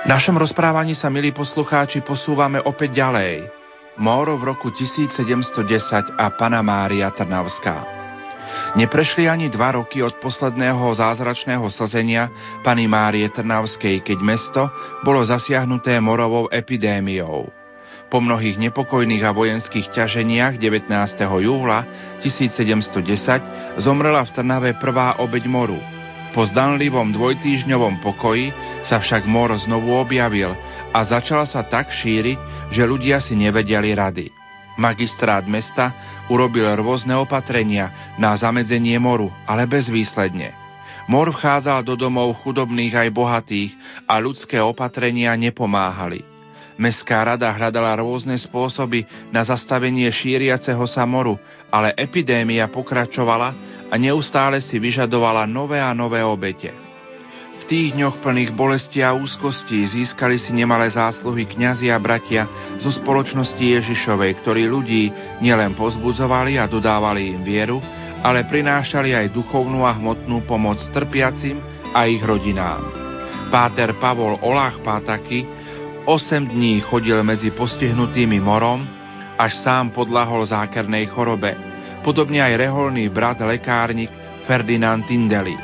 [0.04, 3.48] V našom rozprávaní sa, milí poslucháči, posúvame opäť ďalej.
[3.96, 8.04] Móro v roku 1710 a Pana Mária Trnavská.
[8.76, 12.28] Neprešli ani dva roky od posledného zázračného slzenia
[12.60, 14.62] Pany Márie Trnavskej, keď mesto
[15.06, 17.63] bolo zasiahnuté morovou epidémiou.
[18.14, 20.86] Po mnohých nepokojných a vojenských ťaženiach 19.
[21.18, 21.82] júla
[22.22, 25.82] 1710 zomrela v Trnave prvá obeď moru.
[26.30, 28.54] Po zdanlivom dvojtýždňovom pokoji
[28.86, 30.54] sa však mor znovu objavil
[30.94, 34.30] a začala sa tak šíriť, že ľudia si nevedeli rady.
[34.78, 35.90] Magistrát mesta
[36.30, 40.54] urobil rôzne opatrenia na zamedzenie moru, ale bezvýsledne.
[41.10, 43.74] Mor vchádzal do domov chudobných aj bohatých
[44.06, 46.33] a ľudské opatrenia nepomáhali.
[46.74, 51.38] Mestská rada hľadala rôzne spôsoby na zastavenie šíriaceho sa moru,
[51.70, 53.54] ale epidémia pokračovala
[53.90, 56.74] a neustále si vyžadovala nové a nové obete.
[57.54, 62.50] V tých dňoch plných bolesti a úzkostí získali si nemalé zásluhy kňazi a bratia
[62.82, 67.78] zo spoločnosti Ježišovej, ktorí ľudí nielen pozbudzovali a dodávali im vieru,
[68.26, 71.62] ale prinášali aj duchovnú a hmotnú pomoc trpiacim
[71.94, 72.82] a ich rodinám.
[73.54, 75.53] Páter Pavol Olách Pátaky
[76.04, 78.84] 8 dní chodil medzi postihnutými morom,
[79.40, 81.56] až sám podlahol zákernej chorobe,
[82.04, 84.12] podobne aj reholný brat lekárnik
[84.44, 85.56] Ferdinand Tindeli.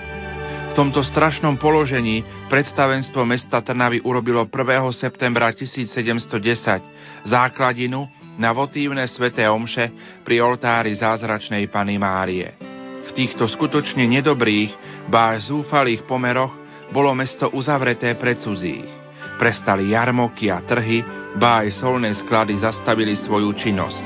[0.70, 4.56] V tomto strašnom položení predstavenstvo mesta Trnavy urobilo 1.
[4.96, 8.08] septembra 1710 základinu
[8.40, 9.92] na votívne sveté omše
[10.24, 12.56] pri oltári zázračnej Pany Márie.
[13.04, 16.56] V týchto skutočne nedobrých, báž zúfalých pomeroch
[16.96, 18.99] bolo mesto uzavreté pre cudzích.
[19.40, 21.00] Prestali jarmoky a trhy,
[21.40, 24.04] ba aj solné sklady zastavili svoju činnosť.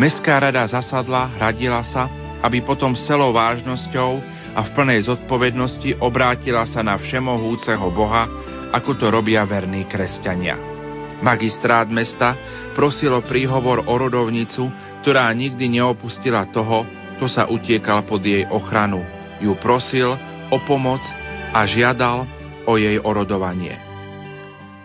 [0.00, 2.08] Mestská rada zasadla, radila sa,
[2.40, 4.10] aby potom celou vážnosťou
[4.56, 8.24] a v plnej zodpovednosti obrátila sa na všemohúceho Boha,
[8.72, 10.56] ako to robia verní kresťania.
[11.20, 12.34] Magistrát mesta
[12.74, 14.66] prosilo príhovor o rodovnicu,
[15.04, 16.88] ktorá nikdy neopustila toho,
[17.20, 19.04] kto sa utiekal pod jej ochranu.
[19.38, 20.16] Ju prosil
[20.50, 21.04] o pomoc
[21.54, 22.26] a žiadal
[22.66, 23.91] o jej orodovanie.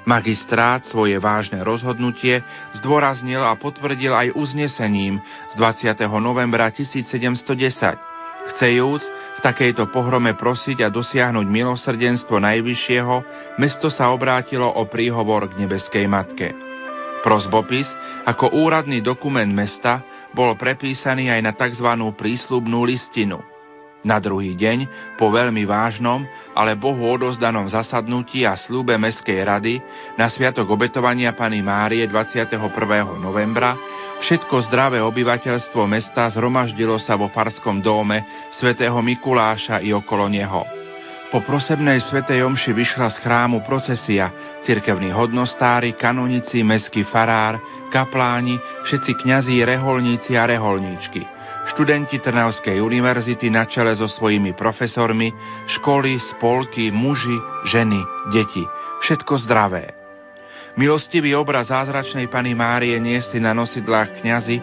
[0.08, 2.40] Magistrát svoje vážne rozhodnutie
[2.80, 5.20] zdôraznil a potvrdil aj uznesením
[5.52, 6.00] z 20.
[6.24, 7.36] novembra 1710.
[8.48, 13.16] Chcejúc v takejto pohrome prosiť a dosiahnuť milosrdenstvo Najvyššieho,
[13.60, 16.56] mesto sa obrátilo o príhovor k nebeskej matke.
[17.28, 17.92] Prozbopis
[18.24, 21.88] ako úradný dokument mesta bol prepísaný aj na tzv.
[22.16, 23.44] prísľubnú listinu–
[24.08, 24.88] na druhý deň,
[25.20, 26.24] po veľmi vážnom,
[26.56, 29.84] ale Bohu odozdanom zasadnutí a slúbe Mestskej rady
[30.16, 32.56] na sviatok obetovania Pany Márie 21.
[33.20, 33.76] novembra,
[34.24, 40.64] všetko zdravé obyvateľstvo mesta zhromaždilo sa vo farskom dome svätého Mikuláša i okolo neho.
[41.28, 44.32] Po prosebnej svetej omši vyšla z chrámu procesia,
[44.64, 47.60] cirkevní hodnostári, kanonici, meský farár,
[47.92, 48.56] kapláni,
[48.88, 51.28] všetci kňazí, reholníci a reholníčky–
[51.72, 55.32] študenti Trnavskej univerzity na čele so svojimi profesormi,
[55.80, 57.38] školy, spolky, muži,
[57.68, 58.00] ženy,
[58.32, 58.64] deti.
[59.04, 59.94] Všetko zdravé.
[60.78, 64.58] Milostivý obraz zázračnej Pany Márie niesli na nosidlách kňazi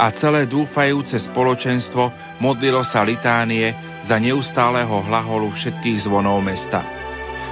[0.00, 2.10] a celé dúfajúce spoločenstvo
[2.42, 3.70] modlilo sa litánie
[4.08, 7.09] za neustáleho hlaholu všetkých zvonov mesta.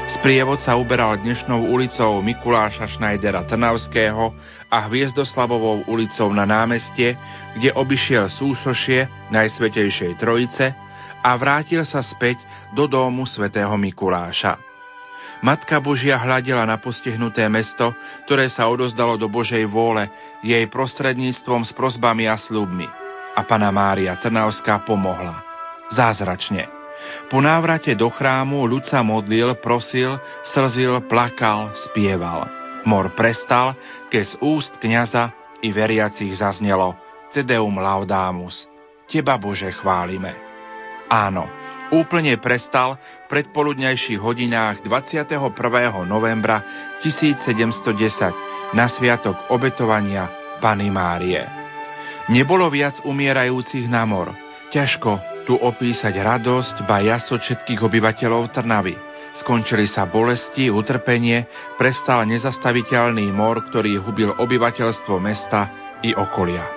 [0.09, 4.33] Sprievod sa uberal dnešnou ulicou Mikuláša Šnajdera Trnavského
[4.73, 7.13] a Hviezdoslavovou ulicou na námestie,
[7.53, 10.73] kde obišiel súsošie Najsvetejšej Trojice
[11.21, 12.41] a vrátil sa späť
[12.73, 14.57] do domu svätého Mikuláša.
[15.45, 17.93] Matka Božia hľadila na postihnuté mesto,
[18.25, 20.09] ktoré sa odozdalo do Božej vôle
[20.41, 22.89] jej prostredníctvom s prozbami a slubmi.
[23.37, 25.45] A Pana Mária Trnavská pomohla.
[25.93, 26.78] Zázračne.
[27.29, 30.17] Po návrate do chrámu ľud sa modlil, prosil,
[30.55, 32.49] slzil, plakal, spieval.
[32.89, 33.77] Mor prestal,
[34.09, 36.97] keď z úst kniaza i veriacich zaznelo
[37.35, 38.65] Tedeum Laudamus.
[39.09, 40.33] Teba, Bože, chválime.
[41.09, 41.49] Áno,
[41.93, 45.37] úplne prestal v predpoludňajších hodinách 21.
[46.05, 46.61] novembra
[47.01, 50.29] 1710 na sviatok obetovania
[50.61, 51.45] Pany Márie.
[52.29, 54.37] Nebolo viac umierajúcich na mor.
[54.69, 58.93] Ťažko tu opísať radosť, ba jaso všetkých obyvateľov Trnavy.
[59.41, 61.49] Skončili sa bolesti, utrpenie,
[61.81, 65.73] prestal nezastaviteľný mor, ktorý hubil obyvateľstvo mesta
[66.05, 66.69] i okolia.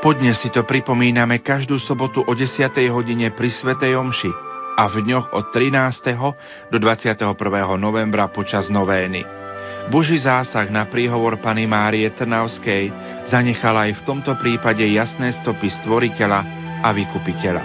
[0.00, 2.64] Podnes si to pripomíname každú sobotu o 10.
[2.88, 4.32] hodine pri Svetej Omši
[4.80, 6.16] a v dňoch od 13.
[6.72, 7.28] do 21.
[7.76, 9.20] novembra počas novény.
[9.92, 12.88] Boží zásah na príhovor Pany Márie Trnavskej
[13.28, 17.64] zanechal aj v tomto prípade jasné stopy stvoriteľa a vykupiteľa.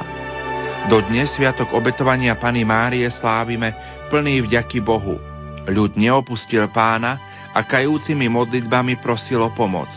[0.88, 3.76] Dodnes sviatok obetovania Pany Márie slávime
[4.08, 5.20] plný vďaky Bohu.
[5.68, 7.20] Ľud neopustil pána
[7.52, 9.92] a kajúcimi modlitbami prosil o pomoc.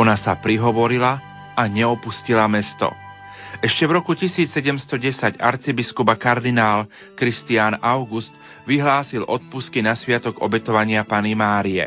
[0.00, 1.20] Ona sa prihovorila
[1.52, 2.88] a neopustila mesto.
[3.62, 8.34] Ešte v roku 1710 arcibiskup a kardinál Kristián August
[8.66, 11.86] vyhlásil odpusky na sviatok obetovania Pany Márie.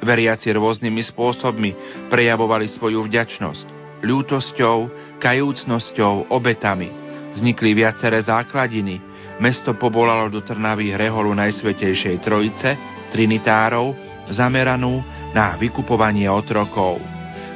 [0.00, 1.70] Veriaci rôznymi spôsobmi
[2.08, 3.75] prejavovali svoju vďačnosť.
[4.04, 4.76] Ľútosťou,
[5.20, 6.88] kajúcnosťou, obetami.
[7.36, 9.00] Vznikli viaceré základiny.
[9.40, 12.70] Mesto pobolalo do Trnavy reholu Najsvetejšej Trojice,
[13.12, 13.92] Trinitárov,
[14.32, 15.04] zameranú
[15.36, 16.96] na vykupovanie otrokov.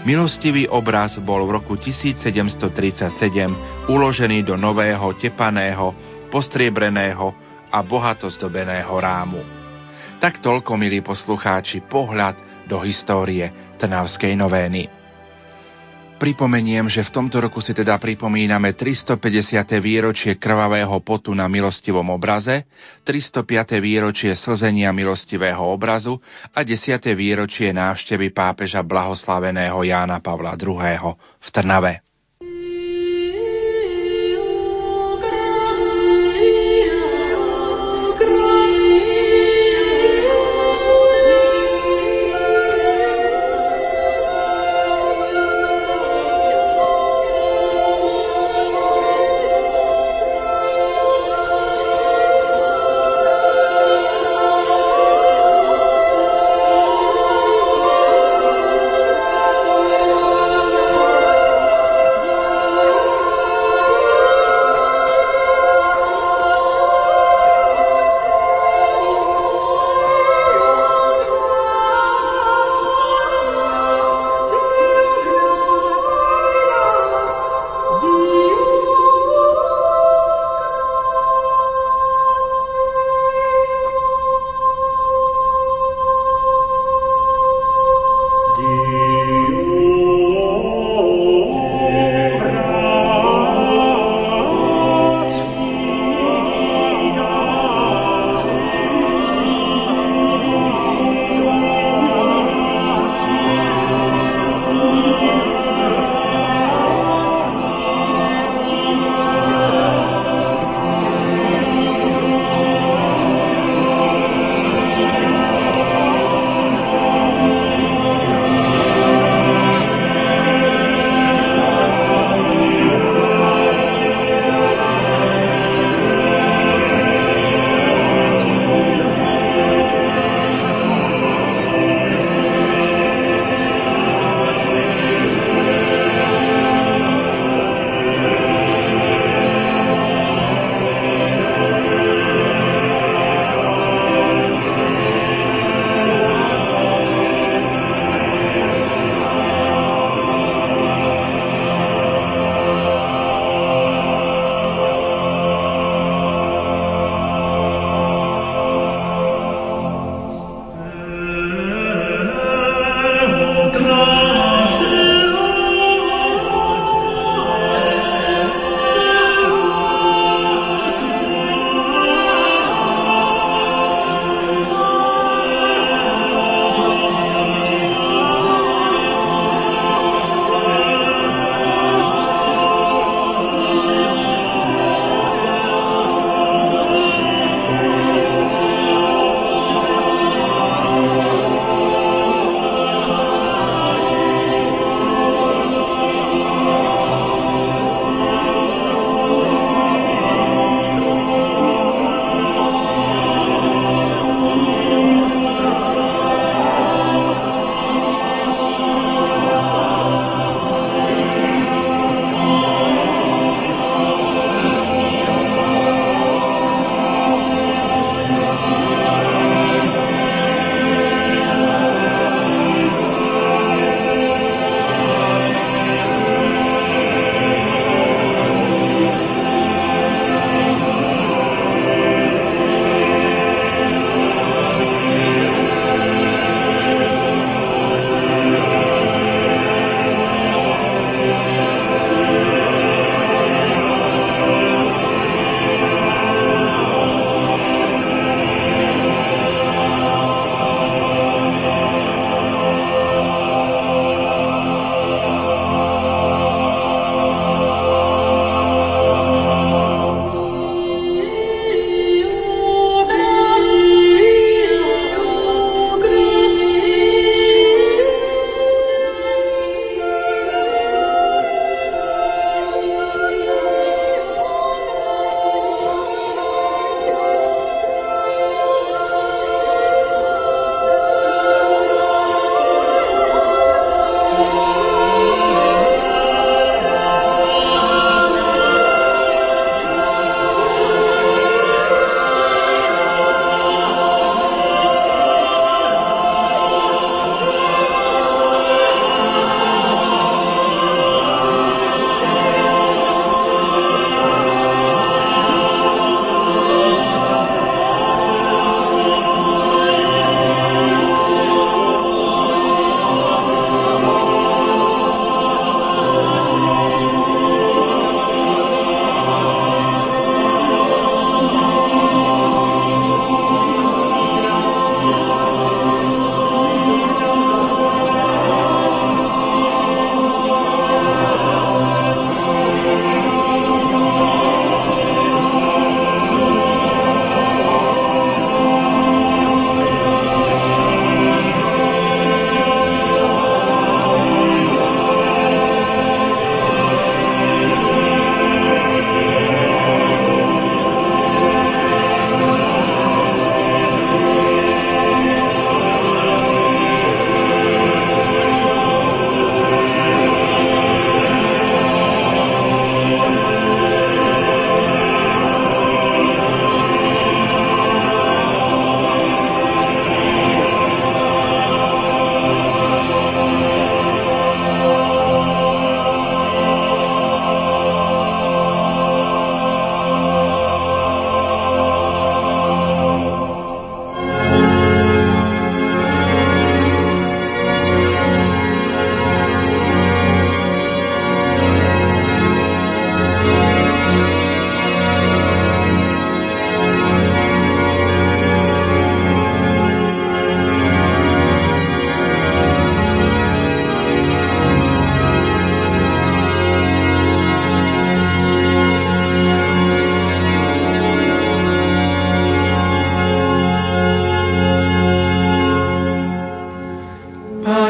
[0.04, 3.20] Milostivý obraz bol v roku 1737
[3.88, 5.92] uložený do nového, tepaného,
[6.32, 7.32] postriebreného
[7.68, 9.40] a bohato zdobeného rámu.
[10.20, 14.99] Tak toľko, milí poslucháči, pohľad do histórie Trnavskej novény.
[16.20, 19.80] Pripomeniem, že v tomto roku si teda pripomíname 350.
[19.80, 22.68] výročie krvavého potu na milostivom obraze,
[23.08, 23.80] 305.
[23.80, 26.20] výročie slzenia milostivého obrazu
[26.52, 27.00] a 10.
[27.16, 31.16] výročie návštevy pápeža blahoslaveného Jána Pavla II.
[31.40, 32.09] v Trnave.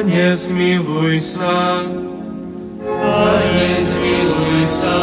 [0.00, 1.84] Pane, zmiluj sa.
[2.80, 5.00] Pane, zmiluj sa.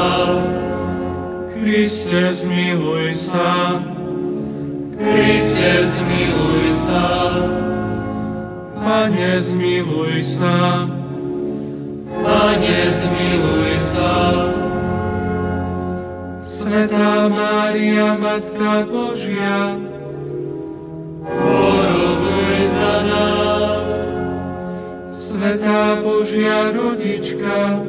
[1.53, 3.77] Kriste, zmiluj sa.
[4.97, 7.05] Kriste, zmiluj sa.
[8.81, 10.89] Pane, zmiluj sa.
[12.17, 14.13] Pane, zmiluj sa.
[16.57, 19.77] Svetá Mária, Matka Božia,
[25.37, 27.85] Svetá Božia Rodička,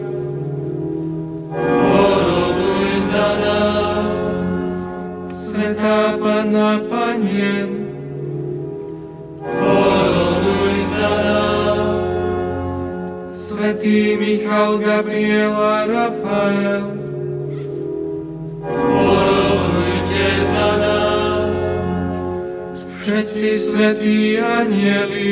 [1.96, 4.12] oroduj za nás.
[5.48, 7.88] Svetá Panna Panien,
[9.48, 11.88] oroduj za nás.
[13.48, 16.84] Svetý Michal, Gabriel a Rafael,
[18.92, 21.48] orodujte za nás.
[23.08, 25.28] všetci svetí anieli,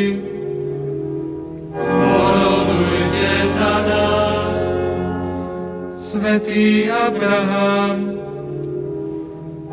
[6.06, 8.14] Svetý Abraham,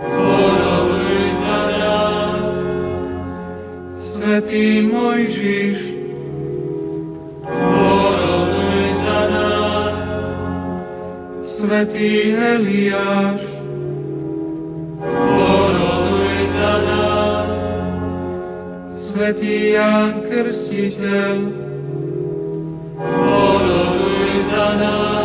[0.02, 2.42] oroduj za nás.
[4.18, 5.78] Svetý Mojžiš,
[7.78, 9.98] oroduj za nás.
[11.62, 13.42] Svetý Eliáš,
[15.38, 17.52] oroduj za nás.
[19.06, 21.36] Svetý Ján Krstiteľ,
[23.22, 25.23] oroduj za nás.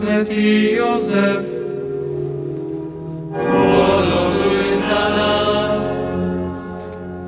[0.00, 1.44] Svetý Jozef,
[3.68, 5.82] oroduj za nás.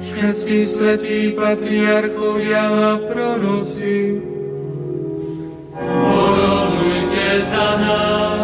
[0.00, 4.24] všetci svetí patriarchovia a proroci,
[6.00, 8.41] orodujte za nás.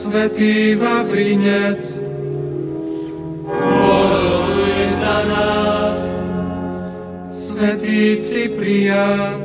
[0.00, 1.84] svetý Vavrinec.
[3.44, 5.98] Boluj za nás,
[7.52, 9.36] svetý Cyprian.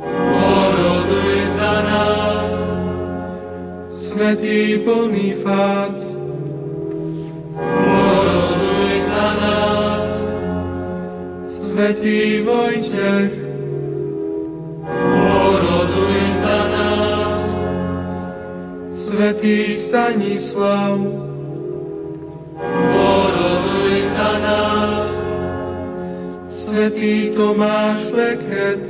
[0.00, 2.52] Poroduj za nás,
[3.92, 6.00] svetý Bonifác.
[7.60, 10.04] Poroduj za nás,
[11.60, 13.43] svetý Vojtech.
[19.14, 20.98] Svetý Stanislav,
[22.98, 25.06] oroduj za nás.
[26.50, 28.82] Svetý Tomáš Beket,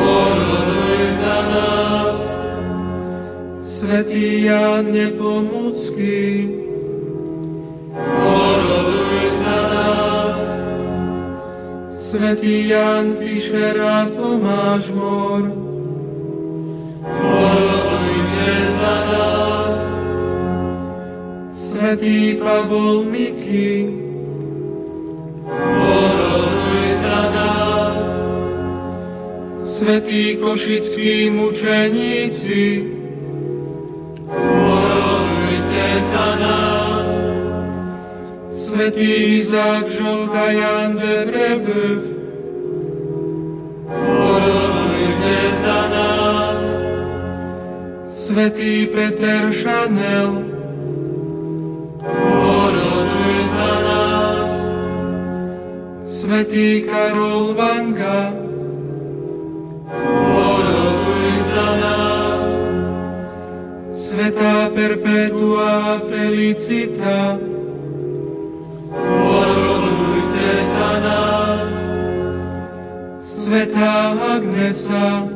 [0.00, 2.18] oroduj za nás.
[3.68, 6.56] Svetý Ján Nepomucký,
[8.16, 10.38] oroduj za nás.
[12.08, 15.61] Svetý Ján Fischer a Tomáš Mor,
[21.82, 23.90] Svetý Pavol Miky,
[25.82, 27.98] oroduj za nás.
[29.66, 32.62] Svetí košickí mučeníci,
[34.30, 37.06] Orodujte za nás.
[38.70, 41.18] Svetý Izák Žolka Jan de
[44.06, 46.62] Orodujte za nás.
[48.14, 50.51] Svetý Peter Šanel,
[56.32, 58.32] Svetý Karol Vanga,
[60.32, 62.44] Oroduj za nás.
[63.92, 67.36] Svetá Perpetua Felicita,
[69.28, 71.68] Orodujte za nás.
[73.36, 75.28] Svetá Agnesa,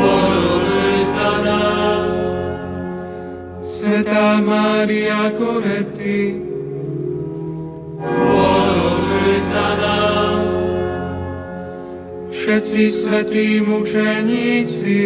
[0.00, 2.12] Oroduj za nás.
[3.76, 6.41] Svetá Mária Koretti,
[9.52, 10.42] za nás.
[12.42, 14.98] všetci svetí mučeníci,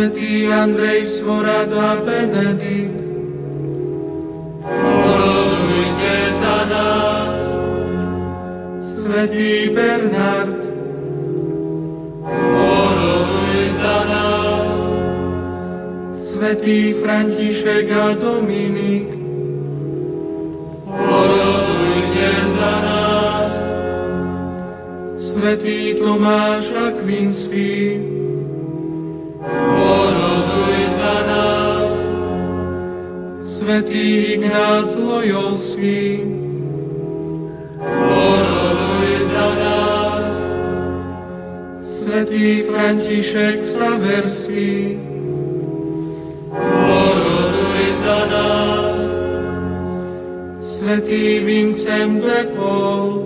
[0.00, 3.04] svätý Andrej Svorada Benedikt.
[4.64, 7.36] Porodujte za nás.
[9.04, 10.60] Svetý Bernard.
[12.24, 14.72] Poroduj za nás.
[16.32, 19.04] Svetý František a Dominik.
[20.88, 23.52] Porodujte za nás.
[25.20, 28.09] Svetý Tomáš Akvinský.
[33.70, 36.26] Svetý Ignác Lojolský,
[38.02, 40.24] oroduj za nás.
[42.02, 44.98] Svetý František Saverský,
[46.82, 48.94] oroduj za nás.
[50.82, 53.22] Svetý Vincent de Paul.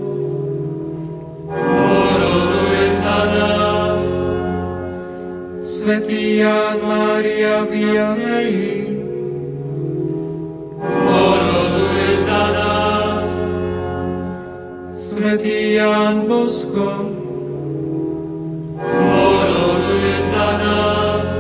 [5.85, 8.74] Svetý Ján Mária Vianney,
[15.25, 16.85] Svetý Ján Bosko,
[19.09, 21.31] oroduj za nás.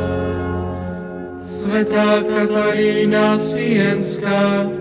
[1.52, 4.72] Svetá Katarína Sienská,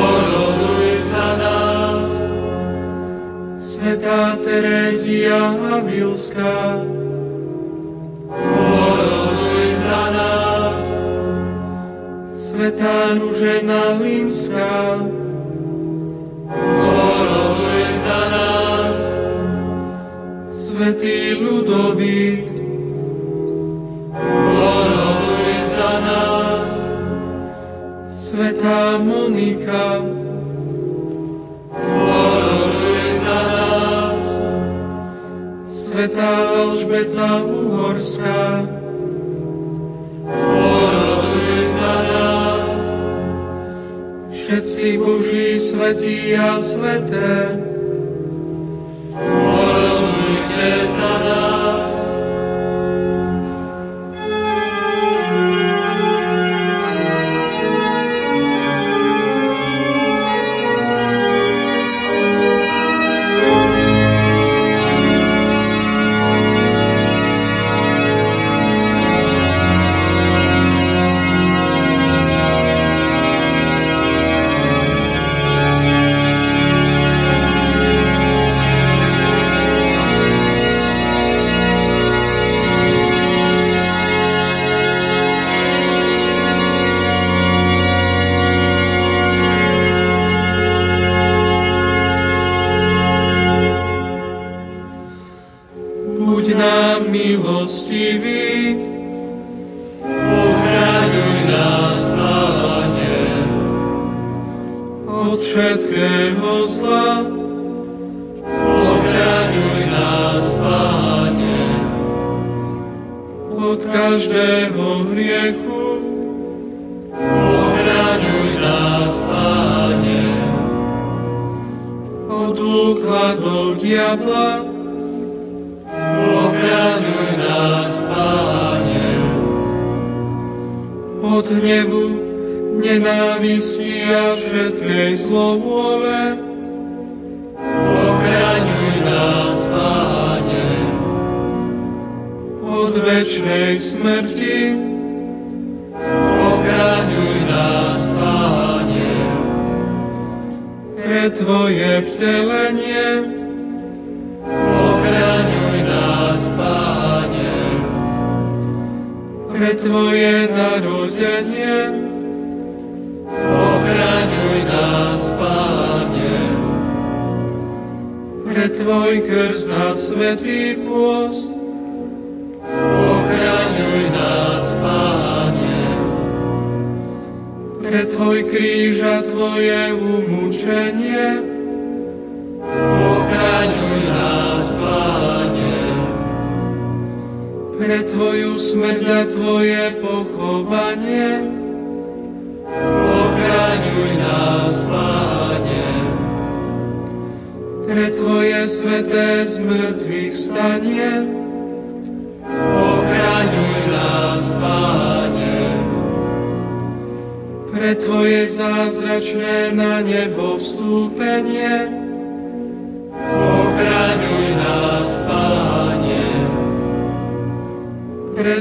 [0.00, 2.08] oroduj za nás.
[3.68, 6.88] Svetá Terézia Havilská,
[8.32, 10.84] oroduj za nás.
[12.32, 15.04] Svetá Ružena Limská,
[20.80, 22.48] Svetý Ludovík,
[24.64, 26.68] oroduj za nás.
[28.16, 30.00] Svetá Monika,
[31.84, 34.18] oroduj za nás.
[35.84, 38.64] Svetá Alžbeta Uhorská,
[40.64, 42.72] oroduj za nás.
[44.32, 47.69] všetci Boží svetí a sveté,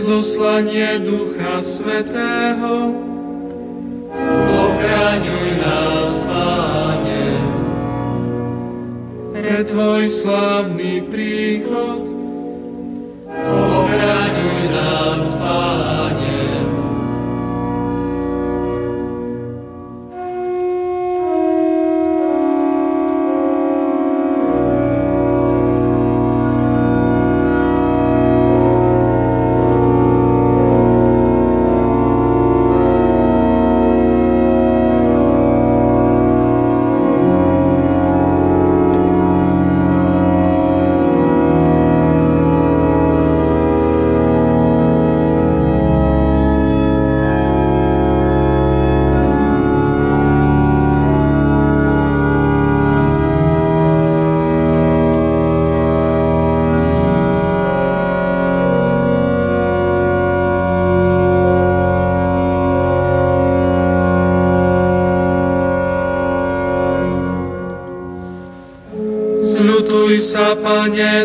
[0.09, 2.97] zoslanie Ducha Svetého,
[4.57, 7.25] ochraňuj nás, Páne.
[9.37, 12.01] Pre Tvoj slávny príchod,
[13.53, 15.28] ochraňuj nás,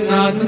[0.04, 0.43] Jagannath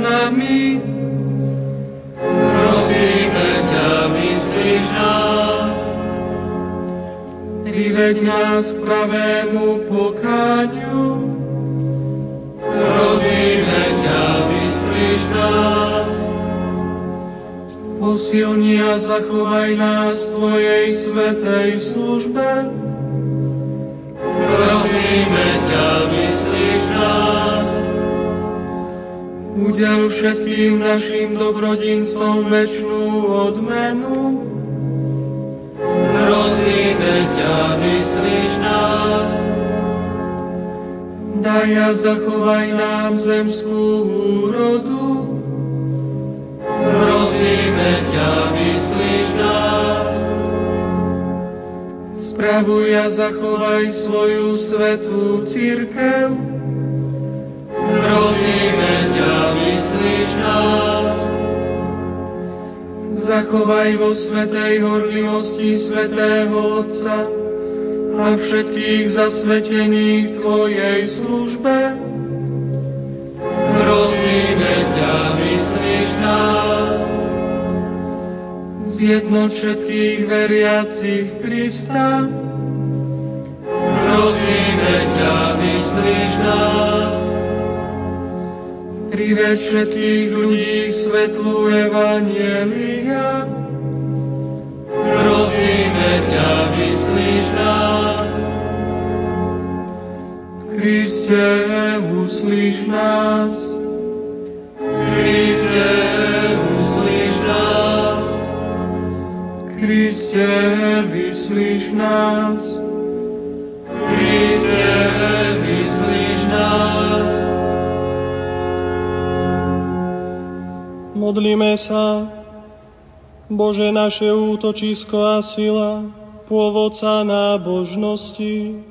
[124.67, 126.11] útočisko a sila,
[126.51, 128.83] pôvodca nábožnosti.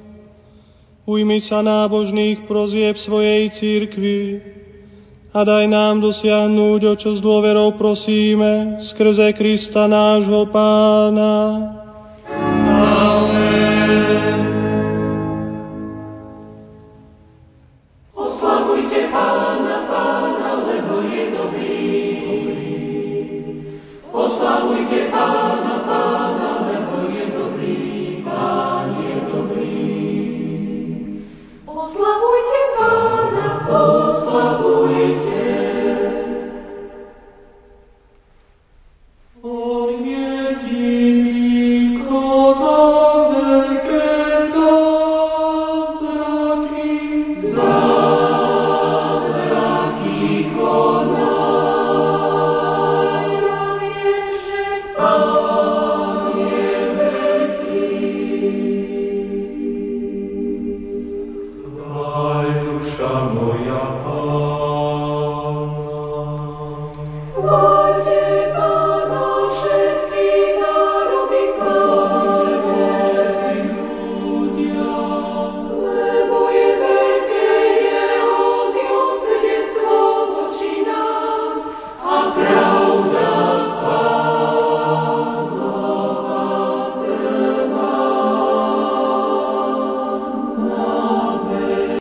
[1.03, 4.39] Ujmi sa nábožných prozieb svojej církvy
[5.35, 11.35] a daj nám dosiahnuť, o čo s dôverou prosíme, skrze Krista nášho Pána.